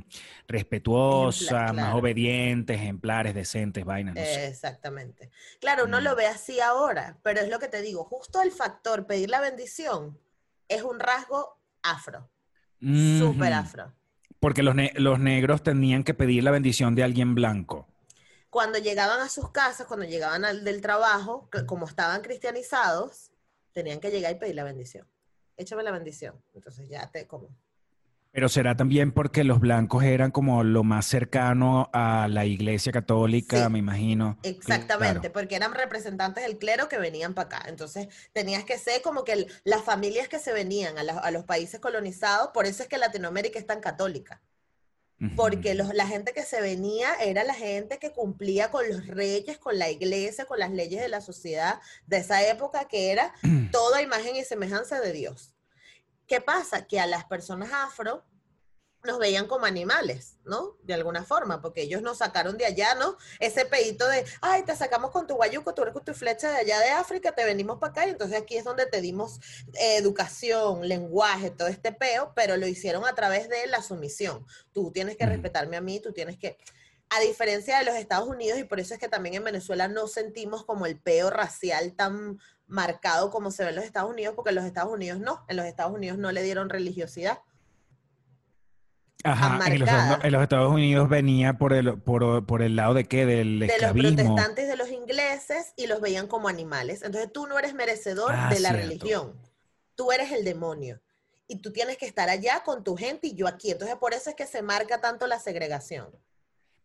respetuosas, 0.49 1.43
Ejemplar, 1.45 1.75
más 1.75 1.85
claro. 1.85 1.99
obedientes, 1.99 2.77
ejemplares, 2.81 3.35
decentes, 3.35 3.85
vainas, 3.85 4.15
no 4.17 4.25
sé. 4.25 4.47
Exactamente. 4.47 5.31
Claro, 5.61 5.85
uno 5.85 6.01
Mm. 6.01 6.05
lo 6.05 6.17
ve 6.17 6.27
así 6.27 6.61
ahora, 6.61 7.19
pero 7.23 7.41
es 7.41 7.49
lo 7.51 7.59
que 7.59 7.69
te 7.69 7.83
digo, 7.83 8.05
justo 8.05 8.41
el 8.41 8.53
factor 8.53 9.07
pedir 9.07 9.29
la 9.29 9.41
bendición 9.43 10.19
es 10.67 10.83
un 10.83 10.99
rasgo 10.99 11.61
afro, 11.83 12.31
súper 12.81 13.53
Ujú. 13.53 13.61
afro. 13.61 13.93
Porque 14.41 14.63
los, 14.63 14.75
ne- 14.75 14.93
los 14.95 15.19
negros 15.19 15.63
tenían 15.63 16.05
que 16.05 16.15
pedir 16.15 16.45
la 16.45 16.51
bendición 16.53 16.95
de 16.95 17.03
alguien 17.05 17.35
blanco. 17.35 17.87
Cuando 18.49 18.79
llegaban 18.79 19.21
a 19.21 19.29
sus 19.29 19.51
casas, 19.51 19.87
cuando 19.87 20.07
llegaban 20.07 20.47
al 20.47 20.65
del 20.65 20.81
trabajo, 20.81 21.51
como 21.67 21.87
estaban 21.87 22.23
cristianizados, 22.23 23.31
tenían 23.73 24.01
que 24.01 24.11
llegar 24.11 24.33
y 24.33 24.39
pedir 24.39 24.55
la 24.55 24.65
bendición. 24.65 25.07
Échame 25.59 25.83
la 25.83 25.91
bendición. 25.91 26.35
Entonces 26.55 26.89
ya 26.89 27.11
te 27.11 27.27
como. 27.27 27.49
Pero 28.31 28.49
será 28.49 28.77
también 28.77 29.11
porque 29.11 29.43
los 29.43 29.59
blancos 29.59 30.05
eran 30.05 30.31
como 30.31 30.63
lo 30.63 30.85
más 30.85 31.07
cercano 31.07 31.89
a 31.93 32.29
la 32.29 32.45
iglesia 32.45 32.93
católica, 32.93 33.65
Sí, 33.65 33.73
me 33.73 33.79
imagino. 33.79 34.39
Exactamente, 34.43 35.21
claro. 35.21 35.33
porque 35.33 35.57
eran 35.57 35.75
representantes 35.75 36.45
del 36.45 36.59
clero 36.59 36.89
que 36.89 36.99
venían 36.99 37.35
para 37.35 37.47
acá. 37.59 37.69
Entonces 37.69 38.09
tenías 38.33 38.65
que 38.65 38.79
ser 38.79 39.03
como 39.03 39.25
que 39.25 39.33
el- 39.33 39.47
las 39.65 39.83
familias 39.83 40.29
que 40.29 40.39
se 40.39 40.53
venían 40.53 40.99
a, 40.99 41.03
la- 41.03 41.19
a 41.19 41.31
los 41.31 41.45
países 41.45 41.81
colonizados, 41.81 42.51
por 42.55 42.67
eso 42.67 42.83
es 42.83 42.89
que 42.89 42.99
Latinoamérica 42.99 43.59
es 43.59 43.67
tan 43.67 43.81
católica. 43.81 44.41
Porque 45.37 45.75
los- 45.75 45.93
la 45.95 46.07
gente 46.07 46.33
que 46.33 46.45
se 46.45 46.61
venía 46.61 47.13
era 47.17 47.43
la 47.45 47.55
gente 47.55 47.99
que 47.99 48.13
cumplía 48.13 48.71
con 48.71 48.89
los 48.89 49.07
reyes, 49.07 49.59
con 49.59 49.79
la 49.79 49.91
iglesia, 49.91 50.45
con 50.45 50.59
las 50.61 50.71
leyes 50.71 51.01
de 51.01 51.09
la 51.09 51.21
sociedad 51.21 51.81
de 52.07 52.19
esa 52.19 52.47
época, 52.47 52.87
que 52.87 53.11
era 53.11 53.35
toda 53.73 54.01
imagen 54.03 54.37
y 54.37 54.45
semejanza 54.45 55.01
de 55.01 55.13
Dios. 55.13 55.55
¿Qué 56.27 56.41
pasa? 56.41 56.87
Que 56.87 57.01
a 57.01 57.07
las 57.07 57.25
personas 57.25 57.71
afro 57.73 58.23
nos 59.05 59.19
veían 59.19 59.47
como 59.47 59.65
animales, 59.65 60.37
¿no? 60.45 60.77
De 60.83 60.95
alguna 60.95 61.25
forma, 61.25 61.61
porque 61.61 61.83
ellos 61.83 62.03
nos 62.03 62.19
sacaron 62.19 62.59
de 62.59 62.67
allá, 62.67 62.95
¿no? 62.95 63.17
Ese 63.39 63.65
pedito 63.65 64.07
de, 64.09 64.25
ay, 64.41 64.65
te 64.65 64.75
sacamos 64.75 65.11
con 65.11 65.27
tu 65.27 65.35
guayuco, 65.35 65.73
tú 65.73 65.83
eres 65.83 65.95
con 65.95 66.05
tu 66.05 66.15
flecha 66.15 66.51
de 66.51 66.59
allá 66.59 66.81
de 66.81 66.91
África, 66.91 67.33
te 67.33 67.45
venimos 67.45 67.79
para 67.79 67.93
acá, 67.93 68.07
y 68.07 68.11
entonces 68.11 68.41
aquí 68.41 68.57
es 68.57 68.65
donde 68.65 68.87
te 68.87 69.01
dimos 69.01 69.39
eh, 69.75 69.97
educación, 69.97 70.87
lenguaje, 70.89 71.51
todo 71.51 71.69
este 71.69 71.93
peo, 71.93 72.33
pero 72.35 72.57
lo 72.57 72.67
hicieron 72.67 73.07
a 73.07 73.15
través 73.15 73.49
de 73.49 73.67
la 73.69 73.83
sumisión. 73.83 74.45
Tú 74.73 74.91
tienes 74.91 75.17
que 75.17 75.27
respetarme 75.27 75.77
a 75.77 75.81
mí, 75.81 76.01
tú 76.01 76.13
tienes 76.13 76.37
que... 76.37 76.59
A 77.11 77.21
diferencia 77.21 77.79
de 77.79 77.85
los 77.85 77.95
Estados 77.95 78.29
Unidos, 78.29 78.59
y 78.59 78.65
por 78.65 78.81
eso 78.81 78.93
es 78.93 79.01
que 79.01 79.09
también 79.09 79.37
en 79.37 79.45
Venezuela 79.45 79.89
no 79.89 80.09
sentimos 80.09 80.65
como 80.65 80.85
el 80.85 81.01
peo 81.01 81.31
racial 81.31 81.95
tan 81.95 82.39
marcado 82.67 83.31
como 83.31 83.51
se 83.51 83.65
ve 83.65 83.71
en 83.71 83.77
los 83.77 83.85
Estados 83.85 84.11
Unidos, 84.11 84.35
porque 84.35 84.51
en 84.51 84.57
los 84.57 84.65
Estados 84.67 84.93
Unidos 84.93 85.19
no, 85.19 85.45
en 85.49 85.57
los 85.57 85.65
Estados 85.65 85.95
Unidos 85.95 86.19
no 86.19 86.31
le 86.33 86.43
dieron 86.43 86.69
religiosidad. 86.69 87.39
Ajá, 89.25 89.59
en 89.67 89.81
los, 89.81 89.89
en 90.23 90.33
los 90.33 90.43
Estados 90.43 90.73
Unidos 90.73 91.09
venía 91.09 91.55
por 91.59 91.73
el, 91.73 91.99
por, 92.01 92.47
por 92.47 92.63
el 92.63 92.77
lado 92.77 92.95
de 92.95 93.05
qué, 93.05 93.27
del 93.27 93.59
de 93.59 93.67
los 93.67 93.75
esclavismo. 93.75 94.17
protestantes, 94.17 94.69
de 94.69 94.77
los 94.77 94.91
ingleses, 94.91 95.73
y 95.77 95.87
los 95.89 96.01
veían 96.01 96.29
como 96.29 96.49
animales. 96.49 97.03
Entonces 97.03 97.33
tú 97.33 97.47
no 97.49 97.59
eres 97.59 97.75
merecedor 97.75 98.33
Ah, 98.35 98.49
de 98.49 98.61
la 98.61 98.71
cierto. 98.71 98.87
religión. 98.89 99.33
Tú 99.97 100.13
eres 100.13 100.31
el 100.31 100.45
demonio. 100.45 101.01
Y 101.49 101.57
tú 101.57 101.73
tienes 101.73 101.97
que 101.99 102.07
estar 102.07 102.29
allá 102.29 102.63
con 102.65 102.85
tu 102.85 102.97
gente 102.97 103.27
y 103.29 103.35
yo 103.35 103.49
aquí. 103.49 103.71
Entonces 103.73 103.97
por 103.97 104.15
eso 104.15 104.31
es 104.31 104.37
que 104.37 104.47
se 104.47 104.63
marca 104.63 105.01
tanto 105.01 105.27
la 105.27 105.41
segregación. 105.41 106.07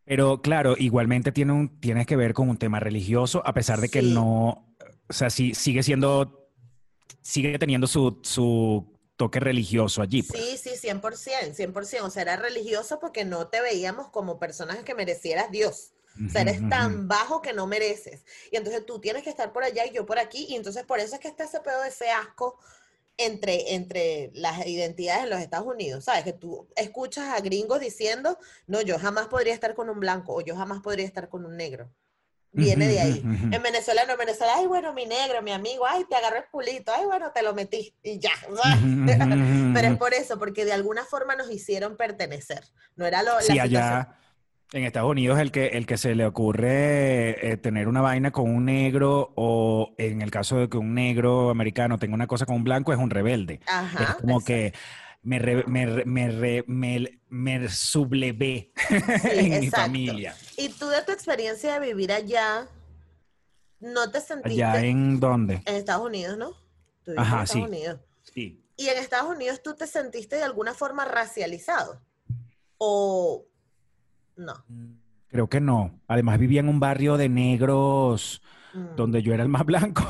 Pero 0.06 0.42
claro, 0.42 0.76
igualmente 0.78 1.32
tiene 1.32 1.54
un, 1.54 1.80
tienes 1.80 2.08
que 2.08 2.16
ver 2.16 2.34
con 2.34 2.50
un 2.50 2.58
tema 2.58 2.80
religioso, 2.80 3.42
a 3.46 3.54
pesar 3.54 3.80
de 3.80 3.90
que 3.90 4.02
Sí. 4.02 4.12
no, 4.14 4.76
o 5.08 5.14
sea, 5.14 5.30
sí, 5.30 5.54
sigue 5.54 5.84
siendo, 5.84 6.50
sigue 7.22 7.58
teniendo 7.60 7.88
su, 7.88 8.20
su 8.24 8.93
toque 9.16 9.40
religioso 9.40 10.02
allí. 10.02 10.24
pues. 10.24 10.42
Sí, 10.42 10.58
sí, 10.58 10.88
100%, 10.88 11.56
100%. 11.56 12.02
O 12.04 12.10
sea, 12.10 12.22
era 12.22 12.36
religioso 12.36 13.00
porque 13.00 13.26
no 13.26 13.48
te 13.48 13.62
veíamos 13.62 14.10
como 14.10 14.40
personas 14.40 14.78
que 14.84 14.96
merecieras 14.96 15.52
Dios. 15.52 15.94
O 16.26 16.30
sea, 16.30 16.42
eres 16.42 16.68
tan 16.70 17.08
bajo 17.08 17.42
que 17.42 17.54
no 17.54 17.66
mereces. 17.66 18.24
Y 18.52 18.58
entonces 18.58 18.86
tú 18.86 19.00
tienes 19.00 19.24
que 19.24 19.32
estar 19.32 19.52
por 19.52 19.64
allá 19.64 19.86
y 19.88 19.94
yo 19.94 20.06
por 20.06 20.20
aquí. 20.20 20.46
Y 20.48 20.56
entonces 20.56 20.84
por 20.84 21.00
eso 21.00 21.16
es 21.16 21.22
que 21.22 21.28
está 21.28 21.46
ese 21.46 21.60
pedo 21.62 21.82
de 21.82 21.90
ese 21.90 22.12
asco 22.12 22.60
entre, 23.18 23.74
entre 23.74 24.30
las 24.34 24.66
identidades 24.68 25.24
en 25.24 25.32
los 25.32 25.40
Estados 25.40 25.66
Unidos. 25.66 26.06
¿Sabes? 26.06 26.24
Que 26.24 26.34
tú 26.34 26.68
escuchas 26.76 27.30
a 27.30 27.42
gringos 27.42 27.80
diciendo, 27.80 28.38
no, 28.68 28.82
yo 28.82 29.00
jamás 29.00 29.28
podría 29.28 29.56
estar 29.56 29.74
con 29.74 29.90
un 29.90 30.00
blanco 30.00 30.36
o 30.36 30.42
yo 30.42 30.56
jamás 30.56 30.82
podría 30.82 31.06
estar 31.06 31.30
con 31.30 31.46
un 31.46 31.58
negro. 31.58 31.90
Viene 32.54 32.88
de 32.88 33.00
ahí. 33.00 33.22
En 33.52 33.62
Venezuela 33.64 34.04
no, 34.06 34.14
en 34.14 34.20
Venezuela, 34.20 34.54
ay, 34.58 34.68
bueno, 34.68 34.94
mi 34.94 35.06
negro, 35.06 35.42
mi 35.42 35.52
amigo, 35.52 35.86
ay, 35.88 36.06
te 36.08 36.16
agarró 36.16 36.38
el 36.38 36.44
pulito, 36.52 36.92
ay, 36.96 37.06
bueno, 37.06 37.32
te 37.34 37.42
lo 37.42 37.54
metí 37.54 37.94
y 38.04 38.20
ya. 38.20 38.30
Pero 39.74 39.88
es 39.88 39.98
por 39.98 40.14
eso, 40.14 40.38
porque 40.40 40.64
de 40.66 40.74
alguna 40.74 41.04
forma 41.04 41.36
nos 41.36 41.50
hicieron 41.52 41.98
pertenecer. 41.98 42.64
No 42.96 43.06
era 43.06 43.24
lo, 43.24 43.34
la 43.36 43.42
Sí, 43.42 43.54
situación- 43.54 43.82
allá 43.84 44.08
en 44.72 44.84
Estados 44.86 45.12
Unidos 45.12 45.38
el 45.40 45.52
que, 45.52 45.68
el 45.68 45.86
que 45.86 45.98
se 45.98 46.16
le 46.16 46.26
ocurre 46.26 47.52
eh, 47.52 47.58
tener 47.58 47.88
una 47.88 48.02
vaina 48.02 48.32
con 48.32 48.50
un 48.50 48.66
negro 48.66 49.32
o 49.36 49.94
en 50.00 50.22
el 50.24 50.32
caso 50.32 50.58
de 50.58 50.68
que 50.70 50.78
un 50.78 50.96
negro 50.96 51.52
americano 51.52 52.00
tenga 52.00 52.16
una 52.16 52.26
cosa 52.26 52.46
con 52.48 52.56
un 52.56 52.64
blanco 52.64 52.92
es 52.92 52.98
un 52.98 53.12
rebelde. 53.12 53.60
Ajá, 53.68 54.04
es 54.04 54.10
como 54.16 54.40
exacto. 54.40 54.46
que 54.46 54.74
me, 55.24 55.40
re- 55.40 55.64
me, 55.68 56.06
me, 56.06 56.30
re- 56.30 56.64
me, 56.68 57.20
me 57.30 57.70
sublevé 57.70 58.72
Sí, 59.22 59.30
en 59.32 59.60
mi 59.62 59.70
familia. 59.70 60.36
Y 60.58 60.70
tú 60.70 60.88
de 60.88 61.02
tu 61.04 61.12
experiencia 61.12 61.80
de 61.80 61.88
vivir 61.88 62.12
allá, 62.12 62.68
¿no 63.80 64.12
te 64.12 64.22
sentiste 64.22 64.64
¿Allá 64.64 64.86
en 64.86 65.20
dónde? 65.20 65.62
en 65.66 65.76
Estados 65.76 66.06
Unidos, 66.06 66.38
no? 66.38 66.52
Tú 67.04 67.12
Ajá, 67.18 67.38
en 67.38 67.44
Estados 67.44 67.50
sí. 67.50 67.62
Unidos. 67.62 68.00
Sí. 68.34 68.60
¿Y 68.78 68.88
en 68.88 68.98
Estados 68.98 69.36
Unidos 69.36 69.62
tú 69.64 69.76
te 69.76 69.88
sentiste 69.88 70.36
de 70.36 70.44
alguna 70.44 70.74
forma 70.74 71.06
racializado? 71.06 72.02
¿O 72.78 73.46
no? 74.36 74.66
Creo 75.28 75.48
que 75.50 75.62
no. 75.62 76.00
Además 76.08 76.38
vivía 76.40 76.60
en 76.60 76.70
un 76.70 76.80
barrio 76.80 77.18
de 77.18 77.30
negros 77.30 78.42
Mm, 78.74 78.96
donde 78.96 79.22
yo 79.22 79.34
era 79.34 79.44
el 79.44 79.50
más 79.50 79.66
blanco. 79.66 80.04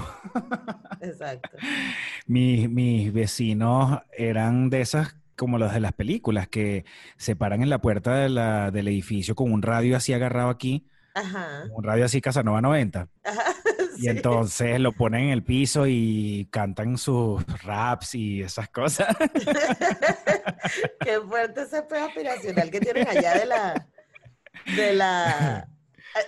Exacto. 1.01 1.49
Mis, 2.28 2.70
mis 2.70 3.11
vecinos 3.11 3.99
eran 4.18 4.70
de 4.70 4.82
esas 4.82 5.16
como 5.36 5.57
los 5.57 5.74
de 5.74 5.80
las 5.82 5.91
películas 5.93 6.47
que 6.47 6.86
se 7.18 7.36
paran 7.36 7.61
en 7.61 7.70
la 7.70 7.80
puerta 7.80 8.16
de 8.16 8.30
la- 8.30 8.72
del 8.72 8.88
edificio 8.88 9.36
con 9.36 9.51
un 9.51 9.61
radio 9.61 9.97
así 9.97 10.14
agarrado 10.14 10.49
aquí, 10.49 10.88
Ajá. 11.16 11.64
un 11.72 11.84
radio 11.84 12.05
así 12.05 12.22
Casanova 12.22 12.61
90. 12.61 13.07
Ajá. 13.24 13.43
Y 13.95 14.09
entonces 14.09 14.80
lo 14.80 14.91
ponen 14.91 15.26
en 15.26 15.30
el 15.30 15.43
piso 15.43 15.86
y 15.88 16.47
cantan 16.49 16.97
sus 16.97 17.43
raps 17.64 18.16
y 18.16 18.41
esas 18.41 18.68
cosas. 18.70 19.16
Qué 20.99 21.20
fuerte 21.22 21.61
ese 21.61 21.84
peo 21.84 22.05
aspiracional 22.05 22.72
que 22.72 22.80
tienen 22.80 23.07
allá 23.07 23.36
de 23.36 23.45
la... 23.45 23.88
De 24.76 24.93
la... 24.93 25.68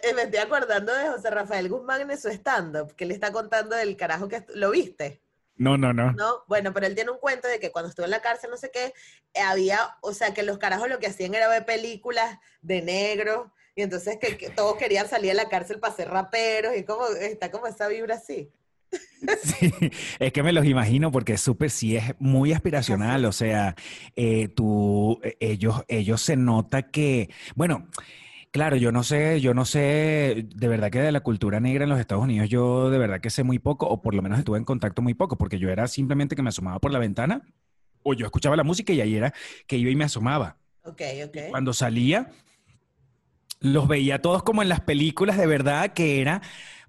Eh, 0.04 0.14
me 0.14 0.24
estoy 0.24 0.40
acordando 0.40 0.94
de 0.94 1.10
José 1.10 1.30
Rafael 1.30 1.70
Guzmán 1.70 2.10
en 2.10 2.18
su 2.18 2.30
stand-up, 2.30 2.96
que 2.96 3.06
le 3.06 3.14
está 3.14 3.32
contando 3.32 3.76
del 3.76 3.96
carajo 3.96 4.28
que... 4.28 4.44
¿Lo 4.54 4.72
viste? 4.72 5.22
No, 5.58 5.78
no, 5.78 5.94
no. 5.94 6.12
No, 6.12 6.44
bueno, 6.48 6.74
pero 6.74 6.86
él 6.86 6.96
tiene 6.96 7.12
un 7.12 7.20
cuento 7.20 7.48
de 7.48 7.60
que 7.60 7.72
cuando 7.72 7.90
estuvo 7.90 8.06
en 8.06 8.12
la 8.12 8.22
cárcel, 8.22 8.50
no 8.50 8.58
sé 8.58 8.72
qué, 8.74 8.94
había, 9.42 9.80
o 10.02 10.14
sea, 10.14 10.34
que 10.34 10.44
los 10.44 10.58
carajos 10.58 10.90
lo 10.90 11.00
que 11.00 11.08
hacían 11.08 11.34
era 11.34 11.48
ver 11.48 11.66
películas 11.66 12.40
de 12.62 12.82
negros 12.82 13.48
y 13.76 13.82
entonces 13.82 14.18
que, 14.20 14.50
todos 14.50 14.76
querían 14.78 15.08
salir 15.08 15.32
de 15.32 15.36
la 15.36 15.50
cárcel 15.50 15.80
para 15.80 15.96
ser 15.96 16.10
raperos 16.10 16.76
y 16.78 16.84
como 16.84 17.08
está 17.08 17.52
como 17.52 17.68
esa 17.68 17.88
vibra 17.88 18.16
así. 18.16 18.52
Sí, 19.44 19.72
es 20.20 20.32
que 20.32 20.44
me 20.44 20.54
los 20.54 20.66
imagino 20.66 21.12
porque 21.12 21.38
súper 21.38 21.72
sí 21.72 21.98
es 21.98 22.14
muy 22.20 22.54
aspiracional, 22.54 23.26
o 23.26 23.32
sea, 23.32 23.76
eh, 24.16 24.50
tú, 24.50 25.20
eh, 25.24 25.36
ellos, 25.40 25.84
ellos 25.88 26.22
se 26.22 26.38
nota 26.38 26.92
que, 26.92 27.30
bueno, 27.56 27.90
Claro, 28.56 28.78
yo 28.78 28.94
no 28.94 29.04
sé, 29.04 29.42
yo 29.42 29.54
no 29.54 29.66
sé, 29.66 30.48
de 30.56 30.68
verdad 30.70 30.90
que 30.90 31.02
de 31.02 31.12
la 31.12 31.20
cultura 31.20 31.60
negra 31.60 31.84
en 31.84 31.90
los 31.90 32.00
Estados 32.00 32.24
Unidos 32.24 32.48
yo 32.48 32.90
de 32.90 32.98
verdad 32.98 33.20
que 33.20 33.30
sé 33.30 33.44
muy 33.44 33.60
poco, 33.60 33.86
o 33.86 34.02
por 34.02 34.16
lo 34.16 34.22
menos 34.22 34.40
estuve 34.40 34.58
en 34.58 34.64
contacto 34.64 35.02
muy 35.02 35.14
poco, 35.14 35.38
porque 35.38 35.60
yo 35.60 35.70
era 35.70 35.90
simplemente 35.90 36.38
que 36.38 36.42
me 36.42 36.48
asomaba 36.48 36.80
por 36.80 36.94
la 36.94 37.00
ventana, 37.00 37.42
o 38.02 38.14
yo 38.14 38.26
escuchaba 38.26 38.56
la 38.56 38.64
música 38.64 38.94
y 38.94 39.02
ahí 39.02 39.14
era 39.14 39.34
que 39.68 39.76
iba 39.76 39.92
y 39.92 39.98
me 39.98 40.06
asomaba. 40.06 40.56
Ok, 40.86 41.02
ok. 41.26 41.38
Cuando 41.50 41.74
salía, 41.74 42.32
los 43.60 43.90
veía 43.90 44.22
todos 44.22 44.42
como 44.42 44.62
en 44.62 44.70
las 44.70 44.80
películas 44.80 45.38
de 45.38 45.48
verdad 45.48 45.92
que 45.92 46.22
era 46.22 46.42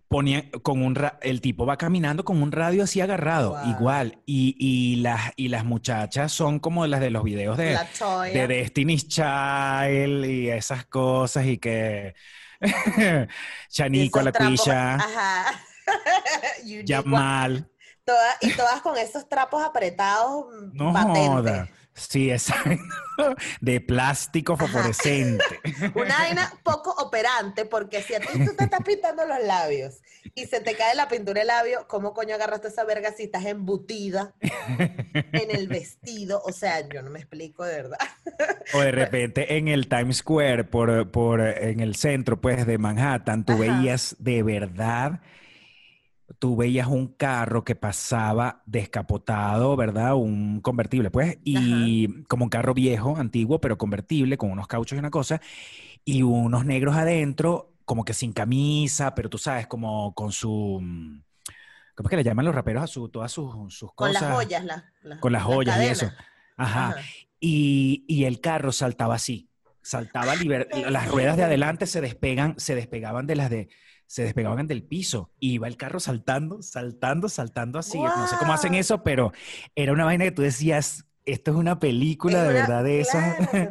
ponía 0.08 0.50
con 0.62 0.82
un 0.82 0.96
el 1.22 1.40
tipo 1.40 1.66
va 1.66 1.76
caminando 1.76 2.24
con 2.24 2.42
un 2.42 2.52
radio 2.52 2.84
así 2.84 3.00
agarrado, 3.00 3.58
igual. 3.66 4.22
Y, 4.26 4.56
y, 4.58 4.96
las, 4.96 5.32
y 5.36 5.48
las 5.48 5.64
muchachas 5.64 6.32
son 6.32 6.58
como 6.60 6.86
las 6.86 7.00
de 7.00 7.10
los 7.10 7.24
videos 7.24 7.56
de, 7.56 7.78
de 8.32 8.46
Destiny's 8.46 9.08
Child 9.08 10.24
y 10.24 10.50
esas 10.50 10.86
cosas 10.86 11.46
y 11.46 11.58
que 11.58 12.14
Chanico, 13.68 14.22
la 14.22 14.32
cuilla, 14.32 14.98
Yamal. 16.84 17.68
y 18.40 18.50
todas 18.52 18.80
con 18.82 18.96
esos 18.96 19.28
trapos 19.28 19.62
apretados 19.64 20.46
no 20.72 20.92
patentes. 20.92 21.68
Sí, 21.96 22.30
exacto. 22.30 22.84
De 23.60 23.80
plástico 23.80 24.56
fosforescente. 24.56 25.44
Una 25.94 26.18
vaina 26.18 26.52
poco 26.62 26.90
operante, 26.90 27.64
porque 27.64 28.02
si 28.02 28.14
a 28.14 28.20
ti 28.20 28.26
tú 28.44 28.54
te 28.54 28.64
estás 28.64 28.82
pintando 28.84 29.24
los 29.26 29.42
labios 29.42 30.02
y 30.34 30.44
se 30.46 30.60
te 30.60 30.74
cae 30.74 30.94
la 30.94 31.08
pintura 31.08 31.40
de 31.40 31.46
labio, 31.46 31.86
¿cómo 31.88 32.12
coño 32.12 32.34
agarraste 32.34 32.68
esa 32.68 32.84
verga 32.84 33.12
si 33.16 33.24
estás 33.24 33.46
embutida 33.46 34.34
en 34.40 35.50
el 35.50 35.68
vestido? 35.68 36.42
O 36.44 36.52
sea, 36.52 36.86
yo 36.86 37.00
no 37.00 37.10
me 37.10 37.20
explico 37.20 37.64
de 37.64 37.76
verdad. 37.76 37.98
O 38.74 38.80
de 38.80 38.90
repente 38.90 39.56
en 39.56 39.68
el 39.68 39.88
Times 39.88 40.18
Square, 40.18 40.64
por, 40.64 41.10
por 41.10 41.40
en 41.40 41.80
el 41.80 41.94
centro, 41.94 42.40
pues, 42.40 42.66
de 42.66 42.78
Manhattan, 42.78 43.46
tú 43.46 43.56
veías 43.56 44.16
de 44.18 44.42
verdad 44.42 45.20
tú 46.38 46.56
veías 46.56 46.86
un 46.86 47.08
carro 47.08 47.64
que 47.64 47.74
pasaba 47.74 48.62
descapotado, 48.66 49.76
¿verdad? 49.76 50.14
Un 50.14 50.60
convertible, 50.60 51.10
pues, 51.10 51.38
y 51.44 52.22
como 52.24 52.44
un 52.44 52.50
carro 52.50 52.74
viejo, 52.74 53.16
antiguo, 53.16 53.60
pero 53.60 53.78
convertible, 53.78 54.36
con 54.36 54.50
unos 54.50 54.66
cauchos 54.66 54.96
y 54.96 54.98
una 54.98 55.10
cosa, 55.10 55.40
y 56.04 56.22
unos 56.22 56.64
negros 56.64 56.96
adentro, 56.96 57.72
como 57.84 58.04
que 58.04 58.14
sin 58.14 58.32
camisa, 58.32 59.14
pero 59.14 59.30
tú 59.30 59.38
sabes, 59.38 59.66
como 59.66 60.14
con 60.14 60.32
su... 60.32 60.80
Mm, 60.82 61.22
¿Cómo 61.94 62.08
es 62.08 62.10
que 62.10 62.16
le 62.16 62.24
llaman 62.24 62.44
los 62.44 62.54
raperos 62.54 62.82
a 62.82 62.86
su, 62.86 63.08
todas 63.08 63.32
sus, 63.32 63.74
sus 63.74 63.90
cosas? 63.94 64.22
Con 64.22 64.28
las 64.28 64.34
joyas. 64.34 64.84
con 65.20 65.32
las 65.32 65.42
joyas 65.44 65.82
y 65.82 65.86
eso. 65.86 66.12
Ajá. 66.58 66.94
Y, 67.40 68.04
y, 68.06 68.24
el 68.24 68.42
carro 68.42 68.70
saltaba 68.70 69.14
así. 69.14 69.48
Saltaba, 69.80 70.34
las 70.90 71.08
ruedas 71.08 71.38
de 71.38 71.44
adelante 71.44 71.86
se 71.86 72.02
despegan, 72.02 72.54
se 72.58 72.74
despegaban 72.74 73.26
de 73.26 73.36
las 73.36 73.48
de 73.48 73.70
se 74.06 74.22
despegaban 74.22 74.66
del 74.66 74.82
piso 74.82 75.30
y 75.38 75.54
iba 75.54 75.68
el 75.68 75.76
carro 75.76 76.00
saltando, 76.00 76.62
saltando, 76.62 77.28
saltando 77.28 77.78
así. 77.78 77.98
No 77.98 78.26
sé 78.26 78.36
cómo 78.38 78.52
hacen 78.52 78.74
eso, 78.74 79.02
pero 79.02 79.32
era 79.74 79.92
una 79.92 80.04
vaina 80.04 80.24
que 80.24 80.30
tú 80.32 80.42
decías, 80.42 81.04
esto 81.24 81.50
es 81.50 81.56
una 81.56 81.78
película 81.80 82.44
de 82.44 82.52
verdad 82.52 82.84
de 82.84 83.00
esa. 83.00 83.36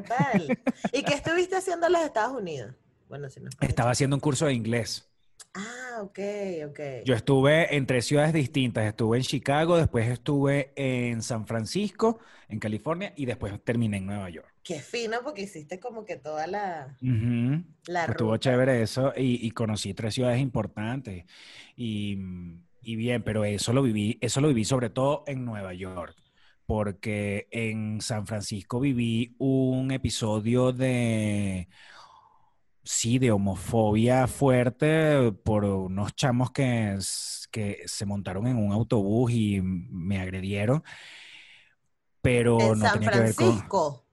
¿Y 0.92 1.04
qué 1.04 1.14
estuviste 1.14 1.56
haciendo 1.56 1.88
en 1.88 1.94
los 1.94 2.02
Estados 2.02 2.40
Unidos? 2.40 2.76
Bueno, 3.08 3.30
si 3.30 3.40
no. 3.40 3.50
Estaba 3.62 3.92
haciendo 3.92 4.16
un 4.16 4.20
curso 4.20 4.48
de 4.48 4.54
inglés. 4.54 5.10
Ah, 5.54 6.02
ok, 6.02 6.20
ok. 6.70 6.80
Yo 7.06 7.16
estuve 7.16 7.76
en 7.76 7.86
tres 7.86 8.06
ciudades 8.06 8.34
distintas. 8.34 8.86
Estuve 8.86 9.18
en 9.18 9.24
Chicago, 9.24 9.78
después 9.78 10.10
estuve 10.10 10.74
en 10.76 11.22
San 11.22 11.48
Francisco, 11.48 12.20
en 12.50 12.60
California, 12.60 13.14
y 13.16 13.26
después 13.26 13.54
terminé 13.64 13.98
en 13.98 14.06
Nueva 14.06 14.30
York. 14.30 14.55
Qué 14.66 14.80
fino, 14.80 15.20
porque 15.24 15.43
hiciste 15.43 15.80
como 15.80 16.05
que 16.05 16.16
toda 16.16 16.47
la, 16.47 16.97
Estuvo 16.99 18.36
chévere 18.38 18.82
eso, 18.82 19.13
y, 19.16 19.51
conocí 19.51 19.93
tres 19.93 20.16
ciudades 20.16 20.41
importantes. 20.41 21.24
Y, 21.76 22.18
y, 22.82 22.95
bien, 22.95 23.22
pero 23.22 23.45
eso 23.45 23.74
lo 23.74 23.84
viví, 23.84 24.18
eso 24.22 24.41
lo 24.41 24.47
viví 24.47 24.66
sobre 24.66 24.89
todo 24.89 25.24
en 25.28 25.45
Nueva 25.45 25.76
York. 25.76 26.16
Porque 26.66 27.47
en 27.51 28.01
San 28.01 28.26
Francisco 28.26 28.80
viví 28.80 29.36
un 29.38 29.91
episodio 29.91 30.72
de 30.72 31.68
sí, 32.84 33.20
de 33.20 33.32
homofobia 33.32 34.26
fuerte 34.26 35.32
por 35.43 35.63
unos 35.63 36.16
chamos 36.16 36.49
que, 36.49 36.97
que 37.51 37.84
se 37.86 38.05
montaron 38.07 38.47
en 38.47 38.57
un 38.57 38.72
autobús 38.72 39.32
y 39.32 39.61
me 39.61 40.20
agredieron. 40.20 40.84
Pero 42.24 42.59
¿En 42.59 42.80
no 42.80 42.86
San 42.86 42.93
tenía 42.93 43.11
Francisco? 43.11 43.43
que 43.43 43.59
ver 43.59 43.68
con. 43.68 44.05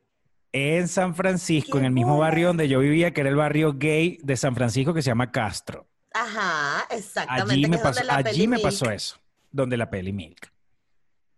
En 0.52 0.86
San 0.88 1.14
Francisco, 1.14 1.78
en 1.78 1.86
el 1.86 1.92
mismo 1.92 2.18
barrio 2.18 2.48
donde 2.48 2.68
yo 2.68 2.80
vivía, 2.80 3.12
que 3.12 3.22
era 3.22 3.30
el 3.30 3.36
barrio 3.36 3.74
gay 3.74 4.18
de 4.22 4.36
San 4.36 4.54
Francisco, 4.54 4.92
que 4.92 5.02
se 5.02 5.10
llama 5.10 5.30
Castro. 5.30 5.86
Ajá, 6.12 6.84
exactamente. 6.90 7.54
Allí, 7.54 7.66
me 7.66 7.78
pasó, 7.78 8.02
allí 8.10 8.46
me 8.46 8.58
pasó 8.58 8.90
eso, 8.90 9.16
donde 9.50 9.76
la 9.78 9.88
peli 9.88 10.12
Milk. 10.12 10.52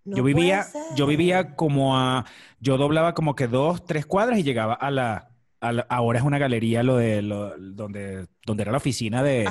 yo 0.05 0.25
vivía, 0.25 0.67
yo 0.97 1.07
vivía 1.07 1.55
como 1.55 1.97
a, 1.97 2.25
yo 2.59 2.77
doblaba 2.77 3.15
como 3.15 3.37
que 3.37 3.47
dos, 3.47 3.85
tres 3.85 4.05
cuadras 4.05 4.39
y 4.39 4.43
llegaba 4.43 4.75
a 4.75 4.91
la, 4.91 5.31
ahora 5.89 6.19
es 6.19 6.25
una 6.25 6.39
galería 6.39 6.83
lo 6.83 6.97
de 6.97 7.23
donde, 7.23 8.27
donde 8.45 8.63
era 8.63 8.73
la 8.73 8.79
oficina 8.79 9.23
de, 9.23 9.49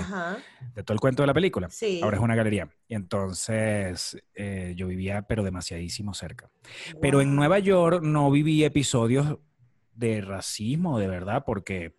de, 0.75 0.83
todo 0.83 0.93
el 0.93 0.99
cuento 0.99 1.23
de 1.23 1.27
la 1.27 1.33
película. 1.33 1.69
Sí. 1.69 1.99
Ahora 2.03 2.17
es 2.17 2.23
una 2.23 2.35
galería. 2.35 2.69
Y 2.87 2.95
entonces 2.95 4.17
eh, 4.35 4.73
yo 4.75 4.87
vivía, 4.87 5.23
pero 5.23 5.43
demasiadísimo 5.43 6.13
cerca. 6.13 6.49
Pero 7.01 7.21
en 7.21 7.35
Nueva 7.35 7.59
York 7.59 8.03
no 8.03 8.29
viví 8.31 8.63
episodios 8.63 9.37
de 9.95 10.21
racismo, 10.21 10.99
de 10.99 11.07
verdad, 11.07 11.43
porque 11.45 11.95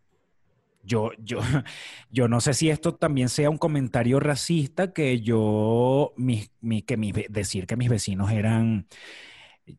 yo, 0.82 1.10
yo, 1.18 1.40
yo 2.10 2.28
no 2.28 2.40
sé 2.40 2.54
si 2.54 2.70
esto 2.70 2.94
también 2.94 3.28
sea 3.28 3.50
un 3.50 3.58
comentario 3.58 4.20
racista 4.20 4.92
que 4.92 5.20
yo, 5.20 6.12
mi, 6.16 6.48
mi, 6.60 6.82
que 6.82 6.96
mi, 6.96 7.12
decir 7.12 7.66
que 7.66 7.76
mis 7.76 7.88
vecinos 7.88 8.30
eran 8.30 8.86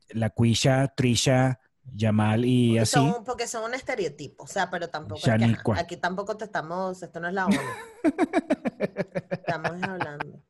la 0.10 0.30
Quisha, 0.32 0.88
Trisha, 0.96 1.60
Yamal 1.94 2.46
y 2.46 2.80
así. 2.80 3.00
porque 3.26 3.48
son 3.48 3.66
un 3.66 3.74
estereotipo, 3.76 4.44
o 4.44 4.48
sea, 4.48 4.70
pero 4.72 4.90
tampoco. 4.90 5.22
aquí 5.76 5.98
tampoco 5.98 6.36
te 6.36 6.46
estamos, 6.46 7.02
esto 7.04 7.20
no 7.20 7.28
es 7.28 7.34
la 7.34 7.46
ONU. 7.46 7.58
estamos 9.30 9.84
hablando. 9.84 10.42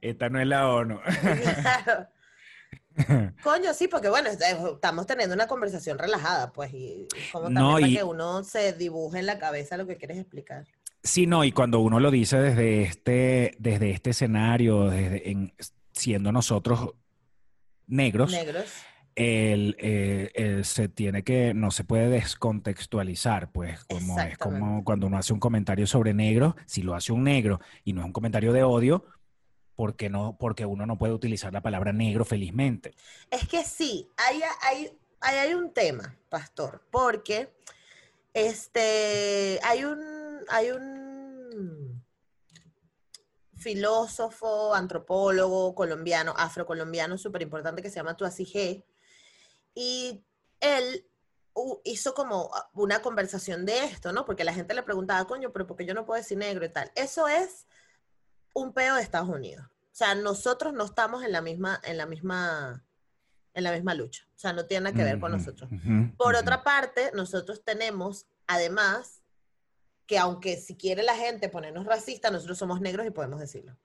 Esta 0.00 0.28
no 0.28 0.40
es 0.40 0.46
la 0.46 0.68
ONU. 0.68 0.98
Coño, 3.42 3.74
sí, 3.74 3.88
porque 3.88 4.08
bueno, 4.08 4.30
estamos 4.30 5.06
teniendo 5.06 5.34
una 5.34 5.46
conversación 5.46 5.98
relajada, 5.98 6.52
pues, 6.52 6.72
y 6.72 7.06
como 7.32 7.44
también 7.52 7.72
para 7.72 7.88
que 7.88 8.04
uno 8.04 8.44
se 8.44 8.72
dibuje 8.72 9.18
en 9.18 9.26
la 9.26 9.38
cabeza 9.38 9.76
lo 9.76 9.86
que 9.86 9.96
quieres 9.96 10.18
explicar. 10.18 10.66
Sí, 11.02 11.26
no, 11.26 11.44
y 11.44 11.52
cuando 11.52 11.80
uno 11.80 12.00
lo 12.00 12.10
dice 12.10 12.38
desde 12.38 12.82
este, 12.82 13.54
desde 13.58 13.90
este 13.90 14.10
escenario, 14.10 14.90
desde 14.90 15.52
siendo 15.92 16.32
nosotros 16.32 16.94
negros, 17.86 18.32
negros 18.32 18.72
el, 19.16 20.62
se 20.64 20.88
tiene 20.88 21.24
que, 21.24 21.54
no 21.54 21.70
se 21.70 21.84
puede 21.84 22.08
descontextualizar, 22.08 23.50
pues 23.50 23.84
como 23.84 24.20
es 24.20 24.36
como 24.36 24.84
cuando 24.84 25.06
uno 25.06 25.16
hace 25.16 25.32
un 25.32 25.40
comentario 25.40 25.86
sobre 25.86 26.12
negro, 26.12 26.54
si 26.66 26.82
lo 26.82 26.94
hace 26.94 27.12
un 27.12 27.24
negro 27.24 27.60
y 27.82 27.94
no 27.94 28.02
es 28.02 28.06
un 28.06 28.12
comentario 28.12 28.52
de 28.52 28.62
odio, 28.62 29.06
porque 29.76 30.08
no, 30.08 30.36
porque 30.38 30.64
uno 30.64 30.86
no 30.86 30.98
puede 30.98 31.12
utilizar 31.12 31.52
la 31.52 31.60
palabra 31.60 31.92
negro 31.92 32.24
felizmente. 32.24 32.94
Es 33.30 33.46
que 33.46 33.62
sí, 33.62 34.10
hay, 34.16 34.40
hay, 34.62 34.98
hay, 35.20 35.54
un 35.54 35.72
tema, 35.72 36.16
pastor, 36.30 36.82
porque 36.90 37.52
este 38.32 39.60
hay 39.62 39.84
un, 39.84 40.44
hay 40.48 40.70
un 40.70 42.02
filósofo, 43.54 44.74
antropólogo 44.74 45.74
colombiano, 45.74 46.34
afrocolombiano 46.36 47.18
súper 47.18 47.42
importante 47.42 47.82
que 47.82 47.90
se 47.90 47.96
llama 47.96 48.16
Tuasi 48.16 48.44
G 48.46 48.84
y 49.74 50.24
él 50.60 51.06
hizo 51.84 52.14
como 52.14 52.50
una 52.74 53.00
conversación 53.00 53.64
de 53.66 53.84
esto, 53.84 54.12
¿no? 54.12 54.24
Porque 54.24 54.44
la 54.44 54.52
gente 54.52 54.74
le 54.74 54.82
preguntaba, 54.82 55.26
coño, 55.26 55.52
pero 55.52 55.66
¿por 55.66 55.76
qué 55.76 55.86
yo 55.86 55.94
no 55.94 56.04
puedo 56.04 56.20
decir 56.20 56.38
negro 56.38 56.64
y 56.64 56.68
tal? 56.68 56.90
Eso 56.94 57.28
es 57.28 57.66
un 58.56 58.72
peo 58.72 58.96
de 58.96 59.02
Estados 59.02 59.28
Unidos. 59.28 59.66
O 59.66 59.98
sea, 59.98 60.14
nosotros 60.14 60.72
no 60.72 60.84
estamos 60.84 61.22
en 61.24 61.32
la 61.32 61.42
misma, 61.42 61.80
en 61.84 61.98
la 61.98 62.06
misma, 62.06 62.84
en 63.52 63.64
la 63.64 63.72
misma 63.72 63.94
lucha. 63.94 64.26
O 64.34 64.38
sea, 64.38 64.52
no 64.52 64.64
tiene 64.64 64.84
nada 64.84 64.96
que 64.96 65.04
ver 65.04 65.20
con 65.20 65.32
nosotros. 65.32 65.68
Por 66.16 66.34
otra 66.34 66.64
parte, 66.64 67.10
nosotros 67.14 67.62
tenemos, 67.64 68.26
además, 68.46 69.22
que 70.06 70.18
aunque 70.18 70.56
si 70.56 70.74
quiere 70.74 71.02
la 71.02 71.14
gente 71.14 71.50
ponernos 71.50 71.84
racistas, 71.84 72.32
nosotros 72.32 72.56
somos 72.56 72.80
negros 72.80 73.06
y 73.06 73.10
podemos 73.10 73.40
decirlo. 73.40 73.76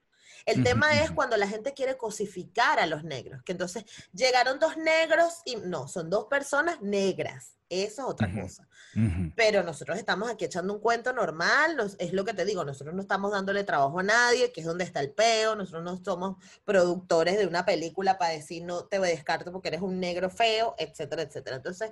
El 0.46 0.64
tema 0.64 1.00
es 1.02 1.12
cuando 1.12 1.38
la 1.38 1.48
gente 1.48 1.74
quiere 1.74 1.98
cosificar 1.98 2.80
a 2.80 2.86
los 2.88 3.04
negros, 3.04 3.42
que 3.44 3.52
entonces 3.52 3.86
llegaron 4.14 4.60
dos 4.60 4.78
negros 4.78 5.42
y 5.46 5.56
no, 5.58 5.88
son 5.88 6.10
dos 6.10 6.26
personas 6.26 6.82
negras. 6.82 7.56
Eso 7.70 8.02
es 8.02 8.08
otra 8.10 8.28
Ujú. 8.28 8.42
cosa. 8.42 8.68
Ujú. 8.98 9.32
Pero 9.38 9.64
nosotros 9.64 9.98
estamos 9.98 10.30
aquí 10.30 10.44
echando 10.44 10.74
un 10.74 10.82
cuento 10.82 11.14
normal, 11.14 11.78
nos- 11.78 11.96
es 12.00 12.12
lo 12.12 12.26
que 12.26 12.34
te 12.34 12.44
digo, 12.44 12.66
nosotros 12.66 12.94
no 12.94 13.02
estamos 13.02 13.32
dándole 13.32 13.64
trabajo 13.64 14.00
a 14.00 14.04
nadie, 14.04 14.52
que 14.52 14.60
es 14.60 14.68
donde 14.68 14.84
está 14.84 15.00
el 15.00 15.12
peo, 15.12 15.56
nosotros 15.56 15.82
no 15.84 16.04
somos 16.04 16.36
productores 16.66 17.38
de 17.38 17.48
una 17.48 17.64
película 17.66 18.18
para 18.18 18.34
decir 18.34 18.66
no 18.66 18.86
te 18.86 19.00
descarto 19.00 19.54
porque 19.54 19.70
eres 19.70 19.82
un 19.82 20.02
negro 20.02 20.30
feo, 20.30 20.76
etcétera, 20.78 21.22
etcétera. 21.22 21.56
Entonces, 21.56 21.92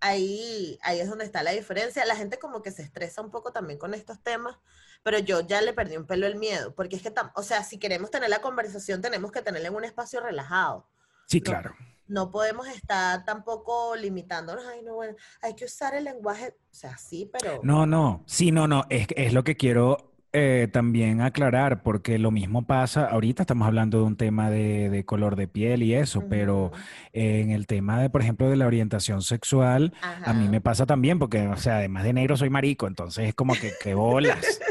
ahí, 0.00 0.78
ahí 0.82 1.00
es 1.00 1.08
donde 1.08 1.24
está 1.24 1.42
la 1.42 1.52
diferencia. 1.52 2.04
La 2.04 2.16
gente 2.16 2.38
como 2.38 2.62
que 2.62 2.70
se 2.72 2.82
estresa 2.82 3.22
un 3.22 3.30
poco 3.30 3.52
también 3.52 3.78
con 3.78 3.94
estos 3.94 4.20
temas, 4.22 4.56
pero 5.02 5.18
yo 5.18 5.40
ya 5.40 5.60
le 5.60 5.72
perdí 5.72 5.96
un 5.96 6.06
pelo 6.06 6.26
el 6.26 6.36
miedo, 6.36 6.74
porque 6.74 6.96
es 6.96 7.02
que, 7.02 7.12
o 7.34 7.42
sea, 7.42 7.62
si 7.64 7.78
queremos 7.78 8.10
tener 8.10 8.28
la 8.30 8.40
conversación, 8.40 9.00
tenemos 9.00 9.32
que 9.32 9.42
tenerla 9.42 9.68
en 9.68 9.74
un 9.74 9.84
espacio 9.84 10.20
relajado. 10.20 10.88
Sí, 11.26 11.38
No. 11.38 11.44
claro. 11.44 11.74
No 12.06 12.32
podemos 12.32 12.66
estar 12.66 13.24
tampoco 13.24 13.94
limitándonos, 13.94 14.66
ay, 14.66 14.82
no, 14.82 14.94
bueno, 14.94 15.14
hay 15.42 15.54
que 15.54 15.64
usar 15.64 15.94
el 15.94 16.02
lenguaje, 16.02 16.56
o 16.72 16.74
sea, 16.74 16.98
sí, 16.98 17.30
pero... 17.32 17.60
No, 17.62 17.86
no, 17.86 18.24
sí, 18.26 18.50
no, 18.50 18.66
no, 18.66 18.84
es, 18.90 19.06
es 19.14 19.32
lo 19.32 19.44
que 19.44 19.56
quiero 19.56 20.09
eh, 20.32 20.68
también 20.72 21.20
aclarar, 21.20 21.82
porque 21.82 22.18
lo 22.18 22.30
mismo 22.30 22.66
pasa, 22.66 23.06
ahorita 23.06 23.42
estamos 23.42 23.66
hablando 23.66 23.98
de 23.98 24.04
un 24.04 24.16
tema 24.16 24.50
de, 24.50 24.90
de 24.90 25.04
color 25.04 25.36
de 25.36 25.48
piel 25.48 25.82
y 25.82 25.94
eso, 25.94 26.24
pero 26.28 26.72
en 27.12 27.50
el 27.50 27.66
tema 27.66 28.00
de, 28.00 28.10
por 28.10 28.22
ejemplo, 28.22 28.48
de 28.48 28.56
la 28.56 28.66
orientación 28.66 29.22
sexual, 29.22 29.92
a 30.24 30.32
mí 30.32 30.48
me 30.48 30.60
pasa 30.60 30.86
también, 30.86 31.18
porque, 31.18 31.46
o 31.48 31.56
sea, 31.56 31.76
además 31.76 32.04
de 32.04 32.12
negro 32.12 32.36
soy 32.36 32.50
marico, 32.50 32.86
entonces 32.86 33.28
es 33.28 33.34
como 33.34 33.54
que, 33.54 33.72
que 33.82 33.94
bolas. 33.94 34.60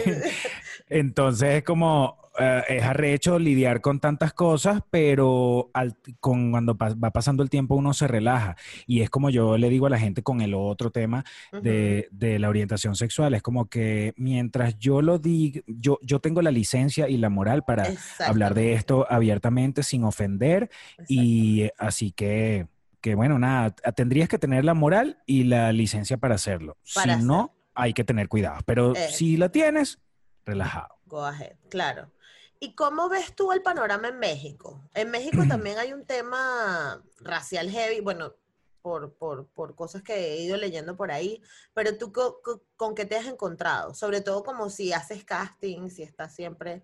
Sí. 0.00 0.10
Entonces 0.90 1.54
es 1.56 1.62
como, 1.62 2.16
eh, 2.38 2.62
es 2.68 2.82
arrecho 2.82 3.38
lidiar 3.38 3.80
con 3.80 4.00
tantas 4.00 4.32
cosas, 4.32 4.82
pero 4.90 5.70
al- 5.74 5.96
con, 6.20 6.50
cuando 6.50 6.76
pa- 6.76 6.94
va 6.94 7.10
pasando 7.10 7.42
el 7.42 7.50
tiempo 7.50 7.74
uno 7.74 7.92
se 7.94 8.06
relaja. 8.08 8.56
Y 8.86 9.00
es 9.02 9.10
como 9.10 9.30
yo 9.30 9.56
le 9.58 9.68
digo 9.68 9.86
a 9.86 9.90
la 9.90 9.98
gente 9.98 10.22
con 10.22 10.40
el 10.40 10.54
otro 10.54 10.90
tema 10.90 11.24
de, 11.52 12.08
de 12.10 12.38
la 12.38 12.48
orientación 12.48 12.94
sexual, 12.96 13.34
es 13.34 13.42
como 13.42 13.68
que 13.68 14.12
mientras 14.16 14.78
yo 14.78 15.00
lo 15.02 15.18
diga, 15.18 15.60
yo, 15.66 15.98
yo 16.02 16.18
tengo 16.20 16.42
la 16.42 16.50
licencia 16.50 17.08
y 17.08 17.16
la 17.16 17.30
moral 17.30 17.64
para 17.64 17.86
hablar 18.26 18.54
de 18.54 18.72
esto 18.74 19.06
abiertamente 19.10 19.82
sin 19.82 20.04
ofender 20.04 20.70
y 21.08 21.62
eh, 21.62 21.72
así 21.78 22.10
que, 22.12 22.66
que 23.00 23.14
bueno, 23.14 23.38
nada, 23.38 23.70
tendrías 23.94 24.28
que 24.28 24.38
tener 24.38 24.64
la 24.64 24.74
moral 24.74 25.18
y 25.26 25.44
la 25.44 25.72
licencia 25.72 26.16
para 26.16 26.34
hacerlo. 26.34 26.76
Para 26.94 27.18
si 27.18 27.24
no, 27.24 27.54
hay 27.74 27.92
que 27.92 28.04
tener 28.04 28.28
cuidado, 28.28 28.58
pero 28.66 28.94
Eh. 28.94 29.08
si 29.10 29.36
la 29.36 29.48
tienes, 29.50 29.98
relajado. 30.44 30.96
Go 31.06 31.24
ahead, 31.24 31.56
claro. 31.68 32.10
¿Y 32.58 32.74
cómo 32.74 33.08
ves 33.08 33.34
tú 33.34 33.52
el 33.52 33.62
panorama 33.62 34.08
en 34.08 34.18
México? 34.18 34.82
En 34.94 35.10
México 35.10 35.42
también 35.48 35.78
hay 35.78 35.92
un 35.92 36.04
tema 36.04 37.02
racial 37.20 37.70
heavy, 37.70 38.00
bueno, 38.00 38.34
por, 38.82 39.14
por, 39.14 39.46
por 39.48 39.74
cosas 39.74 40.02
que 40.02 40.14
he 40.14 40.42
ido 40.42 40.56
leyendo 40.56 40.96
por 40.96 41.10
ahí, 41.10 41.42
pero 41.74 41.96
tú 41.98 42.12
co- 42.12 42.40
co- 42.42 42.62
con, 42.76 42.94
qué 42.94 43.04
te 43.04 43.16
has 43.16 43.26
encontrado? 43.26 43.94
Sobre 43.94 44.20
todo 44.20 44.42
como 44.42 44.70
si 44.70 44.92
haces 44.92 45.24
casting, 45.24 45.90
si 45.90 46.02
estás 46.02 46.34
siempre 46.34 46.82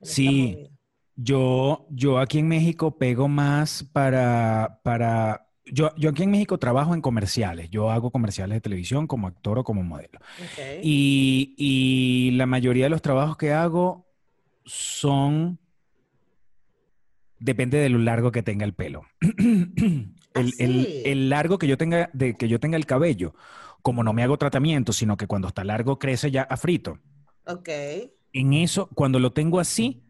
en 0.00 0.06
Sí. 0.06 0.70
Yo, 1.18 1.86
yo 1.88 2.18
aquí 2.18 2.40
en 2.40 2.48
México 2.48 2.98
pego 2.98 3.26
más 3.26 3.82
para, 3.82 4.80
para, 4.82 5.45
yo, 5.66 5.94
yo 5.96 6.10
aquí 6.10 6.22
en 6.22 6.30
México 6.30 6.58
trabajo 6.58 6.94
en 6.94 7.00
comerciales, 7.00 7.70
yo 7.70 7.90
hago 7.90 8.10
comerciales 8.10 8.56
de 8.56 8.60
televisión 8.60 9.06
como 9.06 9.26
actor 9.26 9.58
o 9.58 9.64
como 9.64 9.82
modelo. 9.82 10.18
Y, 10.82 11.54
y 11.58 12.30
la 12.32 12.46
mayoría 12.46 12.84
de 12.84 12.90
los 12.90 13.02
trabajos 13.02 13.36
que 13.36 13.52
hago 13.52 14.06
son, 14.64 15.58
depende 17.38 17.78
de 17.78 17.88
lo 17.88 17.98
largo 17.98 18.32
que 18.32 18.42
tenga 18.42 18.64
el 18.64 18.74
pelo. 18.74 19.02
el, 19.20 20.10
el- 20.34 20.52
sí? 20.54 21.02
el 21.04 21.28
largo 21.28 21.58
que 21.58 21.66
yo 21.66 21.76
tenga, 21.76 22.10
de 22.12 22.34
que 22.34 22.48
yo 22.48 22.60
tenga 22.60 22.76
el 22.76 22.86
cabello, 22.86 23.34
como 23.82 24.02
no 24.02 24.12
me 24.12 24.22
hago 24.22 24.36
tratamiento, 24.38 24.92
sino 24.92 25.16
que 25.16 25.26
cuando 25.26 25.48
está 25.48 25.64
largo 25.64 25.98
crece 25.98 26.30
ya 26.30 26.42
a 26.42 26.56
frito. 26.56 26.98
Ok. 27.46 27.68
En 28.32 28.52
eso, 28.52 28.88
cuando 28.94 29.18
lo 29.18 29.32
tengo 29.32 29.60
así, 29.60 30.02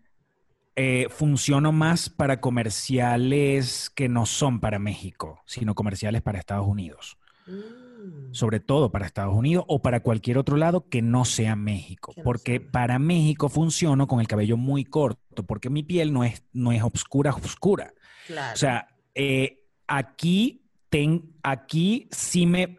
eh, 0.79 1.07
funciono 1.09 1.73
más 1.73 2.11
para 2.11 2.41
comerciales 2.41 3.91
que 3.95 4.11
no 4.11 4.27
son 4.27 4.61
para 4.61 4.79
México, 4.79 5.43
sino 5.47 5.75
comerciales 5.75 6.21
para 6.21 6.39
Estados 6.39 6.67
Unidos. 6.67 7.17
Mm, 7.47 8.33
Sobre 8.33 8.61
todo 8.61 8.93
para 8.93 9.07
Estados 9.07 9.35
Unidos 9.35 9.65
o 9.69 9.81
para 9.81 10.01
cualquier 10.01 10.37
otro 10.37 10.59
lado 10.59 10.87
que 10.89 11.01
no 11.01 11.25
sea 11.25 11.57
México. 11.57 12.13
Porque 12.23 12.61
para 12.61 12.99
México 12.99 13.49
funciono 13.49 14.07
con 14.07 14.21
el 14.21 14.29
cabello 14.29 14.59
muy 14.59 14.85
corto, 14.85 15.47
porque 15.47 15.71
mi 15.71 15.83
piel 15.83 16.13
no 16.13 16.25
es, 16.25 16.43
no 16.53 16.73
es 16.73 16.83
oscura, 16.83 17.31
oscura. 17.31 17.95
claro. 18.27 18.53
O 18.53 18.57
sea, 18.57 18.89
eh, 19.15 19.65
aquí, 19.87 20.66
ten, 20.89 21.35
aquí 21.43 22.09
sí 22.11 22.47
me... 22.47 22.79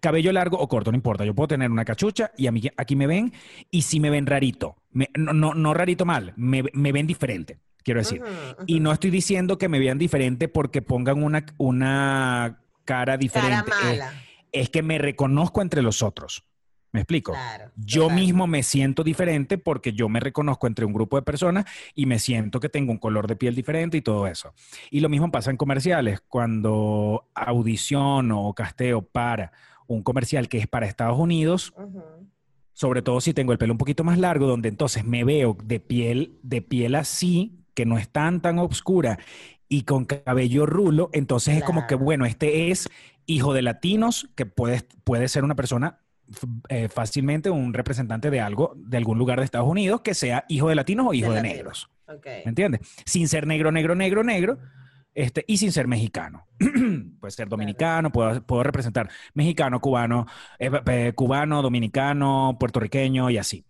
Cabello 0.00 0.32
largo 0.32 0.58
o 0.58 0.68
corto, 0.68 0.90
no 0.92 0.96
importa. 0.96 1.24
Yo 1.24 1.34
puedo 1.34 1.48
tener 1.48 1.70
una 1.70 1.84
cachucha 1.84 2.30
y 2.36 2.46
a 2.46 2.52
mí, 2.52 2.62
aquí 2.76 2.96
me 2.96 3.06
ven 3.06 3.32
y 3.70 3.82
sí 3.82 3.98
me 4.00 4.10
ven 4.10 4.26
rarito. 4.26 4.76
Me- 4.90 5.10
no, 5.16 5.32
no, 5.32 5.54
no 5.54 5.74
rarito 5.74 6.04
mal, 6.04 6.32
me, 6.36 6.64
me 6.72 6.92
ven 6.92 7.06
diferente, 7.06 7.58
quiero 7.82 8.00
decir. 8.00 8.22
Y 8.66 8.80
no 8.80 8.92
estoy 8.92 9.10
diciendo 9.10 9.58
que 9.58 9.68
me 9.68 9.78
vean 9.78 9.98
diferente 9.98 10.48
porque 10.48 10.82
pongan 10.82 11.22
una, 11.22 11.44
una 11.58 12.60
cara 12.84 13.16
diferente. 13.16 13.70
Cara 13.70 13.90
Es- 13.90 13.98
mala. 13.98 14.22
es 14.52 14.70
que 14.70 14.82
me 14.82 14.98
reconozco 14.98 15.62
entre 15.62 15.82
los 15.82 16.02
otros. 16.02 16.44
¿Me 16.96 17.02
explico? 17.02 17.32
Claro. 17.32 17.70
Yo 17.76 18.04
total. 18.04 18.16
mismo 18.16 18.46
me 18.46 18.62
siento 18.62 19.04
diferente 19.04 19.58
porque 19.58 19.92
yo 19.92 20.08
me 20.08 20.18
reconozco 20.18 20.66
entre 20.66 20.86
un 20.86 20.94
grupo 20.94 21.16
de 21.16 21.22
personas 21.22 21.66
y 21.94 22.06
me 22.06 22.18
siento 22.18 22.58
que 22.58 22.70
tengo 22.70 22.90
un 22.90 22.96
color 22.96 23.26
de 23.26 23.36
piel 23.36 23.54
diferente 23.54 23.98
y 23.98 24.00
todo 24.00 24.26
eso. 24.26 24.54
Y 24.90 25.00
lo 25.00 25.10
mismo 25.10 25.30
pasa 25.30 25.50
en 25.50 25.58
comerciales. 25.58 26.22
Cuando 26.26 27.28
audiciono 27.34 28.46
o 28.46 28.54
casteo 28.54 29.02
para 29.02 29.52
un 29.86 30.02
comercial 30.02 30.48
que 30.48 30.56
es 30.56 30.66
para 30.66 30.86
Estados 30.86 31.18
Unidos, 31.18 31.74
sobre 32.72 33.02
todo 33.02 33.20
si 33.20 33.34
tengo 33.34 33.52
el 33.52 33.58
pelo 33.58 33.74
un 33.74 33.78
poquito 33.78 34.02
más 34.02 34.16
largo, 34.16 34.46
donde 34.46 34.70
entonces 34.70 35.04
me 35.04 35.22
veo 35.22 35.54
de 35.62 35.80
piel, 35.80 36.38
de 36.42 36.62
piel 36.62 36.94
así, 36.94 37.60
que 37.74 37.84
no 37.84 37.98
es 37.98 38.08
tan 38.08 38.40
tan 38.40 38.58
oscura 38.58 39.18
y 39.68 39.82
con 39.82 40.06
cabello 40.06 40.64
rulo, 40.64 41.10
entonces 41.12 41.58
es 41.58 41.62
como 41.62 41.86
que, 41.86 41.94
bueno, 41.94 42.24
este 42.24 42.70
es 42.70 42.88
hijo 43.26 43.52
de 43.52 43.60
latinos, 43.60 44.30
que 44.34 44.46
puede, 44.46 44.82
puede 45.04 45.28
ser 45.28 45.44
una 45.44 45.56
persona 45.56 46.05
eh, 46.68 46.88
fácilmente 46.88 47.50
un 47.50 47.72
representante 47.74 48.30
de 48.30 48.40
algo, 48.40 48.72
de 48.76 48.96
algún 48.96 49.18
lugar 49.18 49.38
de 49.38 49.44
Estados 49.44 49.68
Unidos, 49.68 50.00
que 50.02 50.14
sea 50.14 50.44
hijo 50.48 50.68
de 50.68 50.74
latinos 50.74 51.06
o 51.08 51.14
hijo 51.14 51.32
de, 51.32 51.42
negros, 51.42 51.88
Ok. 52.08 52.26
¿me 52.44 52.48
entiendes? 52.50 52.80
Sin 53.04 53.28
ser 53.28 53.46
negro, 53.46 53.70
negro, 53.72 53.94
negro, 53.94 54.22
negro, 54.24 54.58
este, 55.14 55.44
y 55.46 55.56
sin 55.56 55.72
ser 55.72 55.86
mexicano. 55.88 56.46
puede 57.20 57.30
ser 57.30 57.48
dominicano, 57.48 58.10
puedo, 58.12 58.42
puedo 58.44 58.62
representar 58.62 59.08
mexicano, 59.34 59.80
cubano, 59.80 60.26
eh, 60.58 60.70
eh, 60.86 61.12
cubano, 61.14 61.62
dominicano, 61.62 62.56
puertorriqueño 62.60 63.30
y 63.30 63.38
así. 63.38 63.64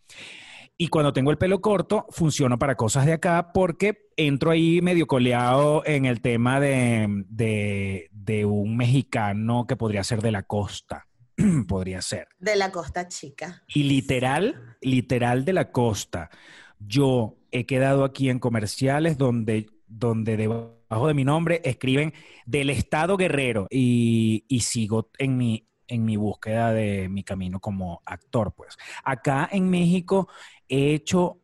Y 0.79 0.89
cuando 0.89 1.15
tengo 1.15 1.31
el 1.31 1.39
pelo 1.39 1.63
corto, 1.63 2.05
funciono 2.11 2.59
para 2.59 2.75
cosas 2.75 3.07
de 3.07 3.15
acá 3.15 3.51
porque 3.55 4.09
entro 4.17 4.51
ahí 4.51 4.83
medio 4.83 5.07
coleado 5.07 5.83
en 5.87 6.05
el 6.05 6.21
tema 6.21 6.61
de, 6.61 7.25
de- 7.29 8.09
de 8.13 8.45
un 8.45 8.77
mexicano 8.77 9.67
que 9.67 9.77
podría 9.77 10.05
ser 10.05 10.21
de 10.21 10.33
la 10.33 10.43
costa. 10.43 11.06
podría 11.69 12.03
ser. 12.03 12.29
De 12.39 12.57
la 12.57 12.71
Costa 12.71 13.09
Chica. 13.09 13.63
Y 13.69 13.85
literal, 13.85 14.77
literal 14.81 15.45
de 15.45 15.53
la 15.53 15.71
costa. 15.71 16.31
Yo 16.79 17.37
he 17.51 17.67
quedado 17.67 18.05
aquí 18.05 18.29
en 18.29 18.39
comerciales 18.39 19.19
donde, 19.19 19.67
donde 19.87 20.37
debajo 20.37 21.09
de 21.09 21.15
mi 21.15 21.25
nombre 21.25 21.61
escriben 21.65 22.13
del 22.45 22.71
Estado 22.71 23.17
Guerrero 23.17 23.67
y, 23.71 24.45
y 24.49 24.61
sigo 24.61 25.11
en 25.19 25.37
mi, 25.37 25.67
en 25.89 26.05
mi 26.05 26.17
búsqueda 26.17 26.73
de 26.73 27.09
mi 27.09 27.23
camino 27.23 27.61
como 27.61 28.03
actor, 28.05 28.55
pues. 28.55 28.77
Acá 29.05 29.49
en 29.51 29.69
México 29.71 30.29
he 30.69 30.95
hecho 30.95 31.41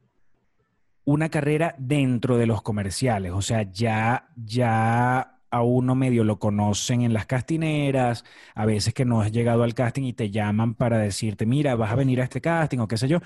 una 1.05 1.28
carrera 1.28 1.74
dentro 1.78 2.36
de 2.36 2.47
los 2.47 2.62
comerciales, 2.62 3.32
o 3.32 3.43
sea, 3.43 3.62
ya, 3.62 4.28
ya 4.36 5.32
a 5.53 5.62
uno 5.62 5.94
medio 5.94 6.24
lo 6.24 6.38
conocen 6.38 7.03
en 7.03 7.12
las 7.12 7.26
castineras, 7.26 8.24
a 8.55 8.64
veces 8.64 8.94
que 8.94 9.05
no 9.05 9.20
has 9.20 9.30
llegado 9.30 9.62
al 9.62 9.74
casting 9.74 10.03
y 10.05 10.14
te 10.14 10.30
llaman 10.30 10.74
para 10.74 10.96
decirte, 10.98 11.44
mira, 11.46 11.76
vas 11.76 11.92
a 11.92 11.94
venir 11.94 12.20
a 12.22 12.24
este 12.24 12.40
casting 12.40 12.78
o 12.78 12.88
qué 12.88 12.96
sé 12.96 13.07
yo. 13.07 13.18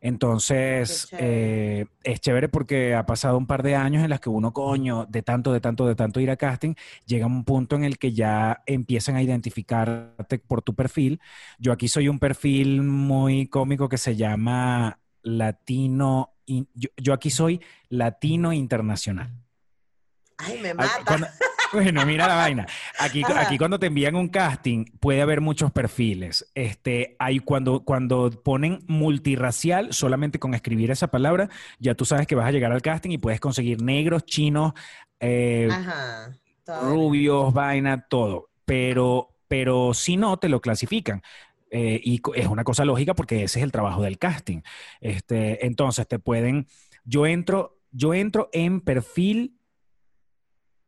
Entonces, 0.00 1.08
chévere. 1.10 1.80
eh, 1.80 1.86
es 2.02 2.20
chévere 2.20 2.48
porque 2.48 2.94
ha 2.94 3.04
pasado 3.04 3.36
un 3.36 3.46
par 3.46 3.62
de 3.62 3.74
años 3.76 4.02
en 4.02 4.10
las 4.10 4.20
que 4.20 4.30
uno, 4.30 4.52
coño, 4.52 5.04
de 5.06 5.22
tanto, 5.22 5.52
de 5.52 5.60
tanto, 5.60 5.86
de 5.86 5.94
tanto 5.94 6.18
ir 6.20 6.30
a 6.30 6.36
casting, 6.36 6.74
llega 7.04 7.26
un 7.26 7.44
punto 7.44 7.76
en 7.76 7.84
el 7.84 7.98
que 7.98 8.12
ya 8.12 8.62
empiezan 8.66 9.16
a 9.16 9.22
identificarte 9.22 10.38
por 10.38 10.62
tu 10.62 10.74
perfil. 10.74 11.20
Yo 11.58 11.72
aquí 11.72 11.88
soy 11.88 12.08
un 12.08 12.18
perfil 12.18 12.82
muy 12.82 13.48
cómico 13.48 13.88
que 13.88 13.98
se 13.98 14.16
llama 14.16 14.98
latino, 15.22 16.30
in- 16.46 16.68
yo, 16.74 16.88
yo 16.96 17.12
aquí 17.12 17.28
soy 17.30 17.60
latino 17.90 18.52
internacional. 18.52 19.30
Ay, 20.38 20.58
me 20.62 20.72
mata. 20.74 21.02
cuando- 21.04 21.26
bueno, 21.72 22.04
mira 22.06 22.26
la 22.26 22.34
vaina. 22.34 22.66
Aquí, 22.98 23.22
Ajá. 23.24 23.40
aquí 23.42 23.58
cuando 23.58 23.78
te 23.78 23.86
envían 23.86 24.16
un 24.16 24.28
casting 24.28 24.84
puede 25.00 25.22
haber 25.22 25.40
muchos 25.40 25.72
perfiles. 25.72 26.50
Este, 26.54 27.16
hay 27.18 27.38
cuando, 27.40 27.84
cuando 27.84 28.30
ponen 28.30 28.80
multirracial, 28.86 29.92
solamente 29.92 30.38
con 30.38 30.54
escribir 30.54 30.90
esa 30.90 31.08
palabra, 31.08 31.48
ya 31.78 31.94
tú 31.94 32.04
sabes 32.04 32.26
que 32.26 32.34
vas 32.34 32.46
a 32.46 32.52
llegar 32.52 32.72
al 32.72 32.82
casting 32.82 33.10
y 33.10 33.18
puedes 33.18 33.40
conseguir 33.40 33.82
negros, 33.82 34.24
chinos, 34.24 34.72
eh, 35.20 35.68
Ajá. 35.70 36.36
Rubios, 36.82 37.52
vaina, 37.52 38.06
todo. 38.08 38.50
Pero, 38.64 39.36
pero 39.48 39.94
si 39.94 40.16
no, 40.16 40.36
te 40.38 40.48
lo 40.48 40.60
clasifican. 40.60 41.22
Eh, 41.70 42.00
y 42.02 42.20
es 42.34 42.46
una 42.46 42.64
cosa 42.64 42.84
lógica 42.84 43.14
porque 43.14 43.44
ese 43.44 43.58
es 43.60 43.64
el 43.64 43.72
trabajo 43.72 44.02
del 44.02 44.18
casting. 44.18 44.62
Este, 45.00 45.66
entonces 45.66 46.06
te 46.06 46.18
pueden, 46.18 46.66
yo 47.04 47.26
entro, 47.26 47.78
yo 47.90 48.14
entro 48.14 48.48
en 48.52 48.80
perfil 48.80 49.56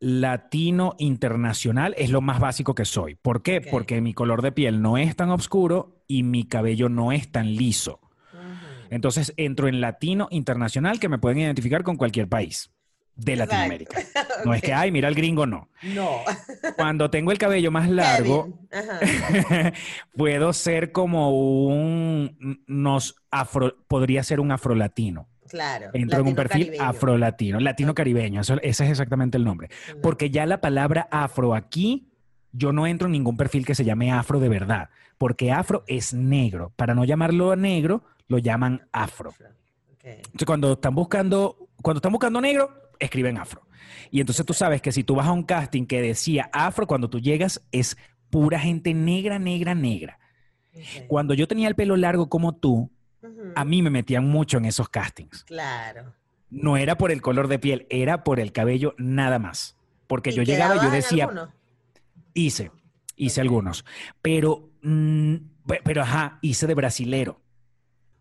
latino 0.00 0.94
internacional, 0.98 1.94
es 1.98 2.10
lo 2.10 2.20
más 2.20 2.40
básico 2.40 2.74
que 2.74 2.84
soy. 2.84 3.16
¿Por 3.16 3.42
qué? 3.42 3.60
Porque 3.60 4.00
mi 4.00 4.14
color 4.14 4.42
de 4.42 4.52
piel 4.52 4.80
no 4.80 4.98
es 4.98 5.16
tan 5.16 5.30
oscuro 5.30 6.02
y 6.06 6.22
mi 6.22 6.44
cabello 6.44 6.88
no 6.88 7.12
es 7.12 7.30
tan 7.30 7.54
liso. 7.54 8.00
Entonces 8.90 9.34
entro 9.36 9.68
en 9.68 9.80
latino 9.80 10.28
internacional 10.30 10.98
que 10.98 11.08
me 11.08 11.18
pueden 11.18 11.38
identificar 11.38 11.82
con 11.82 11.96
cualquier 11.96 12.28
país 12.28 12.70
de 13.18 13.32
Exacto. 13.32 13.54
Latinoamérica. 13.54 14.00
No 14.44 14.54
es 14.54 14.62
que, 14.62 14.72
ay, 14.72 14.92
mira 14.92 15.08
el 15.08 15.16
gringo, 15.16 15.46
no. 15.46 15.68
No. 15.82 16.20
Cuando 16.76 17.10
tengo 17.10 17.32
el 17.32 17.38
cabello 17.38 17.72
más 17.72 17.90
largo, 17.90 18.60
puedo 20.16 20.52
ser 20.52 20.92
como 20.92 21.30
un 21.66 22.62
nos 22.68 23.16
afro, 23.32 23.76
podría 23.88 24.22
ser 24.22 24.38
un 24.38 24.52
afrolatino. 24.52 25.28
Claro. 25.48 25.90
Entro 25.92 26.20
en 26.20 26.26
un 26.26 26.28
latino 26.28 26.36
perfil 26.36 26.66
caribeño. 26.66 26.84
afrolatino, 26.84 27.60
latino 27.60 27.94
caribeño, 27.94 28.40
eso- 28.40 28.60
ese 28.62 28.84
es 28.84 28.90
exactamente 28.90 29.36
el 29.38 29.44
nombre. 29.44 29.68
Porque 30.02 30.30
ya 30.30 30.46
la 30.46 30.60
palabra 30.60 31.08
afro 31.10 31.54
aquí, 31.54 32.08
yo 32.52 32.72
no 32.72 32.86
entro 32.86 33.06
en 33.06 33.12
ningún 33.12 33.36
perfil 33.36 33.64
que 33.66 33.74
se 33.74 33.84
llame 33.84 34.12
afro 34.12 34.40
de 34.40 34.48
verdad, 34.48 34.88
porque 35.18 35.52
afro 35.52 35.84
es 35.86 36.14
negro. 36.14 36.72
Para 36.76 36.94
no 36.94 37.04
llamarlo 37.04 37.54
negro, 37.56 38.04
lo 38.28 38.38
llaman 38.38 38.86
afro. 38.92 39.32
Entonces, 40.02 40.46
cuando 40.46 40.72
están 40.74 40.94
buscando, 40.94 41.68
cuando 41.82 41.98
están 41.98 42.12
buscando 42.12 42.40
negro, 42.40 42.70
escriben 42.98 43.36
afro. 43.38 43.62
Y 44.10 44.20
entonces 44.20 44.44
tú 44.46 44.54
sabes 44.54 44.80
que 44.82 44.92
si 44.92 45.04
tú 45.04 45.14
vas 45.14 45.26
a 45.26 45.32
un 45.32 45.42
casting 45.42 45.86
que 45.86 46.00
decía 46.00 46.48
afro, 46.52 46.86
cuando 46.86 47.08
tú 47.10 47.20
llegas 47.20 47.62
es 47.72 47.96
pura 48.30 48.58
gente 48.58 48.94
negra, 48.94 49.38
negra, 49.38 49.74
negra. 49.74 50.18
Cuando 51.08 51.34
yo 51.34 51.48
tenía 51.48 51.68
el 51.68 51.74
pelo 51.74 51.96
largo 51.96 52.28
como 52.28 52.54
tú, 52.54 52.90
A 53.56 53.64
mí 53.64 53.82
me 53.82 53.90
metían 53.90 54.24
mucho 54.26 54.58
en 54.58 54.64
esos 54.64 54.88
castings. 54.88 55.44
Claro. 55.44 56.14
No 56.50 56.76
era 56.76 56.96
por 56.96 57.10
el 57.10 57.20
color 57.20 57.48
de 57.48 57.58
piel, 57.58 57.86
era 57.90 58.24
por 58.24 58.40
el 58.40 58.52
cabello 58.52 58.94
nada 58.98 59.38
más. 59.38 59.76
Porque 60.06 60.30
¿Y 60.30 60.34
yo 60.34 60.42
llegaba 60.42 60.76
y 60.76 60.80
yo 60.80 60.90
decía, 60.90 61.28
hice, 62.34 62.70
hice 63.16 63.40
algunos. 63.40 63.84
Pero, 64.22 64.70
mm, 64.82 65.34
pe- 65.66 65.80
pero 65.84 66.02
ajá, 66.02 66.38
hice 66.40 66.66
de 66.66 66.74
brasilero. 66.74 67.40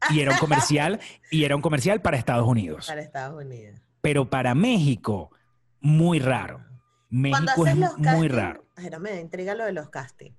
Y 0.10 0.20
era 0.20 0.32
un 0.34 0.38
comercial, 0.38 1.00
y 1.32 1.44
era 1.46 1.56
un 1.56 1.62
comercial 1.62 2.02
para 2.02 2.18
Estados 2.18 2.48
Unidos. 2.48 2.88
Para 2.88 3.02
Estados 3.02 3.42
Unidos. 3.44 3.80
Pero 4.02 4.30
para 4.30 4.54
México, 4.56 5.32
muy 5.80 6.20
raro. 6.20 6.64
México 7.10 7.66
es 7.66 7.76
muy 7.98 8.28
raro. 8.28 8.66
Ay, 8.76 8.90
no 8.90 9.00
me 9.00 9.20
intriga 9.22 9.56
lo 9.56 9.64
de 9.66 9.72
los 9.72 9.90
castings. 9.90 10.36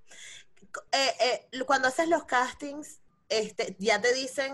Eh, 0.92 1.46
eh, 1.52 1.64
cuando 1.66 1.88
haces 1.88 2.08
los 2.08 2.24
castings, 2.24 3.00
este, 3.28 3.76
¿ya 3.78 4.00
te 4.00 4.14
dicen 4.14 4.52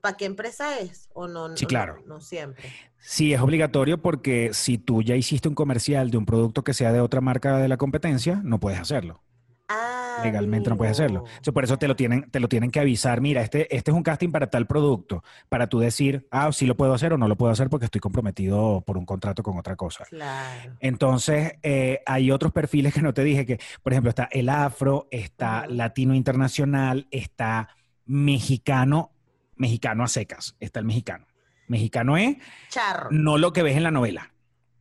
para 0.00 0.16
qué 0.16 0.26
empresa 0.26 0.78
es? 0.78 1.08
¿O 1.12 1.28
no? 1.28 1.56
Sí, 1.56 1.66
claro. 1.66 2.02
No, 2.06 2.20
siempre. 2.20 2.64
Sí, 2.98 3.32
es 3.32 3.40
obligatorio 3.40 4.00
porque 4.00 4.50
si 4.52 4.78
tú 4.78 5.02
ya 5.02 5.16
hiciste 5.16 5.48
un 5.48 5.54
comercial 5.54 6.10
de 6.10 6.18
un 6.18 6.26
producto 6.26 6.62
que 6.62 6.74
sea 6.74 6.92
de 6.92 7.00
otra 7.00 7.20
marca 7.20 7.58
de 7.58 7.68
la 7.68 7.76
competencia, 7.76 8.40
no 8.44 8.60
puedes 8.60 8.78
hacerlo. 8.78 9.22
Ah, 9.68 10.20
Legalmente 10.22 10.68
no 10.68 10.76
puedes 10.76 10.92
hacerlo. 10.92 11.24
Entonces, 11.26 11.54
por 11.54 11.64
eso 11.64 11.78
te 11.78 11.88
lo 11.88 11.96
tienen, 11.96 12.30
te 12.30 12.40
lo 12.40 12.48
tienen 12.48 12.70
que 12.70 12.78
avisar. 12.78 13.20
Mira, 13.20 13.42
este, 13.42 13.74
este 13.74 13.90
es 13.90 13.96
un 13.96 14.02
casting 14.02 14.30
para 14.30 14.48
tal 14.50 14.66
producto, 14.66 15.24
para 15.48 15.66
tú 15.66 15.78
decir, 15.78 16.28
ah, 16.30 16.52
sí 16.52 16.66
lo 16.66 16.76
puedo 16.76 16.92
hacer 16.92 17.12
o 17.12 17.18
no 17.18 17.26
lo 17.26 17.36
puedo 17.36 17.50
hacer 17.50 17.70
porque 17.70 17.86
estoy 17.86 18.00
comprometido 18.00 18.82
por 18.82 18.98
un 18.98 19.06
contrato 19.06 19.42
con 19.42 19.58
otra 19.58 19.74
cosa. 19.76 20.04
Claro. 20.04 20.76
Entonces, 20.80 21.54
eh, 21.62 22.02
hay 22.06 22.30
otros 22.30 22.52
perfiles 22.52 22.92
que 22.92 23.02
no 23.02 23.14
te 23.14 23.24
dije 23.24 23.46
que, 23.46 23.58
por 23.82 23.92
ejemplo, 23.94 24.10
está 24.10 24.28
el 24.30 24.48
afro, 24.48 25.08
está 25.10 25.66
latino 25.66 26.14
internacional, 26.14 27.08
está 27.10 27.68
mexicano, 28.12 29.10
mexicano 29.56 30.04
a 30.04 30.08
secas, 30.08 30.54
está 30.60 30.78
el 30.80 30.84
mexicano. 30.84 31.26
Mexicano 31.66 32.16
es 32.18 32.36
Charro. 32.68 33.08
no 33.10 33.38
lo 33.38 33.52
que 33.54 33.62
ves 33.62 33.76
en 33.76 33.82
la 33.84 33.90
novela, 33.90 34.34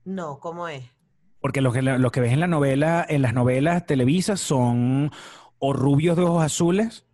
No, 0.03 0.39
¿cómo 0.39 0.67
es? 0.67 0.83
porque 1.39 1.61
lo 1.61 1.71
que, 1.71 1.81
lo 1.81 2.11
que 2.11 2.19
ves 2.19 2.33
en 2.33 2.39
la 2.41 2.47
novela, 2.47 3.03
en 3.07 3.21
las 3.23 3.33
novelas 3.33 3.85
televisas 3.87 4.39
son 4.39 5.11
o 5.59 5.73
rubios 5.73 6.15
de 6.17 6.23
ojos 6.23 6.43
azules 6.43 7.05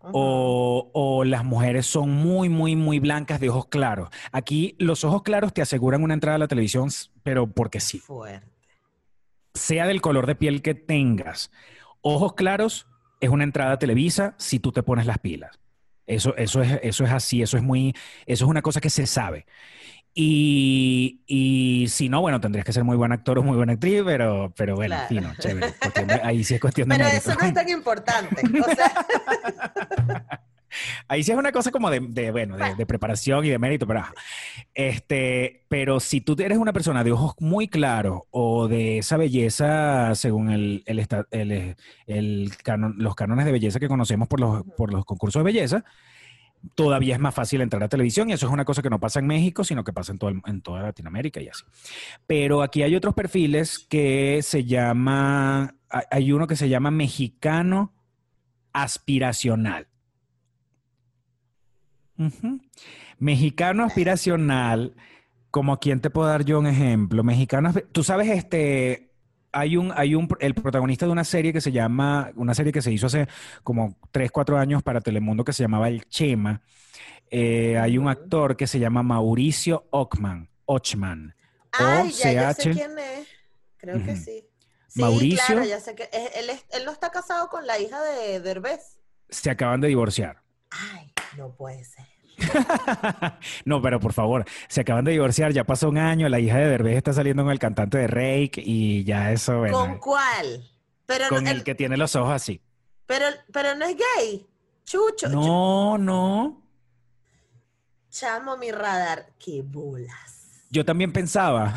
o, 0.00 0.90
o 0.94 1.24
las 1.24 1.44
mujeres 1.44 1.84
son 1.86 2.10
muy, 2.10 2.48
muy, 2.48 2.74
muy 2.74 2.98
blancas 3.00 3.38
de 3.38 3.50
ojos 3.50 3.66
claros. 3.66 4.08
Aquí 4.32 4.74
los 4.78 5.04
ojos 5.04 5.22
claros 5.22 5.52
te 5.52 5.60
aseguran 5.62 6.02
una 6.02 6.14
entrada 6.14 6.36
a 6.36 6.38
la 6.38 6.48
televisión, 6.48 6.88
pero 7.22 7.46
porque 7.48 7.78
sí. 7.80 7.98
Fuerte. 8.00 8.48
sea 9.54 9.86
del 9.86 10.00
color 10.00 10.26
de 10.26 10.34
piel 10.36 10.62
que 10.62 10.74
tengas. 10.74 11.52
Ojos 12.00 12.32
claros 12.32 12.86
es 13.20 13.28
una 13.30 13.44
entrada 13.44 13.72
a 13.72 13.78
Televisa 13.78 14.34
si 14.38 14.58
tú 14.60 14.72
te 14.72 14.82
pones 14.82 15.06
las 15.06 15.18
pilas. 15.18 15.58
Eso, 16.06 16.34
eso, 16.36 16.62
es, 16.62 16.80
eso 16.82 17.04
es 17.04 17.10
así, 17.12 17.40
eso 17.42 17.56
es 17.56 17.62
muy, 17.62 17.94
eso 18.26 18.44
es 18.44 18.50
una 18.50 18.62
cosa 18.62 18.80
que 18.80 18.90
se 18.90 19.06
sabe. 19.06 19.46
Y, 20.12 21.20
y 21.26 21.86
si 21.88 22.08
no, 22.08 22.20
bueno, 22.20 22.40
tendrías 22.40 22.64
que 22.66 22.72
ser 22.72 22.82
muy 22.82 22.96
buen 22.96 23.12
actor 23.12 23.38
o 23.38 23.42
muy 23.44 23.56
buena 23.56 23.74
actriz, 23.74 24.02
pero, 24.04 24.52
pero 24.56 24.74
bueno, 24.74 24.96
Claro. 24.96 25.08
fino, 25.08 25.32
chévere. 25.38 25.72
Cuestión 25.80 26.10
ahí 26.24 26.42
sí 26.42 26.54
es 26.54 26.60
cuestión 26.60 26.88
de 26.88 26.96
Pero 26.96 27.08
mérito. 27.08 27.30
eso 27.30 27.38
no 27.40 27.46
es 27.46 27.54
tan 27.54 27.68
importante. 27.68 28.42
O 28.60 28.74
sea, 28.74 29.06
Ahí 31.08 31.22
sí 31.22 31.32
es 31.32 31.38
una 31.38 31.52
cosa 31.52 31.70
como 31.70 31.90
de, 31.90 32.00
de, 32.00 32.30
bueno, 32.30 32.56
de, 32.56 32.74
de 32.74 32.86
preparación 32.86 33.44
y 33.44 33.48
de 33.48 33.58
mérito, 33.58 33.86
pero, 33.86 34.04
este, 34.74 35.64
pero 35.68 36.00
si 36.00 36.20
tú 36.20 36.36
eres 36.38 36.58
una 36.58 36.72
persona 36.72 37.04
de 37.04 37.12
ojos 37.12 37.34
muy 37.40 37.68
claros 37.68 38.22
o 38.30 38.68
de 38.68 38.98
esa 38.98 39.16
belleza 39.16 40.14
según 40.14 40.50
el, 40.50 40.82
el 40.86 41.06
el- 41.30 41.76
el 42.06 42.50
canon- 42.64 42.94
los 42.98 43.14
cánones 43.14 43.44
de 43.46 43.52
belleza 43.52 43.80
que 43.80 43.88
conocemos 43.88 44.28
por 44.28 44.40
los, 44.40 44.62
por 44.76 44.92
los 44.92 45.04
concursos 45.04 45.40
de 45.40 45.44
belleza, 45.44 45.84
todavía 46.74 47.14
es 47.14 47.20
más 47.20 47.34
fácil 47.34 47.62
entrar 47.62 47.82
a 47.82 47.88
televisión 47.88 48.28
y 48.28 48.34
eso 48.34 48.46
es 48.46 48.52
una 48.52 48.64
cosa 48.66 48.82
que 48.82 48.90
no 48.90 49.00
pasa 49.00 49.18
en 49.18 49.26
México, 49.26 49.64
sino 49.64 49.82
que 49.82 49.92
pasa 49.92 50.12
en, 50.12 50.18
todo 50.18 50.30
el- 50.30 50.42
en 50.46 50.60
toda 50.60 50.82
Latinoamérica 50.82 51.40
y 51.40 51.48
así. 51.48 51.64
Pero 52.26 52.62
aquí 52.62 52.82
hay 52.82 52.94
otros 52.94 53.14
perfiles 53.14 53.78
que 53.88 54.40
se 54.42 54.64
llama, 54.64 55.74
hay 55.88 56.32
uno 56.32 56.46
que 56.46 56.56
se 56.56 56.68
llama 56.68 56.90
mexicano 56.90 57.92
aspiracional. 58.72 59.88
Mexicano 63.18 63.84
aspiracional, 63.84 64.94
como 65.50 65.78
quien 65.78 66.00
te 66.00 66.10
puedo 66.10 66.28
dar 66.28 66.44
yo 66.44 66.58
un 66.58 66.66
ejemplo. 66.66 67.22
Mexicano, 67.24 67.72
tú 67.92 68.02
sabes, 68.04 68.28
este, 68.30 69.10
hay 69.52 69.76
un, 69.76 69.92
hay 69.96 70.14
un, 70.14 70.28
el 70.40 70.54
protagonista 70.54 71.06
de 71.06 71.12
una 71.12 71.24
serie 71.24 71.52
que 71.52 71.60
se 71.60 71.72
llama, 71.72 72.30
una 72.36 72.54
serie 72.54 72.72
que 72.72 72.82
se 72.82 72.92
hizo 72.92 73.06
hace 73.06 73.28
como 73.62 73.96
3, 74.10 74.30
4 74.30 74.58
años 74.58 74.82
para 74.82 75.00
Telemundo 75.00 75.44
que 75.44 75.52
se 75.52 75.62
llamaba 75.62 75.88
El 75.88 76.08
Chema. 76.08 76.62
Eh, 77.30 77.78
hay 77.78 77.98
un 77.98 78.08
actor 78.08 78.56
que 78.56 78.66
se 78.66 78.78
llama 78.78 79.02
Mauricio 79.02 79.86
Ochman, 79.90 80.48
Ochman. 80.66 81.34
ay, 81.72 82.10
ya, 82.10 82.32
ya 82.32 82.54
sé 82.54 82.70
quién 82.70 82.98
es. 82.98 83.28
Creo 83.76 84.04
que 84.04 84.16
sí. 84.16 84.44
Sí, 84.88 85.00
Mauricio. 85.00 85.40
claro, 85.46 85.64
ya 85.64 85.78
sé 85.78 85.94
que 85.94 86.02
es- 86.12 86.36
él, 86.36 86.50
él 86.72 86.84
no 86.84 86.90
está 86.90 87.10
casado 87.10 87.48
con 87.48 87.66
la 87.66 87.78
hija 87.78 88.02
de 88.02 88.40
Derbez. 88.40 88.98
Se 89.28 89.48
acaban 89.50 89.80
de 89.80 89.86
divorciar. 89.88 90.42
Ay, 90.70 91.12
no 91.38 91.54
puede 91.54 91.84
ser. 91.84 92.04
no, 93.64 93.80
pero 93.82 94.00
por 94.00 94.12
favor, 94.12 94.44
se 94.68 94.80
acaban 94.82 95.04
de 95.04 95.12
divorciar, 95.12 95.52
ya 95.52 95.64
pasó 95.64 95.88
un 95.88 95.98
año, 95.98 96.28
la 96.28 96.40
hija 96.40 96.58
de 96.58 96.66
Derbez 96.68 96.96
está 96.96 97.12
saliendo 97.12 97.42
con 97.42 97.52
el 97.52 97.58
cantante 97.58 97.98
de 97.98 98.06
Rake 98.06 98.62
y 98.64 99.04
ya 99.04 99.32
eso, 99.32 99.58
bueno, 99.58 99.78
¿Con 99.78 99.98
cuál? 99.98 100.68
Pero, 101.06 101.28
con 101.28 101.44
no- 101.44 101.50
el 101.50 101.64
que 101.64 101.74
tiene 101.74 101.96
los 101.96 102.14
ojos 102.16 102.32
así. 102.32 102.60
pero, 103.06 103.26
pero 103.52 103.74
no 103.74 103.84
es 103.86 103.96
gay. 103.96 104.46
Chucho. 104.84 105.28
chu- 105.28 105.30
No, 105.30 105.98
no. 105.98 106.62
Chamo 108.10 108.56
mi 108.56 108.70
radar. 108.72 109.26
¡Qué 109.38 109.62
bolas! 109.62 110.64
Yo 110.70 110.84
también 110.84 111.12
pensaba, 111.12 111.74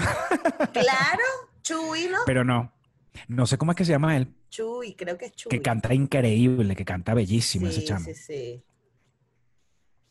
Claro, 0.72 1.24
Chuy, 1.64 2.08
¿no? 2.10 2.20
pero 2.26 2.44
no. 2.44 2.72
No 3.28 3.46
sé 3.46 3.58
cómo 3.58 3.72
es 3.72 3.76
que 3.78 3.86
se 3.86 3.92
llama 3.92 4.18
él, 4.18 4.28
Chuy, 4.50 4.96
creo 4.96 5.18
que 5.18 5.26
es 5.26 5.36
Chuy. 5.36 5.50
que 5.50 5.62
canta 5.62 5.94
increíble, 5.94 6.76
que 6.76 6.86
canta 6.86 7.14
bellísimo 7.14 7.68
ese 7.68 7.82
Sí, 7.82 7.86
chamo. 7.88 8.06
Sí, 8.06 8.14
sí. 8.16 8.64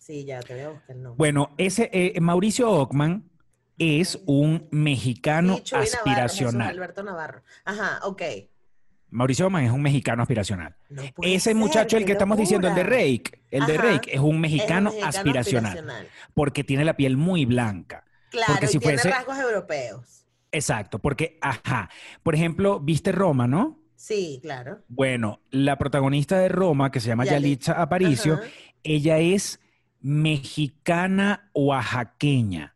Sí, 0.04 0.24
ya 0.24 0.40
te 0.40 0.54
voy 0.54 0.62
a 0.64 0.68
buscar 0.70 0.96
el 0.96 1.02
nombre. 1.04 1.16
Bueno, 1.16 1.50
ese 1.58 1.88
eh, 1.92 2.20
Mauricio 2.20 2.68
Ockman 2.70 3.30
es 3.78 4.20
un 4.26 4.66
mexicano 4.72 5.58
Sí, 5.58 5.62
Navarro, 5.72 5.90
aspiracional. 5.92 6.68
Alberto 6.70 7.02
Navarro. 7.04 7.42
Ajá, 7.64 8.00
ok. 8.02 8.22
Mauricio 9.10 9.46
Oman 9.46 9.64
es 9.64 9.70
un 9.70 9.82
mexicano 9.82 10.22
aspiracional. 10.22 10.74
No 10.88 11.02
Ese 11.22 11.38
ser, 11.40 11.54
muchacho, 11.54 11.96
el 11.98 12.04
que 12.04 12.12
estamos 12.12 12.36
diciendo, 12.38 12.66
el 12.66 12.74
de. 12.74 12.82
Rake, 12.82 13.42
el 13.50 13.66
de. 13.66 13.76
Rake 13.78 14.10
es 14.14 14.20
un 14.20 14.36
Es 14.36 14.40
mexicano, 14.40 14.90
un 14.90 14.96
mexicano 14.96 15.08
aspiracional, 15.08 15.66
aspiracional. 15.72 16.08
porque 16.34 16.64
tiene 16.64 16.84
la 16.84 16.96
piel 16.96 17.16
muy 17.18 17.44
blanca. 17.44 18.04
Claro, 18.30 18.54
Porque 18.54 18.66
si 18.68 18.78
y 18.78 18.80
tiene 18.80 18.96
fuese- 18.98 19.10
rasgos 19.10 19.38
europeos. 19.38 20.26
Exacto, 20.50 20.98
porque, 20.98 21.38
ajá, 21.42 21.90
por 22.22 22.34
ejemplo, 22.34 22.80
viste 22.80 23.12
Roma, 23.12 23.46
¿no? 23.46 23.78
Sí, 23.94 24.40
claro. 24.42 24.80
Bueno, 24.88 25.40
la 25.50 25.76
protagonista 25.78 26.38
de 26.38 26.48
Roma, 26.48 26.90
que 26.90 26.98
se 27.00 27.08
llama 27.08 27.24
Yali- 27.24 27.30
Yalitza 27.32 27.72
Aparicio, 27.80 28.34
Ajá. 28.34 28.44
ella 28.82 29.18
es 29.18 29.60
mexicana 30.02 31.50
oaxaqueña. 31.54 32.74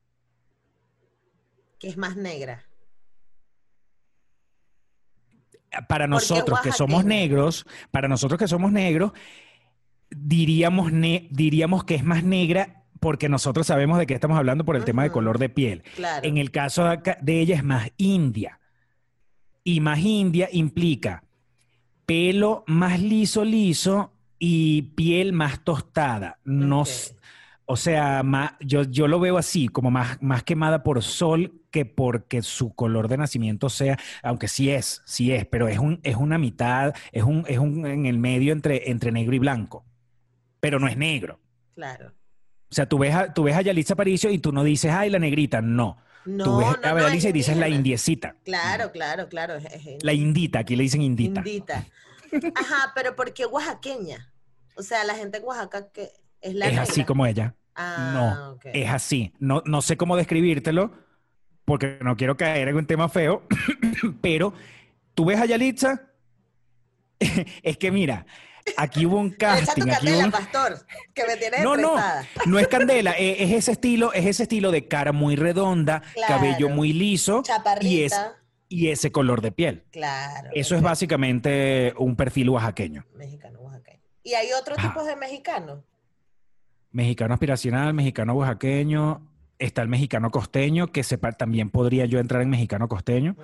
Que 1.79 1.89
es 1.89 1.97
más 1.97 2.17
negra. 2.17 2.65
Para 5.89 6.07
nosotros 6.07 6.61
que 6.61 6.73
somos 6.73 7.05
negros, 7.05 7.67
para 7.91 8.09
nosotros 8.09 8.39
que 8.39 8.49
somos 8.49 8.73
negros, 8.73 9.13
diríamos, 10.11 10.93
ne- 10.93 11.29
diríamos 11.31 11.85
que 11.85 11.97
es 11.97 12.05
más 12.05 12.25
negra 12.25 12.85
porque 13.01 13.29
nosotros 13.29 13.67
sabemos 13.67 13.99
de 13.99 14.07
qué 14.07 14.15
estamos 14.15 14.39
hablando 14.39 14.65
por 14.65 14.77
el 14.77 14.85
tema 14.85 15.03
de 15.03 15.11
color 15.11 15.39
de 15.39 15.49
piel. 15.51 15.83
Claro. 15.95 16.27
En 16.27 16.39
el 16.39 16.51
caso 16.51 16.85
de, 17.23 17.41
ella 17.41 17.57
es 17.57 17.65
más 17.65 17.91
india. 17.99 18.59
Y 19.65 19.81
más 19.81 19.99
india 19.99 20.49
implica 20.51 21.25
pelo 22.07 22.63
más 22.69 23.01
liso, 23.03 23.45
liso 23.45 24.13
y 24.39 24.83
piel 24.83 25.33
más 25.33 25.63
tostada. 25.65 26.39
No. 26.45 26.85
O 27.67 27.77
sea, 27.77 28.23
ma- 28.23 28.57
yo, 28.61 28.85
yo 28.85 29.09
lo 29.09 29.19
veo 29.21 29.39
así, 29.39 29.69
como 29.69 29.91
más, 29.91 30.23
más 30.23 30.43
quemada 30.45 30.83
por 30.83 31.03
sol 31.03 31.61
que 31.71 31.85
porque 31.85 32.43
su 32.43 32.75
color 32.75 33.09
de 33.09 33.19
nacimiento 33.19 33.69
sea, 33.69 33.99
aunque 34.23 34.49
sí 34.49 34.71
es, 34.71 35.03
sí 35.05 35.33
es, 35.33 35.47
pero 35.47 35.69
es, 35.69 35.79
un, 35.79 36.01
es 36.05 36.17
una 36.17 36.39
mitad, 36.39 36.95
es 37.13 37.25
un, 37.25 37.45
es 37.49 37.59
un 37.59 37.85
en 37.87 38.07
el 38.07 38.19
medio 38.19 38.53
entre, 38.53 38.91
entre 38.91 39.11
negro 39.13 39.35
y 39.35 39.41
blanco, 39.41 39.85
pero 40.61 40.79
no 40.79 40.89
es 40.89 40.97
negro. 40.97 41.41
Claro. 41.75 42.13
O 42.71 42.75
sea, 42.75 42.89
tú 42.89 42.99
ves 42.99 43.15
a, 43.15 43.35
tú 43.35 43.43
ves 43.43 43.57
a 43.57 43.63
Yalitza 43.63 43.95
Aparicio 43.95 44.31
y 44.31 44.39
tú 44.39 44.53
no 44.53 44.65
dices, 44.65 44.93
ay, 44.93 45.11
la 45.11 45.19
negrita, 45.19 45.61
no. 45.61 45.99
No, 46.25 46.45
tú 46.45 46.57
ves 46.59 46.69
no, 46.83 46.89
a 46.89 46.93
no, 46.93 47.01
Yalitza 47.01 47.29
y 47.29 47.33
dices 47.33 47.57
la 47.57 47.69
indiecita. 47.69 48.37
Claro, 48.45 48.91
claro, 48.91 49.29
claro. 49.29 49.55
La 50.03 50.13
indita, 50.13 50.61
aquí 50.61 50.75
le 50.77 50.85
dicen 50.85 51.03
indita. 51.03 51.41
indita. 51.41 51.85
Ajá, 52.55 52.93
pero 52.95 53.15
¿por 53.15 53.33
qué 53.33 53.47
oaxaqueña? 53.47 54.33
O 54.77 54.83
sea, 54.83 55.05
la 55.05 55.15
gente 55.15 55.39
en 55.39 55.45
Oaxaca 55.45 55.89
que 55.93 56.11
es 56.47 56.55
la 56.55 56.67
es 56.67 56.73
negra. 56.73 56.83
así 56.83 57.05
como 57.05 57.27
ella. 57.27 57.55
Ah, 57.75 58.11
no, 58.15 58.53
ok. 58.53 58.67
Es 58.73 58.91
así. 58.91 59.33
No, 59.39 59.63
no 59.67 59.83
sé 59.83 59.97
cómo 59.97 60.17
describírtelo 60.17 60.93
porque 61.65 61.99
no 62.03 62.17
quiero 62.17 62.37
caer 62.37 62.69
en 62.69 62.77
un 62.77 62.87
tema 62.87 63.09
feo, 63.09 63.43
pero 64.21 64.55
tú 65.15 65.25
ves 65.27 65.41
a 65.41 65.47
Yalitza, 65.47 66.03
es 67.63 67.77
que 67.79 67.91
mira, 67.91 68.27
aquí 68.77 69.07
hubo 69.07 69.19
un 69.19 69.31
tu 69.33 69.37
casting, 69.39 69.83
aquí 69.83 69.91
candela, 69.91 70.25
un- 70.27 70.31
pastor, 70.31 70.87
que 71.15 71.25
me 71.27 71.37
tienes 71.37 71.63
No, 71.63 71.77
no, 71.77 71.95
no 72.47 72.59
es 72.59 72.69
candela, 72.69 73.13
eh, 73.19 73.43
es 73.45 73.51
ese 73.53 73.73
estilo, 73.73 74.13
es 74.13 74.27
ese 74.27 74.45
estilo 74.45 74.71
de 74.71 74.87
cara 74.89 75.13
muy 75.13 75.37
redonda, 75.37 76.03
Claro. 76.15 76.35
cabello 76.35 76.69
muy 76.69 76.93
liso 76.93 77.43
Chaparrita. 77.43 77.87
y, 77.87 78.03
es, 78.05 78.15
y 78.69 78.89
ese 78.89 79.11
color 79.13 79.41
de 79.41 79.53
piel. 79.53 79.85
Claro. 79.91 80.51
Eso 80.55 80.77
es 80.77 80.83
básicamente 80.83 81.95
un 81.99 82.17
perfil 82.17 82.51
oaxaqueño. 82.51 83.05
Mexicano, 83.15 83.61
oaxaqueño. 83.61 84.01
¿Y 84.23 84.35
hay 84.35 84.49
otros 84.53 84.77
tipos 84.79 85.07
de 85.07 85.17
mexicanos? 85.17 85.81
Mexicano 86.97 87.35
aspiracional, 87.35 87.93
mexicano 87.93 88.33
oaxaqueño, 88.33 89.21
está 89.59 89.83
el 89.83 89.89
mexicano 89.89 90.31
costeño, 90.31 90.87
que 90.93 91.03
sepa, 91.03 91.33
también 91.33 91.69
podría 91.69 92.07
yo 92.07 92.19
entrar 92.19 92.41
en 92.41 92.49
mexicano 92.49 92.89
costeño, 92.89 93.37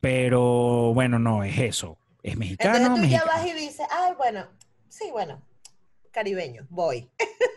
pero 0.00 0.92
bueno, 0.92 1.18
no, 1.18 1.42
es 1.42 1.58
eso. 1.58 1.96
Es 2.22 2.36
mexicano, 2.36 2.76
Entonces 2.76 3.02
tú 3.04 3.08
ya 3.10 3.18
mexicano. 3.24 3.42
vas 3.44 3.46
y 3.46 3.52
dices, 3.58 3.86
ay, 3.90 4.12
bueno, 4.18 4.44
sí, 4.90 5.04
bueno, 5.10 5.40
caribeño, 6.10 6.66
voy. 6.68 7.08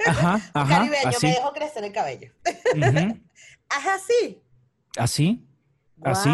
Ajá, 0.08 0.40
ajá, 0.54 0.78
caribeño, 0.78 1.08
así. 1.10 1.28
me 1.28 1.34
dejo 1.34 1.52
crecer 1.52 1.84
el 1.84 1.92
cabello. 1.92 2.32
ujú, 2.76 3.20
Ajá, 3.70 3.98
sí. 4.00 4.42
Así. 4.98 5.46
Así. 6.02 6.30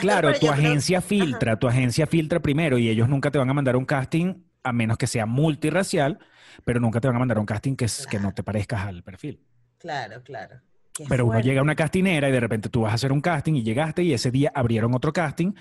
Claro, 0.00 0.32
tu 0.34 0.38
creo- 0.40 0.52
agencia 0.52 1.00
filtra, 1.00 1.58
tu 1.58 1.66
agencia 1.66 2.06
filtra 2.06 2.38
primero 2.40 2.78
y 2.78 2.88
ellos 2.88 3.08
nunca 3.08 3.32
te 3.32 3.38
van 3.38 3.50
a 3.50 3.54
mandar 3.54 3.74
un 3.74 3.84
casting 3.84 4.34
a 4.62 4.72
menos 4.72 4.96
que 4.98 5.08
sea 5.08 5.26
multirracial, 5.26 6.20
pero 6.64 6.80
nunca 6.80 7.00
te 7.00 7.08
van 7.08 7.16
a 7.16 7.18
mandar 7.20 7.38
un 7.38 7.46
casting 7.46 7.74
que, 7.76 7.86
que 8.10 8.18
no 8.18 8.32
te 8.32 8.42
parezcas 8.42 8.86
al 8.86 9.02
perfil. 9.02 9.40
Claro, 9.78 10.22
claro. 10.22 10.60
Qué 10.92 11.04
Pero 11.08 11.24
uno 11.26 11.40
llega 11.40 11.60
a 11.60 11.62
una 11.62 11.74
castinera 11.74 12.28
y 12.28 12.32
de 12.32 12.40
repente 12.40 12.68
tú 12.68 12.82
vas 12.82 12.92
a 12.92 12.94
hacer 12.96 13.12
un 13.12 13.20
casting 13.22 13.54
y 13.54 13.62
llegaste 13.62 14.02
y 14.02 14.12
ese 14.12 14.30
día 14.30 14.52
abrieron 14.54 14.94
otro 14.94 15.12
casting 15.12 15.52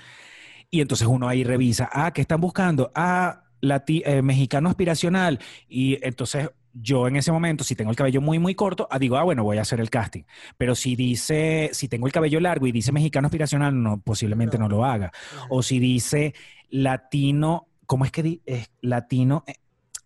y 0.69 0.81
entonces 0.81 1.07
uno 1.07 1.27
ahí 1.27 1.43
revisa, 1.43 1.89
ah, 1.91 2.11
¿qué 2.11 2.21
están 2.21 2.41
buscando? 2.41 2.91
Ah, 2.95 3.43
lati- 3.61 4.03
eh, 4.05 4.21
mexicano 4.21 4.69
aspiracional. 4.69 5.39
Y 5.67 5.97
entonces 6.05 6.49
yo 6.73 7.07
en 7.07 7.15
ese 7.17 7.31
momento, 7.31 7.63
si 7.63 7.75
tengo 7.75 7.91
el 7.91 7.97
cabello 7.97 8.21
muy, 8.21 8.39
muy 8.39 8.55
corto, 8.55 8.87
ah, 8.91 8.99
digo, 8.99 9.17
ah, 9.17 9.23
bueno, 9.23 9.43
voy 9.43 9.57
a 9.57 9.61
hacer 9.61 9.79
el 9.79 9.89
casting. 9.89 10.23
Pero 10.57 10.75
si 10.75 10.95
dice, 10.95 11.69
si 11.73 11.87
tengo 11.87 12.07
el 12.07 12.13
cabello 12.13 12.39
largo 12.39 12.67
y 12.67 12.71
dice 12.71 12.91
mexicano 12.91 13.27
aspiracional, 13.27 13.81
no, 13.81 13.99
posiblemente 14.01 14.57
no, 14.57 14.69
No. 14.69 14.77
lo 14.77 14.85
haga. 14.85 15.11
O 15.49 15.61
si 15.63 15.79
dice 15.79 16.33
latino, 16.69 17.67
¿cómo 17.85 18.05
es 18.05 18.11
que 18.11 18.23
di- 18.23 18.41
es 18.45 18.69
latino? 18.81 19.43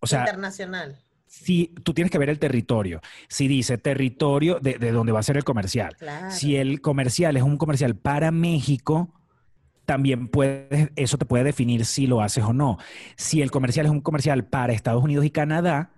O 0.00 0.06
sea, 0.06 0.20
Internacional. 0.20 0.98
si 1.26 1.74
tú 1.82 1.94
tienes 1.94 2.10
que 2.10 2.18
ver 2.18 2.30
el 2.30 2.38
territorio. 2.38 3.00
Si 3.28 3.48
dice 3.48 3.78
territorio 3.78 4.58
de, 4.60 4.78
de 4.78 4.92
donde 4.92 5.12
va 5.12 5.20
a 5.20 5.22
ser 5.24 5.36
el 5.36 5.44
comercial. 5.44 5.96
Claro. 5.96 6.30
Si 6.30 6.56
el 6.56 6.80
comercial 6.80 7.36
es 7.36 7.42
un 7.42 7.56
comercial 7.56 7.96
para 7.96 8.30
México, 8.30 9.12
también 9.84 10.28
puedes, 10.28 10.90
eso 10.96 11.16
te 11.16 11.24
puede 11.24 11.44
definir 11.44 11.84
si 11.86 12.06
lo 12.06 12.20
haces 12.20 12.44
o 12.44 12.52
no. 12.52 12.78
Si 13.16 13.40
el 13.40 13.50
comercial 13.50 13.86
es 13.86 13.92
un 13.92 14.00
comercial 14.00 14.44
para 14.44 14.72
Estados 14.72 15.02
Unidos 15.02 15.24
y 15.24 15.30
Canadá, 15.30 15.92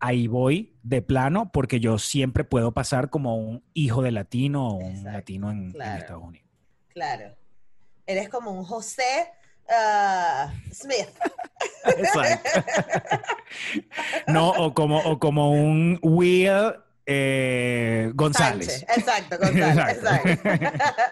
ahí 0.00 0.26
voy 0.26 0.76
de 0.82 1.02
plano 1.02 1.50
porque 1.52 1.80
yo 1.80 1.98
siempre 1.98 2.44
puedo 2.44 2.72
pasar 2.72 3.10
como 3.10 3.36
un 3.36 3.64
hijo 3.74 4.02
de 4.02 4.12
latino 4.12 4.68
o 4.68 4.74
un 4.74 4.90
Exacto, 4.90 5.10
latino 5.12 5.50
en, 5.50 5.74
en. 5.74 5.82
Estados 5.82 6.22
Unidos. 6.22 6.48
Claro. 6.88 7.36
Eres 8.06 8.28
como 8.28 8.50
un 8.52 8.64
José 8.64 9.28
ah, 9.70 10.52
Smith. 10.72 11.08
Exacto. 11.84 12.50
no, 14.26 14.50
o 14.50 14.74
como, 14.74 14.98
o 14.98 15.18
como 15.18 15.52
un 15.52 15.98
Will 16.02 16.74
eh, 17.10 18.10
González. 18.14 18.80
Sánchez. 18.80 18.98
Exacto, 18.98 19.38
González. 19.38 19.96
Exacto. 19.96 20.28
Exacto. 20.28 21.02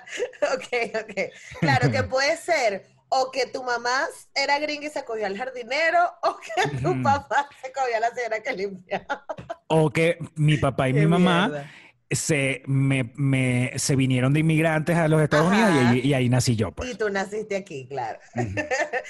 ok, 0.55 1.03
ok. 1.03 1.33
Claro 1.61 1.91
que 1.91 2.03
puede 2.03 2.37
ser 2.37 2.87
o 3.09 3.31
que 3.31 3.47
tu 3.47 3.63
mamá 3.63 4.07
era 4.35 4.59
gringa 4.59 4.87
y 4.87 4.91
se 4.91 5.05
cogió 5.05 5.27
al 5.27 5.39
jardinero, 5.39 6.13
o 6.23 6.37
que 6.37 6.69
tu 6.79 7.03
papá 7.03 7.49
se 7.63 7.73
cogió 7.73 7.97
a 7.97 8.01
la 8.01 8.11
señora 8.11 8.41
que 8.41 8.53
limpiaba. 8.53 9.25
O 9.69 9.91
que 9.91 10.19
mi 10.35 10.57
papá 10.57 10.89
y 10.89 10.93
mi 10.93 11.07
mamá 11.07 11.49
mierda. 11.49 11.71
Se, 12.11 12.63
me, 12.67 13.13
me- 13.17 13.73
se 13.77 13.97
vinieron 13.97 14.33
de 14.33 14.41
inmigrantes 14.41 14.97
a 14.97 15.09
los 15.09 15.21
Estados 15.21 15.53
Ajá. 15.53 15.69
Unidos 15.71 15.75
y, 15.83 15.87
ahí- 16.01 16.07
y 16.11 16.15
ahí 16.15 16.29
nací 16.29 16.55
yo. 16.55 16.71
Pues. 16.73 16.91
Y 16.91 16.95
tú 16.95 17.11
naciste 17.11 17.57
aquí, 17.57 17.87
claro. 17.89 18.19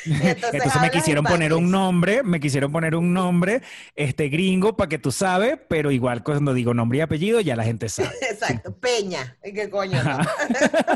Entonces, 0.04 0.80
me 0.80 0.90
quisieron 0.90 1.24
poner 1.24 1.52
un 1.52 1.70
nombre, 1.70 2.22
me 2.22 2.40
quisieron 2.40 2.72
poner 2.72 2.94
un 2.94 3.12
nombre 3.12 3.60
este 3.94 4.28
gringo 4.28 4.76
para 4.76 4.88
que 4.88 4.98
tú 4.98 5.12
sabes, 5.12 5.58
pero 5.68 5.90
igual 5.90 6.22
cuando 6.22 6.54
digo 6.54 6.72
nombre 6.74 6.98
y 6.98 7.00
apellido 7.02 7.40
ya 7.40 7.54
la 7.56 7.64
gente 7.64 7.88
sabe. 7.88 8.10
Exacto, 8.30 8.74
Peña. 8.78 9.36
¿Y 9.44 9.52
¿Qué 9.52 9.68
coño? 9.68 10.02
No? 10.02 10.18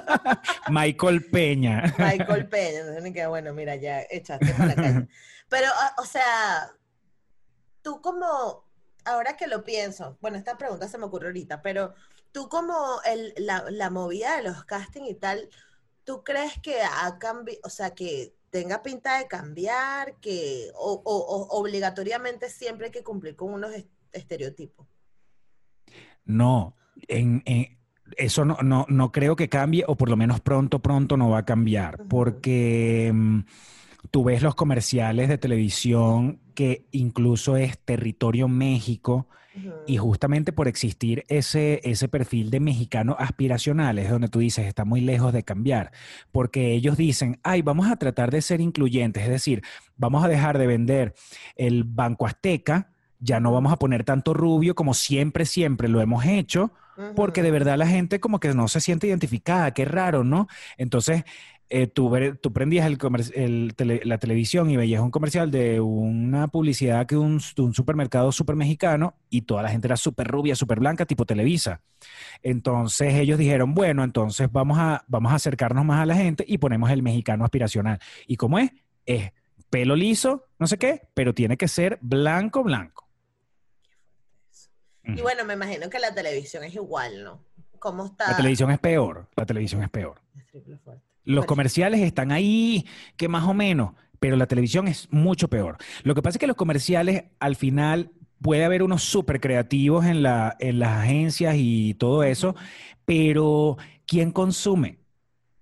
Michael 0.71 1.25
Peña. 1.27 1.95
Michael 1.99 2.49
Peña. 2.49 2.81
Entonces 2.81 3.29
bueno, 3.29 3.53
mira, 3.53 3.77
ya 3.77 4.03
echaste 4.11 4.47
para 4.53 4.67
la 4.67 4.75
calle. 4.75 5.09
Pero, 5.49 5.67
o 5.99 6.05
sea, 6.05 6.71
tú 7.83 8.01
como, 8.01 8.70
ahora 9.05 9.37
que 9.37 9.47
lo 9.47 9.65
pienso, 9.65 10.19
bueno, 10.21 10.37
esta 10.37 10.57
pregunta 10.59 10.89
se 10.89 10.99
me 10.99 11.05
ocurre 11.07 11.29
ahorita, 11.29 11.63
pero 11.63 11.95
tú 12.33 12.49
como 12.49 12.75
el, 13.05 13.33
la, 13.37 13.65
la 13.71 13.91
movida 13.91 14.37
de 14.37 14.43
los 14.45 14.65
casting 14.65 15.03
y 15.05 15.15
tal, 15.15 15.49
¿tú 16.05 16.23
crees 16.25 16.53
que 16.63 16.83
ha 16.83 17.19
cambiado, 17.19 17.61
o 17.65 17.71
sea, 17.71 17.95
que 17.95 18.35
tenga 18.51 18.83
pinta 18.83 19.19
de 19.19 19.29
cambiar, 19.29 20.17
que 20.21 20.71
o, 20.75 21.03
o- 21.05 21.27
o 21.37 21.59
obligatoriamente 21.61 22.51
siempre 22.51 22.87
hay 22.87 22.93
que 22.93 23.05
cumplir 23.05 23.37
con 23.37 23.53
unos 23.53 23.73
est- 23.75 23.89
estereotipos? 24.13 24.87
No, 26.25 26.77
en, 27.09 27.43
en- 27.47 27.79
eso 28.17 28.45
no, 28.45 28.57
no, 28.63 28.87
no 28.89 29.13
creo 29.13 29.37
que 29.37 29.49
cambie, 29.49 29.85
o 29.87 29.97
por 29.97 30.09
lo 30.09 30.17
menos 30.17 30.41
pronto, 30.41 30.81
pronto 30.81 31.17
no 31.17 31.31
va 31.31 31.39
a 31.39 31.45
cambiar, 31.45 32.01
Ujú. 32.01 32.09
porque 32.09 33.11
mm, 33.15 33.41
tú 34.11 34.25
ves 34.25 34.43
los 34.43 34.55
comerciales 34.55 35.29
de 35.29 35.39
televisión 35.39 36.41
que 36.55 36.87
incluso 36.91 37.57
es 37.57 37.79
territorio 37.79 38.49
México, 38.49 39.29
y 39.87 39.97
justamente 39.97 40.53
por 40.53 40.69
existir 40.69 41.25
ese, 41.29 41.81
ese 41.83 42.09
perfil 42.09 42.51
de 42.51 42.61
mexicano 42.61 43.17
aspiracional 43.19 43.99
es 43.99 44.09
donde 44.09 44.29
tú 44.29 44.39
dices, 44.39 44.67
está 44.67 44.85
muy 44.85 45.01
lejos 45.01 45.33
de 45.33 45.43
cambiar, 45.43 45.91
porque 46.31 46.73
ellos 46.73 46.97
dicen, 46.97 47.41
ay, 47.43 47.61
vamos 47.63 47.91
a 47.91 47.97
tratar 47.97 48.31
de 48.31 48.43
ser 48.43 48.61
incluyentes, 48.61 49.25
es 49.25 49.29
decir, 49.29 49.63
vamos 49.97 50.25
a 50.25 50.29
dejar 50.29 50.57
de 50.57 50.67
vender 50.67 51.15
el 51.57 51.85
Banco 51.85 52.27
Azteca, 52.27 52.93
ya 53.19 53.41
no 53.41 53.53
vamos 53.53 53.73
a 53.73 53.77
poner 53.77 54.05
tanto 54.05 54.35
rubio 54.35 54.75
como 54.75 54.95
siempre, 54.95 55.45
siempre 55.45 55.89
lo 55.89 56.01
hemos 56.01 56.25
hecho, 56.25 56.73
porque 57.17 57.43
de 57.43 57.51
verdad 57.51 57.79
la 57.79 57.87
gente 57.87 58.21
como 58.21 58.41
que 58.41 58.53
no 58.55 58.69
se 58.69 58.81
siente 58.81 59.07
identificada, 59.07 59.73
qué 59.73 59.85
raro, 59.85 60.23
¿no? 60.23 60.49
Entonces, 60.77 61.25
eh, 61.73 61.87
tú, 61.87 62.13
tú 62.41 62.53
prendías 62.53 62.87
el 62.87 62.99
el 63.35 63.75
tele- 63.77 64.03
la 64.05 64.19
televisión 64.19 64.69
y 64.71 64.77
veías 64.77 65.01
un 65.01 65.11
comercial 65.11 65.51
de 65.51 65.81
una 65.81 66.49
publicidad 66.49 67.07
que 67.07 67.17
un, 67.17 67.41
de 67.57 67.63
un 67.63 67.73
supermercado 67.73 68.33
súper 68.33 68.57
mexicano 68.57 69.15
y 69.31 69.43
toda 69.43 69.63
la 69.63 69.71
gente 69.71 69.87
era 69.87 69.97
súper 69.97 70.27
rubia, 70.27 70.57
súper 70.57 70.81
blanca, 70.81 71.07
tipo 71.07 71.25
Televisa. 71.25 71.81
Entonces 72.43 73.15
ellos 73.15 73.39
dijeron, 73.39 73.73
bueno, 73.73 74.03
entonces 74.05 74.51
vamos 74.51 74.79
a, 74.79 75.05
vamos 75.07 75.33
a 75.33 75.37
acercarnos 75.37 75.85
más 75.85 76.01
a 76.01 76.07
la 76.07 76.17
gente 76.17 76.45
y 76.47 76.59
ponemos 76.59 76.91
el 76.91 77.03
mexicano 77.03 77.45
aspiracional. 77.45 78.01
¿Y 78.27 78.37
cómo 78.37 78.59
es? 78.59 78.73
Es 79.07 79.33
pelo 79.71 79.95
liso, 79.95 80.47
no 80.59 80.67
sé 80.67 80.77
qué, 80.77 81.03
pero 81.15 81.33
tiene 81.33 81.57
que 81.57 81.69
ser 81.69 81.99
blanco, 82.03 82.65
blanco. 82.65 83.09
Y 85.05 85.21
bueno, 85.23 85.45
me 85.45 85.55
imagino 85.55 85.89
que 85.89 85.99
la 85.99 86.13
televisión 86.15 86.63
es 86.65 86.75
igual, 86.75 87.25
¿no? 87.25 87.45
¿Cómo 87.79 88.07
está? 88.07 88.31
La 88.33 88.37
televisión 88.37 88.71
es 88.71 88.79
peor, 88.79 89.29
la 89.35 89.47
televisión 89.47 89.83
es 89.83 89.89
peor. 89.89 90.21
Es 90.37 90.47
triple 90.47 90.77
fuerte. 90.77 91.10
Los 91.31 91.47
comerciales 91.47 92.01
están 92.01 92.33
ahí, 92.33 92.87
que 93.17 93.29
más 93.29 93.45
o 93.45 93.55
menos, 93.55 93.93
pero 94.19 94.37
la 94.37 94.47
televisión 94.47 94.89
es 94.89 95.09
mucho 95.11 95.49
peor. 95.49 95.79
Lo 96.03 96.15
que 96.15 96.23
pasa 96.23 96.37
es 96.37 96.41
que 96.41 96.47
los 96.47 96.57
comerciales, 96.57 97.25
al 97.39 97.57
final, 97.57 98.11
puede 98.41 98.65
haber 98.65 98.83
unos 98.83 99.03
súper 99.03 99.41
creativos 99.41 100.07
en, 100.07 100.23
la, 100.23 100.57
en 100.61 100.79
las 100.79 100.99
agencias 100.99 101.55
y 101.59 101.95
todo 101.95 102.23
eso, 102.23 102.55
pero 103.05 103.77
¿quién 104.07 104.31
consume? 104.31 104.99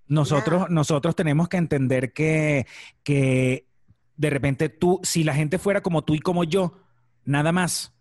Nosotros, 0.07 0.71
nosotros 0.71 1.14
tenemos 1.14 1.49
que 1.49 1.59
entender 1.59 2.12
que, 2.12 2.66
que 3.03 3.66
de 4.16 4.31
repente 4.31 4.69
tú, 4.69 5.01
si 5.03 5.23
la 5.23 5.35
gente 5.35 5.59
fuera 5.59 5.83
como 5.83 6.03
tú 6.03 6.14
y 6.14 6.21
como 6.21 6.45
yo, 6.45 6.79
nada 7.25 7.53
más, 7.53 7.93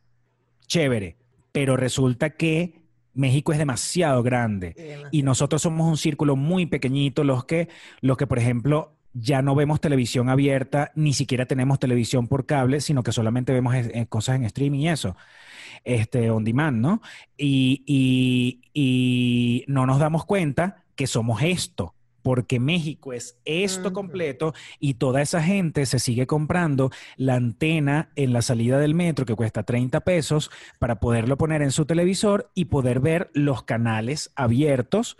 chévere, 0.67 1.17
pero 1.51 1.75
resulta 1.75 2.31
que 2.31 2.76
México 3.17 3.51
es 3.51 3.57
demasiado 3.57 4.23
grande. 4.23 4.73
Y 5.11 5.23
nosotros 5.23 5.61
somos 5.61 5.87
un 5.89 5.97
círculo 5.97 6.35
muy 6.35 6.65
pequeñito 6.65 7.23
los 7.23 7.45
que, 7.45 7.67
los 8.01 8.15
que 8.17 8.27
por 8.27 8.39
ejemplo, 8.39 8.93
ya 9.13 9.41
no 9.41 9.55
vemos 9.55 9.81
televisión 9.81 10.29
abierta, 10.29 10.91
ni 10.95 11.11
siquiera 11.13 11.45
tenemos 11.47 11.79
televisión 11.79 12.27
por 12.27 12.45
cable, 12.45 12.81
sino 12.81 13.01
que 13.01 13.11
solamente 13.11 13.51
vemos 13.51 13.73
eh, 13.73 13.91
eh, 13.93 14.05
cosas 14.05 14.35
en 14.35 14.43
streaming 14.45 14.79
y 14.81 14.89
eso, 14.89 15.15
este, 15.83 16.29
on 16.29 16.43
demand, 16.43 16.79
¿no? 16.79 17.01
Y, 17.35 17.83
y- 17.87 18.61
y 18.73 19.63
no 19.67 19.85
nos 19.87 19.97
damos 19.99 20.25
cuenta 20.25 20.83
que 20.95 21.07
somos 21.07 21.41
esto, 21.41 21.95
porque 22.27 22.59
México 22.59 23.13
es 23.13 23.39
esto 23.45 23.93
completo 23.93 24.53
y 24.81 24.95
toda 24.95 25.21
esa 25.21 25.41
gente 25.41 25.85
se 25.85 25.97
sigue 25.97 26.27
comprando 26.27 26.91
la 27.15 27.35
antena 27.35 28.09
en 28.17 28.33
la 28.33 28.41
salida 28.41 28.79
del 28.79 28.95
metro 28.95 29.25
que 29.25 29.33
cuesta 29.33 29.63
30 29.63 30.01
pesos 30.01 30.51
para 30.77 30.99
poderlo 30.99 31.37
poner 31.37 31.61
en 31.61 31.71
su 31.71 31.85
televisor 31.85 32.51
y 32.53 32.65
poder 32.65 32.99
ver 32.99 33.29
los 33.33 33.63
canales 33.63 34.33
abiertos 34.35 35.15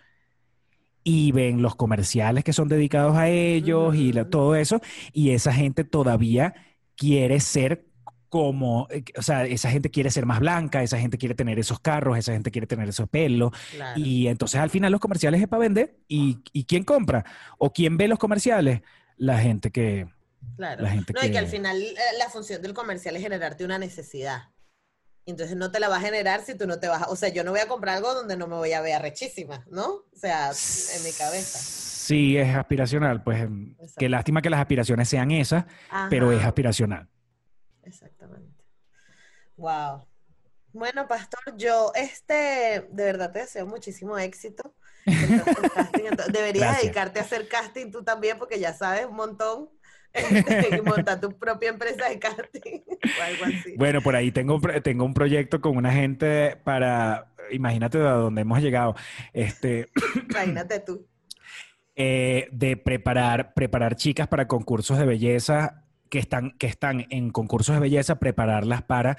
y 1.06 1.32
ven 1.32 1.62
los 1.62 1.78
comerciales 1.78 2.44
que 2.44 2.52
son 2.52 2.68
dedicados 2.68 3.16
a 3.16 3.30
ellos 3.30 3.96
y 3.96 4.12
la- 4.12 4.30
todo 4.30 4.56
eso. 4.56 4.82
Y 5.14 5.30
esa 5.30 5.54
gente 5.54 5.86
todavía 5.86 6.56
quiere 6.98 7.40
ser 7.40 7.86
como, 8.30 8.88
eh, 8.90 9.04
o 9.18 9.22
sea, 9.22 9.46
esa 9.46 9.70
gente 9.72 9.90
quiere 9.90 10.12
ser 10.12 10.26
más 10.26 10.40
blanca, 10.40 10.84
esa 10.84 10.98
gente 11.00 11.18
quiere 11.18 11.36
tener 11.36 11.60
esos 11.60 11.80
carros, 11.80 12.18
esa 12.18 12.34
gente 12.34 12.52
quiere 12.52 12.68
tener 12.68 12.90
esos 12.90 13.08
pelos. 13.10 13.52
Claro. 13.76 14.00
Y 14.00 14.28
entonces 14.28 14.60
al 14.60 14.70
final 14.70 14.92
los 14.92 15.02
comerciales 15.02 15.42
es 15.42 15.48
para 15.48 15.62
vender. 15.62 15.98
¿Y, 16.08 16.40
y 16.54 16.66
quién 16.66 16.84
compra? 16.84 17.24
¿O 17.58 17.72
quién 17.72 17.98
ve 17.98 18.08
los 18.08 18.20
comerciales? 18.20 18.82
La 19.18 19.38
gente 19.40 19.72
que... 19.72 20.08
Claro. 20.56 20.84
La 20.84 20.90
gente 20.92 21.14
no, 21.14 21.26
y 21.26 21.32
que 21.32 21.38
al 21.38 21.46
que- 21.46 21.52
final 21.52 21.82
eh, 21.82 21.96
la 22.20 22.30
función 22.30 22.62
del 22.62 22.74
comercial 22.74 23.16
es 23.16 23.22
generarte 23.22 23.64
una 23.66 23.78
necesidad. 23.80 24.50
Entonces 25.26 25.58
no 25.58 25.72
te 25.72 25.80
la 25.80 25.90
va 25.90 25.98
a 25.98 26.02
generar 26.02 26.42
si 26.46 26.56
tú 26.56 26.68
no 26.68 26.80
te 26.80 26.88
vas 26.88 27.02
a... 27.04 27.10
O 27.10 27.16
sea, 27.16 27.30
yo 27.30 27.44
no 27.44 27.52
voy 27.52 27.60
a 27.60 27.68
comprar 27.68 27.98
algo 27.98 28.14
donde 28.14 28.38
no 28.38 28.48
me 28.48 28.56
voy 28.56 28.72
a 28.74 28.82
ver 28.82 29.02
rechísima, 29.02 29.66
¿no? 29.70 29.86
O 29.88 30.06
sea, 30.16 30.52
en 30.52 31.04
mi 31.04 31.12
cabeza. 31.12 31.60
Sí, 31.60 32.38
es 32.38 32.56
aspiracional. 32.56 33.22
Pues 33.24 33.42
em, 33.42 33.72
Exacto. 33.72 33.96
qué 33.98 34.08
lástima 34.10 34.42
que 34.42 34.50
las 34.50 34.62
aspiraciones 34.62 35.10
sean 35.10 35.32
esas, 35.32 35.66
pero 36.10 36.32
es 36.32 36.44
aspiracional. 36.46 37.10
Exactamente. 37.88 38.64
Wow. 39.56 40.06
Bueno, 40.74 41.08
Pastor, 41.08 41.56
yo 41.58 41.92
este, 41.96 42.88
de 42.92 43.04
verdad 43.04 43.32
te 43.32 43.40
deseo 43.40 43.66
muchísimo 43.66 44.18
éxito. 44.18 44.76
casting. 45.06 46.04
Deberías 46.32 46.66
Gracias. 46.66 46.82
dedicarte 46.84 47.20
a 47.20 47.24
hacer 47.24 47.48
casting 47.48 47.92
tú 47.92 48.04
también, 48.04 48.38
porque 48.38 48.60
ya 48.60 48.74
sabes 48.74 49.06
un 49.06 49.16
montón. 49.16 49.70
y 50.78 50.82
montar 50.82 51.20
tu 51.22 51.38
propia 51.38 51.70
empresa 51.70 52.10
de 52.10 52.18
casting 52.18 52.82
o 53.20 53.24
algo 53.24 53.46
así. 53.46 53.76
Bueno, 53.78 54.02
por 54.02 54.16
ahí 54.16 54.32
tengo, 54.32 54.60
tengo 54.84 55.06
un 55.06 55.14
proyecto 55.14 55.62
con 55.62 55.78
una 55.78 55.92
gente 55.92 56.56
para, 56.64 57.34
imagínate 57.52 58.00
a 58.00 58.12
dónde 58.12 58.42
hemos 58.42 58.60
llegado, 58.62 58.96
este, 59.34 59.88
Imagínate 60.30 60.80
tú. 60.80 61.06
eh, 61.96 62.48
de 62.52 62.78
preparar, 62.78 63.54
preparar 63.54 63.96
chicas 63.96 64.28
para 64.28 64.48
concursos 64.48 64.98
de 64.98 65.06
belleza 65.06 65.87
que 66.10 66.20
están, 66.20 66.52
que 66.58 66.68
están 66.68 67.06
en 67.10 67.30
concursos 67.32 67.76
de 67.76 67.80
belleza, 67.82 68.20
prepararlas 68.20 68.84
para 68.84 69.18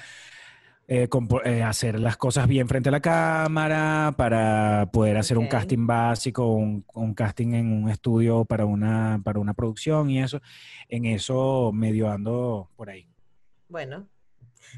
eh, 0.91 1.09
eh, 1.45 1.63
hacer 1.63 2.01
las 2.01 2.17
cosas 2.17 2.49
bien 2.49 2.67
frente 2.67 2.89
a 2.89 2.93
la 2.93 3.01
cámara, 3.01 4.15
para 4.17 4.89
poder 4.91 5.19
hacer 5.19 5.37
un 5.37 5.47
casting 5.47 5.87
básico, 5.87 6.47
un, 6.55 6.85
un 6.95 7.13
casting 7.15 7.53
en 7.55 7.73
un 7.73 7.91
estudio 7.91 8.45
para 8.47 8.65
una, 8.65 9.21
para 9.23 9.39
una 9.39 9.53
producción 9.55 10.09
y 10.09 10.23
eso. 10.23 10.41
En 10.89 11.05
eso 11.05 11.73
medio 11.75 12.11
ando 12.11 12.71
por 12.75 12.89
ahí. 12.89 13.07
Bueno, 13.69 14.09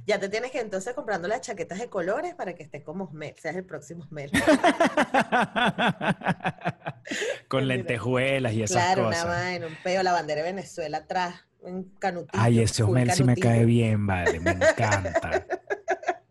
ya 0.07 0.19
te 0.19 0.29
tienes 0.29 0.51
que 0.51 0.61
entonces 0.61 0.95
comprando 0.95 1.29
las 1.29 1.43
chaquetas 1.43 1.79
de 1.79 1.89
colores 1.89 2.35
para 2.35 2.55
que 2.55 2.65
estés 2.65 2.83
como 2.83 3.05
Osmel, 3.05 3.35
seas 3.39 3.55
el 3.57 3.65
próximo 3.65 4.03
Osmel. 4.05 4.31
Con 7.49 7.67
lentejuelas 7.69 8.53
y 8.53 8.63
esas 8.63 8.83
Claro, 8.85 9.05
cosas. 9.05 9.25
una 9.25 9.35
vaina, 9.35 9.67
un 9.67 9.77
peo, 9.83 10.03
la 10.03 10.13
bandera 10.13 10.43
de 10.43 10.53
Venezuela 10.53 10.99
atrás, 10.99 11.35
un 11.63 11.85
canutito. 11.99 12.39
Ay, 12.39 12.61
ese 12.61 12.83
Osmel 12.83 13.11
sí 13.13 13.25
me 13.25 13.37
cae 13.37 13.65
bien, 13.65 14.07
vale, 14.07 14.41
me 14.41 14.51
encanta. 14.53 15.47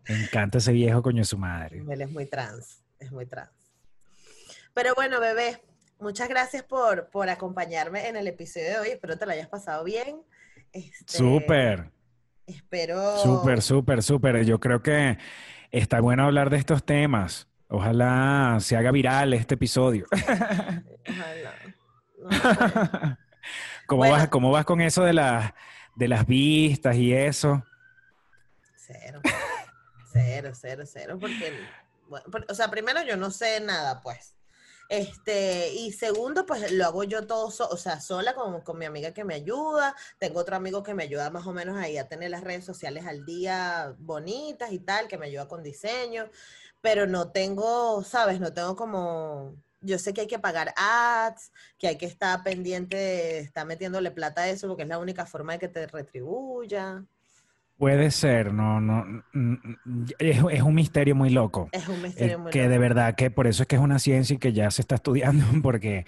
Me 0.08 0.24
encanta 0.24 0.58
ese 0.58 0.72
viejo 0.72 1.02
coño 1.02 1.18
de 1.18 1.24
su 1.24 1.38
madre. 1.38 1.84
Él 1.88 2.00
es 2.00 2.10
muy 2.10 2.26
trans, 2.26 2.82
es 2.98 3.12
muy 3.12 3.26
trans. 3.26 3.52
Pero 4.74 4.92
bueno, 4.96 5.20
bebé, 5.20 5.62
muchas 6.00 6.28
gracias 6.28 6.64
por, 6.64 7.10
por 7.10 7.28
acompañarme 7.28 8.08
en 8.08 8.16
el 8.16 8.26
episodio 8.26 8.70
de 8.70 8.78
hoy. 8.80 8.88
Espero 8.88 9.16
te 9.16 9.24
lo 9.24 9.30
hayas 9.30 9.46
pasado 9.46 9.84
bien. 9.84 10.20
Este, 10.72 11.16
Súper, 11.16 11.92
Espero. 12.44 13.18
súper, 13.18 13.62
súper, 13.62 14.02
súper. 14.02 14.44
Yo 14.44 14.58
creo 14.58 14.82
que 14.82 15.16
está 15.70 16.00
bueno 16.00 16.24
hablar 16.24 16.50
de 16.50 16.56
estos 16.56 16.84
temas. 16.84 17.46
Ojalá 17.68 18.58
se 18.58 18.76
haga 18.76 18.90
viral 18.90 19.32
este 19.32 19.54
episodio. 19.54 20.06
Ojalá. 21.08 21.54
No. 22.22 23.16
¿Cómo, 23.90 24.02
Bueno. 24.02 24.14
vas, 24.14 24.28
¿Cómo 24.28 24.52
vas 24.52 24.64
con 24.64 24.80
eso 24.80 25.02
de, 25.02 25.12
las 25.12 25.52
de 25.96 26.06
las 26.06 26.24
vistas 26.24 26.94
y 26.94 27.12
eso? 27.12 27.64
Cero. 28.76 29.20
Cero, 30.12 30.52
cero, 30.54 30.84
cero. 30.86 31.18
Porque, 31.20 31.52
bueno, 32.08 32.24
o 32.48 32.54
sea, 32.54 32.70
primero 32.70 33.02
yo 33.02 33.16
no 33.16 33.32
sé 33.32 33.60
nada, 33.60 34.00
pues. 34.00 34.36
Este, 34.88 35.72
y 35.72 35.92
segundo, 35.92 36.46
pues 36.46 36.70
lo 36.72 36.84
hago 36.84 37.02
yo 37.04 37.26
todo, 37.26 37.50
so- 37.50 37.68
o 37.68 37.76
sea, 37.76 38.00
sola 38.00 38.34
con, 38.34 38.60
con 38.62 38.78
mi 38.78 38.86
amiga 38.86 39.12
que 39.12 39.24
me 39.24 39.34
ayuda. 39.34 39.96
Tengo 40.18 40.40
otro 40.40 40.54
amigo 40.56 40.82
que 40.84 40.94
me 40.94 41.02
ayuda 41.04 41.30
más 41.30 41.46
o 41.48 41.52
menos 41.52 41.76
ahí 41.76 41.98
a 41.98 42.08
tener 42.08 42.30
las 42.30 42.44
redes 42.44 42.64
sociales 42.64 43.06
al 43.06 43.24
día 43.24 43.94
bonitas 43.98 44.72
y 44.72 44.78
tal, 44.80 45.08
que 45.08 45.18
me 45.18 45.26
ayuda 45.26 45.48
con 45.48 45.62
diseño. 45.64 46.30
Pero 46.80 47.06
no 47.08 47.32
tengo, 47.32 48.04
¿sabes? 48.04 48.38
No 48.40 48.52
tengo 48.52 48.76
como. 48.76 49.56
Yo 49.80 49.98
sé 49.98 50.12
que 50.12 50.22
hay 50.22 50.26
que 50.26 50.38
pagar 50.38 50.72
ads, 50.76 51.52
que 51.78 51.88
hay 51.88 51.96
que 51.98 52.06
estar 52.06 52.42
pendiente 52.42 52.96
de 52.96 53.38
estar 53.40 53.66
metiéndole 53.66 54.10
plata 54.10 54.42
a 54.42 54.48
eso, 54.48 54.68
porque 54.68 54.82
es 54.82 54.88
la 54.88 54.98
única 54.98 55.26
forma 55.26 55.54
de 55.54 55.58
que 55.60 55.68
te 55.68 55.86
retribuya. 55.86 57.04
Puede 57.76 58.10
ser, 58.10 58.52
no, 58.52 58.78
no, 58.78 59.24
mm, 59.32 59.54
es, 60.18 60.38
es 60.52 60.62
un 60.62 60.74
misterio 60.74 61.14
muy 61.14 61.30
loco. 61.30 61.70
Es 61.72 61.88
un 61.88 61.94
Eh, 61.94 62.02
misterio 62.02 62.38
muy 62.38 62.52
que 62.52 62.58
loco. 62.64 62.70
de 62.72 62.78
verdad 62.78 63.14
que 63.14 63.30
por 63.30 63.46
eso 63.46 63.62
es 63.62 63.68
que 63.68 63.76
es 63.76 63.82
una 63.82 63.98
ciencia 63.98 64.34
y 64.34 64.38
que 64.38 64.52
ya 64.52 64.70
se 64.70 64.82
está 64.82 64.96
estudiando 64.96 65.46
porque, 65.62 66.04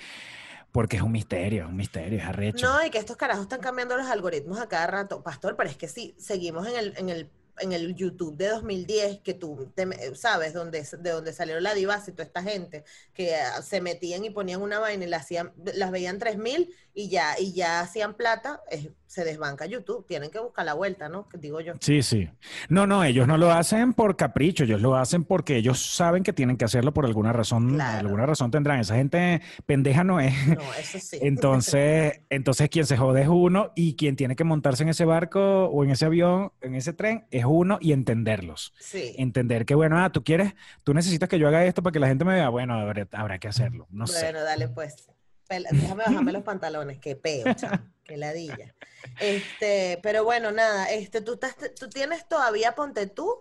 porque 0.70 0.96
es 0.96 1.02
un 1.02 1.12
misterio, 1.12 1.68
un 1.68 1.76
misterio, 1.76 2.18
es 2.18 2.24
arrecho. 2.26 2.66
No, 2.66 2.84
y 2.84 2.90
que 2.90 2.98
estos 2.98 3.16
carajos 3.16 3.44
están 3.44 3.60
cambiando 3.60 3.96
los 3.96 4.06
algoritmos 4.06 4.60
a 4.60 4.68
cada 4.68 4.86
rato, 4.86 5.22
Pastor, 5.22 5.56
pero 5.56 5.70
es 5.70 5.76
que 5.78 5.88
sí, 5.88 6.14
seguimos 6.18 6.66
en 6.68 6.76
el, 6.76 6.94
en 6.98 7.08
el, 7.08 7.30
en 7.58 7.72
el 7.72 7.94
YouTube 7.94 8.36
de 8.36 8.48
2010, 8.48 9.20
que 9.20 9.34
tú 9.34 9.72
te 9.74 10.14
sabes, 10.16 10.54
donde, 10.54 10.82
de 10.98 11.10
donde 11.10 11.32
salieron 11.32 11.62
la 11.62 11.74
divas 11.74 12.08
y 12.08 12.12
toda 12.12 12.24
esta 12.24 12.42
gente, 12.42 12.84
que 13.14 13.34
ah, 13.36 13.62
se 13.62 13.80
metían 13.80 14.24
y 14.24 14.30
ponían 14.30 14.62
una 14.62 14.78
vaina 14.78 15.04
y 15.04 15.08
la 15.08 15.18
hacían, 15.18 15.52
las 15.74 15.90
veían 15.90 16.18
3000 16.18 16.74
y 16.94 17.08
ya, 17.08 17.38
y 17.38 17.52
ya 17.52 17.80
hacían 17.80 18.14
plata, 18.16 18.62
es- 18.70 18.88
se 19.12 19.24
desbanca 19.26 19.66
YouTube, 19.66 20.06
tienen 20.06 20.30
que 20.30 20.38
buscar 20.38 20.64
la 20.64 20.72
vuelta, 20.72 21.10
¿no? 21.10 21.28
Digo 21.38 21.60
yo. 21.60 21.74
Sí, 21.80 22.02
sí. 22.02 22.30
No, 22.70 22.86
no, 22.86 23.04
ellos 23.04 23.28
no 23.28 23.36
lo 23.36 23.52
hacen 23.52 23.92
por 23.92 24.16
capricho, 24.16 24.64
ellos 24.64 24.80
lo 24.80 24.96
hacen 24.96 25.24
porque 25.24 25.56
ellos 25.58 25.94
saben 25.94 26.22
que 26.22 26.32
tienen 26.32 26.56
que 26.56 26.64
hacerlo 26.64 26.94
por 26.94 27.04
alguna 27.04 27.30
razón, 27.30 27.74
Claro. 27.74 27.98
alguna 28.08 28.24
razón 28.24 28.50
tendrán. 28.50 28.80
Esa 28.80 28.94
gente 28.94 29.42
pendeja 29.66 30.02
no 30.02 30.18
es. 30.18 30.32
No, 30.46 30.62
eso 30.80 30.98
sí. 30.98 31.18
Entonces, 31.22 32.22
entonces 32.30 32.70
quien 32.70 32.86
se 32.86 32.96
jode 32.96 33.20
es 33.20 33.28
uno 33.28 33.72
y 33.76 33.96
quien 33.96 34.16
tiene 34.16 34.34
que 34.34 34.44
montarse 34.44 34.82
en 34.82 34.88
ese 34.88 35.04
barco 35.04 35.66
o 35.66 35.84
en 35.84 35.90
ese 35.90 36.06
avión, 36.06 36.50
en 36.62 36.74
ese 36.74 36.94
tren, 36.94 37.26
es 37.30 37.44
uno 37.46 37.76
y 37.82 37.92
entenderlos. 37.92 38.72
sí. 38.80 39.14
Entender 39.18 39.66
que, 39.66 39.74
bueno, 39.74 40.02
ah, 40.02 40.10
tú 40.10 40.24
quieres, 40.24 40.54
tú 40.84 40.94
necesitas 40.94 41.28
que 41.28 41.38
yo 41.38 41.48
haga 41.48 41.66
esto 41.66 41.82
para 41.82 41.92
que 41.92 42.00
la 42.00 42.06
gente 42.08 42.24
me 42.24 42.32
vea, 42.32 42.48
bueno, 42.48 42.72
habrá, 42.80 43.06
habrá 43.12 43.38
que 43.38 43.48
hacerlo. 43.48 43.86
No 43.90 44.06
sé. 44.06 44.24
Bueno, 44.24 44.42
dale 44.42 44.68
pues. 44.68 45.11
Déjame 45.60 46.04
bajarme 46.04 46.32
los 46.32 46.42
pantalones, 46.42 46.98
qué 46.98 47.16
peo, 47.16 47.52
chamo, 47.54 47.78
qué 48.04 48.16
ladilla. 48.16 48.74
Este, 49.20 49.98
pero 50.02 50.24
bueno, 50.24 50.50
nada, 50.52 50.86
este, 50.86 51.20
tú, 51.20 51.34
estás, 51.34 51.56
tú 51.78 51.88
tienes 51.88 52.28
todavía 52.28 52.74
Ponte 52.74 53.06
Tú. 53.06 53.34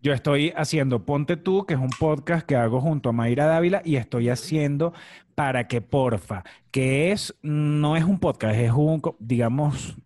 Yo 0.00 0.12
estoy 0.12 0.52
haciendo 0.56 1.04
Ponte 1.04 1.36
Tú, 1.36 1.66
que 1.66 1.74
es 1.74 1.80
un 1.80 1.90
podcast 1.90 2.46
que 2.46 2.54
hago 2.54 2.80
junto 2.80 3.08
a 3.08 3.12
Mayra 3.12 3.46
Dávila, 3.46 3.82
y 3.84 3.96
estoy 3.96 4.28
haciendo 4.28 4.92
Para 5.34 5.66
que 5.66 5.80
Porfa, 5.80 6.44
que 6.70 7.10
es, 7.10 7.34
no 7.42 7.96
es 7.96 8.04
un 8.04 8.20
podcast, 8.20 8.56
es 8.56 8.72
un, 8.72 9.02
digamos, 9.18 9.96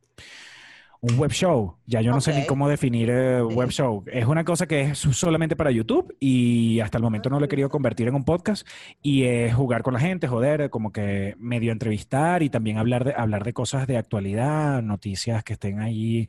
un 1.02 1.18
web 1.18 1.32
show. 1.32 1.76
Ya 1.84 2.00
yo 2.00 2.12
no 2.12 2.20
sé 2.20 2.32
ni 2.32 2.46
cómo 2.46 2.68
definir 2.68 3.10
eh, 3.10 3.42
web 3.42 3.70
show. 3.70 4.04
Es 4.06 4.24
una 4.24 4.44
cosa 4.44 4.68
que 4.68 4.82
es 4.82 4.98
solamente 4.98 5.56
para 5.56 5.72
YouTube 5.72 6.16
y 6.20 6.78
hasta 6.78 6.96
el 6.98 7.02
momento 7.02 7.28
no 7.28 7.40
lo 7.40 7.46
he 7.46 7.48
querido 7.48 7.68
convertir 7.68 8.06
en 8.06 8.14
un 8.14 8.24
podcast 8.24 8.66
y 9.02 9.24
es 9.24 9.52
jugar 9.52 9.82
con 9.82 9.94
la 9.94 10.00
gente, 10.00 10.28
joder, 10.28 10.70
como 10.70 10.92
que 10.92 11.34
medio 11.38 11.72
entrevistar 11.72 12.44
y 12.44 12.50
también 12.50 12.78
hablar 12.78 13.04
de, 13.04 13.14
hablar 13.14 13.42
de 13.42 13.52
cosas 13.52 13.88
de 13.88 13.96
actualidad, 13.96 14.80
noticias 14.80 15.42
que 15.42 15.54
estén 15.54 15.80
ahí, 15.80 16.28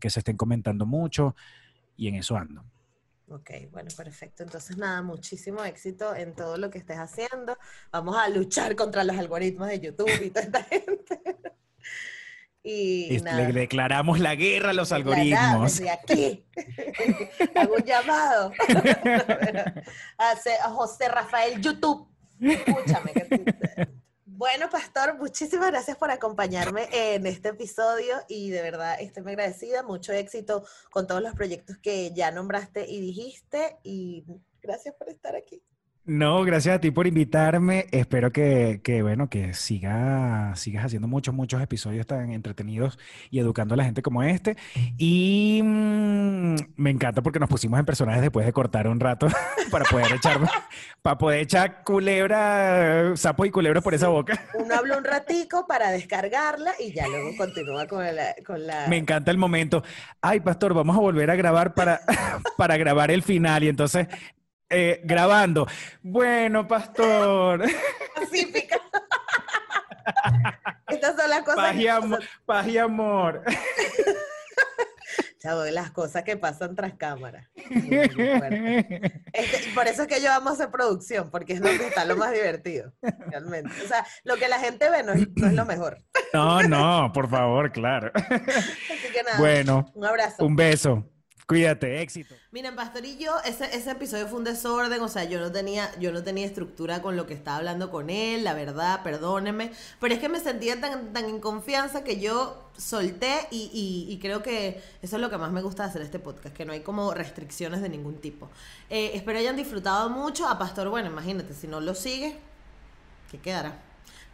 que 0.00 0.08
se 0.08 0.20
estén 0.20 0.38
comentando 0.38 0.86
mucho 0.86 1.36
y 1.94 2.08
en 2.08 2.14
eso 2.14 2.38
ando. 2.38 2.64
Ok, 3.28 3.50
bueno, 3.70 3.90
perfecto. 3.94 4.44
Entonces, 4.44 4.78
nada, 4.78 5.02
muchísimo 5.02 5.62
éxito 5.64 6.14
en 6.14 6.34
todo 6.34 6.56
lo 6.56 6.70
que 6.70 6.78
estés 6.78 6.96
haciendo. 6.96 7.58
Vamos 7.90 8.16
a 8.16 8.28
luchar 8.30 8.76
contra 8.76 9.04
los 9.04 9.18
algoritmos 9.18 9.68
de 9.68 9.80
YouTube 9.80 10.10
y 10.24 10.30
toda 10.30 10.42
esta 10.42 10.62
gente. 10.70 11.20
Y, 12.68 13.20
Le 13.20 13.52
declaramos 13.52 14.18
la 14.18 14.34
guerra 14.34 14.70
a 14.70 14.72
los 14.72 14.90
algoritmos. 14.90 15.78
Desde 15.78 15.88
aquí. 15.88 16.44
Hago 17.54 17.74
un 17.76 17.84
llamado. 17.84 18.52
a 20.18 20.70
José 20.70 21.08
Rafael 21.08 21.60
YouTube. 21.60 22.08
Escúchame. 22.40 23.12
Bueno, 24.24 24.68
Pastor, 24.68 25.16
muchísimas 25.16 25.70
gracias 25.70 25.96
por 25.96 26.10
acompañarme 26.10 26.88
en 26.90 27.24
este 27.26 27.50
episodio 27.50 28.16
y 28.28 28.50
de 28.50 28.62
verdad 28.62 28.96
estoy 29.00 29.22
muy 29.22 29.32
agradecida. 29.32 29.84
Mucho 29.84 30.12
éxito 30.12 30.64
con 30.90 31.06
todos 31.06 31.22
los 31.22 31.34
proyectos 31.34 31.78
que 31.78 32.12
ya 32.14 32.32
nombraste 32.32 32.84
y 32.84 33.00
dijiste 33.00 33.78
y 33.84 34.24
gracias 34.60 34.92
por 34.96 35.08
estar 35.08 35.36
aquí. 35.36 35.62
No, 36.06 36.44
gracias 36.44 36.76
a 36.76 36.80
ti 36.80 36.92
por 36.92 37.08
invitarme. 37.08 37.86
Espero 37.90 38.30
que, 38.30 38.80
bueno, 39.02 39.28
que 39.28 39.54
siga, 39.54 40.54
sigas 40.54 40.84
haciendo 40.84 41.08
muchos, 41.08 41.34
muchos 41.34 41.60
episodios 41.60 42.06
tan 42.06 42.30
entretenidos 42.30 42.96
y 43.28 43.40
educando 43.40 43.74
a 43.74 43.76
la 43.76 43.84
gente 43.84 44.02
como 44.02 44.22
este. 44.22 44.56
Y 44.98 45.60
mm, 45.64 46.54
me 46.76 46.90
encanta 46.90 47.22
porque 47.22 47.40
nos 47.40 47.48
pusimos 47.48 47.80
en 47.80 47.86
personajes 47.86 48.22
después 48.22 48.46
de 48.46 48.52
cortar 48.52 48.86
un 48.86 49.00
rato 49.00 49.26
para 49.72 49.84
poder 49.84 50.12
echar, 50.12 50.38
para 51.02 51.18
poder 51.18 51.40
echar 51.40 51.82
culebra, 51.82 53.16
sapo 53.16 53.44
y 53.44 53.50
culebra 53.50 53.80
por 53.80 53.92
esa 53.92 54.06
boca. 54.06 54.40
Uno 54.54 54.76
habla 54.76 54.98
un 54.98 55.04
ratico 55.16 55.66
para 55.66 55.90
descargarla 55.90 56.74
y 56.78 56.92
ya 56.92 57.08
luego 57.08 57.36
continúa 57.36 57.88
con 57.88 58.04
la, 58.04 58.32
con 58.46 58.64
la... 58.64 58.86
Me 58.86 58.96
encanta 58.96 59.32
el 59.32 59.38
momento. 59.38 59.82
Ay, 60.20 60.38
pastor, 60.38 60.72
vamos 60.72 60.96
a 60.96 61.00
volver 61.00 61.32
a 61.32 61.34
grabar 61.34 61.74
para, 61.74 62.00
para 62.56 62.76
grabar 62.76 63.10
el 63.10 63.24
final. 63.24 63.64
Y 63.64 63.68
entonces 63.68 64.06
eh, 64.68 65.00
grabando. 65.04 65.66
Bueno, 66.02 66.66
pastor. 66.66 67.64
Pacífica. 68.14 68.80
Estas 70.88 71.16
son 71.16 71.30
las 71.30 71.42
cosas. 71.42 71.56
Paz 71.56 71.76
y, 71.76 71.88
amor. 71.88 72.20
Paz 72.44 72.68
y 72.68 72.78
amor. 72.78 73.42
Chavo, 75.38 75.64
las 75.66 75.90
cosas 75.90 76.24
que 76.24 76.36
pasan 76.36 76.74
tras 76.74 76.94
cámara. 76.94 77.50
Este, 77.54 79.70
por 79.74 79.86
eso 79.86 80.02
es 80.02 80.08
que 80.08 80.20
yo 80.20 80.32
amo 80.32 80.50
hacer 80.50 80.70
producción, 80.70 81.30
porque 81.30 81.52
es 81.52 81.60
donde 81.60 81.86
está 81.86 82.04
lo 82.04 82.16
más 82.16 82.32
divertido, 82.32 82.92
realmente. 83.28 83.70
O 83.84 83.86
sea, 83.86 84.04
lo 84.24 84.36
que 84.36 84.48
la 84.48 84.58
gente 84.58 84.90
ve 84.90 85.02
no 85.02 85.12
es, 85.12 85.28
no 85.36 85.46
es 85.46 85.52
lo 85.52 85.64
mejor. 85.64 86.02
No, 86.32 86.62
no, 86.62 87.12
por 87.12 87.28
favor, 87.28 87.70
claro. 87.70 88.10
Así 88.14 89.12
que 89.12 89.22
nada. 89.22 89.38
Bueno. 89.38 89.90
Un 89.94 90.06
abrazo. 90.06 90.44
Un 90.44 90.56
beso. 90.56 91.08
Cuídate, 91.46 92.02
éxito. 92.02 92.34
Miren, 92.50 92.74
Pastor 92.74 93.04
y 93.04 93.18
yo, 93.18 93.32
ese, 93.44 93.66
ese 93.66 93.92
episodio 93.92 94.26
fue 94.26 94.38
un 94.38 94.44
desorden, 94.44 95.00
o 95.00 95.06
sea, 95.06 95.22
yo 95.22 95.38
no 95.38 95.52
tenía, 95.52 95.96
yo 96.00 96.10
no 96.10 96.24
tenía 96.24 96.44
estructura 96.44 97.02
con 97.02 97.14
lo 97.14 97.28
que 97.28 97.34
estaba 97.34 97.58
hablando 97.58 97.92
con 97.92 98.10
él, 98.10 98.42
la 98.42 98.52
verdad, 98.52 99.04
perdóneme, 99.04 99.70
pero 100.00 100.12
es 100.12 100.18
que 100.18 100.28
me 100.28 100.40
sentía 100.40 100.80
tan, 100.80 101.12
tan 101.12 101.26
en 101.26 101.38
confianza 101.38 102.02
que 102.02 102.18
yo 102.18 102.68
solté 102.76 103.46
y, 103.52 104.18
creo 104.20 104.42
que 104.42 104.82
eso 105.02 105.16
es 105.16 105.22
lo 105.22 105.30
que 105.30 105.38
más 105.38 105.52
me 105.52 105.62
gusta 105.62 105.84
hacer 105.84 106.02
este 106.02 106.18
podcast, 106.18 106.52
que 106.52 106.64
no 106.64 106.72
hay 106.72 106.80
como 106.80 107.14
restricciones 107.14 107.80
de 107.80 107.90
ningún 107.90 108.16
tipo. 108.16 108.50
Eh, 108.90 109.12
espero 109.14 109.38
hayan 109.38 109.54
disfrutado 109.54 110.10
mucho. 110.10 110.48
A 110.48 110.58
Pastor, 110.58 110.88
bueno, 110.88 111.10
imagínate, 111.10 111.54
si 111.54 111.68
no 111.68 111.80
lo 111.80 111.94
sigue, 111.94 112.36
¿qué 113.30 113.38
quedará? 113.38 113.78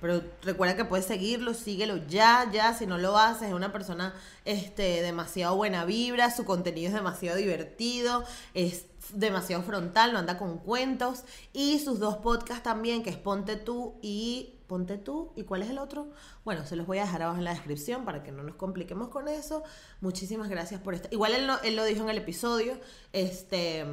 Pero 0.03 0.21
recuerda 0.43 0.75
que 0.75 0.85
puedes 0.85 1.07
seguirlo, 1.07 1.55
síguelo 1.55 1.97
ya, 2.09 2.51
ya, 2.53 2.75
si 2.75 2.87
no 2.87 2.99
lo 2.99 3.17
haces, 3.17 3.49
es 3.49 3.55
una 3.55 3.73
persona 3.73 4.13
este, 4.45 5.01
demasiado 5.01 5.55
buena 5.55 5.85
vibra, 5.85 6.35
su 6.35 6.45
contenido 6.45 6.89
es 6.89 6.95
demasiado 6.95 7.39
divertido, 7.39 8.25
es 8.53 8.87
demasiado 9.15 9.63
frontal, 9.63 10.13
no 10.13 10.19
anda 10.19 10.39
con 10.39 10.59
cuentos. 10.59 11.23
Y 11.53 11.79
sus 11.79 12.01
dos 12.01 12.17
podcasts 12.17 12.65
también, 12.65 13.05
que 13.05 13.11
es 13.11 13.17
Ponte 13.17 13.55
tú 13.55 13.95
y 14.03 14.55
Ponte 14.67 14.99
tú. 14.99 15.33
¿Y 15.37 15.45
cuál 15.45 15.63
es 15.63 15.71
el 15.71 15.79
otro? 15.79 16.11
Bueno, 16.45 16.67
se 16.67 16.75
los 16.75 16.85
voy 16.85 16.99
a 16.99 17.03
dejar 17.03 17.23
abajo 17.23 17.39
en 17.39 17.45
la 17.45 17.55
descripción 17.55 18.05
para 18.05 18.25
que 18.25 18.33
no 18.33 18.43
nos 18.43 18.57
compliquemos 18.57 19.09
con 19.09 19.29
eso. 19.29 19.63
Muchísimas 20.01 20.49
gracias 20.49 20.81
por 20.81 20.95
esto. 20.95 21.09
Igual 21.13 21.35
él, 21.35 21.49
él 21.63 21.77
lo 21.77 21.85
dijo 21.85 22.03
en 22.03 22.11
el 22.11 22.19
episodio. 22.19 22.77
Este 23.13 23.87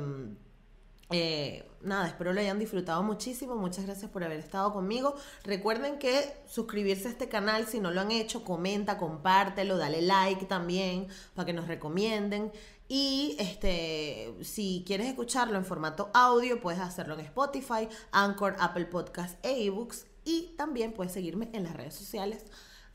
eh, 1.12 1.69
nada, 1.82 2.08
espero 2.08 2.34
lo 2.34 2.40
hayan 2.40 2.60
disfrutado 2.60 3.04
muchísimo. 3.04 3.56
Muchas 3.56 3.86
gracias 3.86 4.10
por 4.12 4.24
haber 4.24 4.40
estado 4.40 4.74
conmigo. 4.74 5.16
Recuerden 5.44 6.00
que 6.00 6.34
suscribirse 6.48 7.08
a 7.08 7.12
este 7.12 7.30
canal, 7.30 7.68
si 7.68 7.80
no 7.80 7.92
lo 7.92 8.02
han 8.02 8.12
hecho, 8.12 8.44
comenta, 8.44 8.98
compártelo, 8.98 9.78
dale 9.78 10.02
like 10.02 10.46
también 10.46 11.08
para 11.36 11.46
que 11.46 11.54
nos 11.54 11.68
recomienden. 11.68 12.52
Y 12.88 13.36
este, 13.40 14.34
si 14.42 14.84
quieres 14.86 15.08
escucharlo 15.08 15.58
en 15.58 15.66
formato 15.66 16.10
audio, 16.14 16.60
puedes 16.60 16.80
hacerlo 16.80 17.14
en 17.14 17.22
Spotify, 17.22 17.88
Anchor, 18.12 18.56
Apple 18.60 18.86
Podcasts 18.86 19.38
e 19.44 19.66
eBooks. 19.66 20.08
Y 20.26 20.56
también 20.58 20.94
puedes 20.94 21.14
seguirme 21.14 21.50
en 21.54 21.64
las 21.64 21.76
redes 21.76 21.96
sociales. 21.96 22.46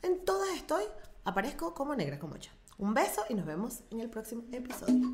En 0.01 0.23
todas 0.23 0.49
estoy, 0.55 0.83
aparezco 1.23 1.73
como 1.73 1.95
negra 1.95 2.19
como 2.19 2.35
yo. 2.37 2.51
Un 2.77 2.93
beso 2.93 3.21
y 3.29 3.35
nos 3.35 3.45
vemos 3.45 3.79
en 3.89 4.01
el 4.01 4.09
próximo 4.09 4.43
episodio. 4.51 5.13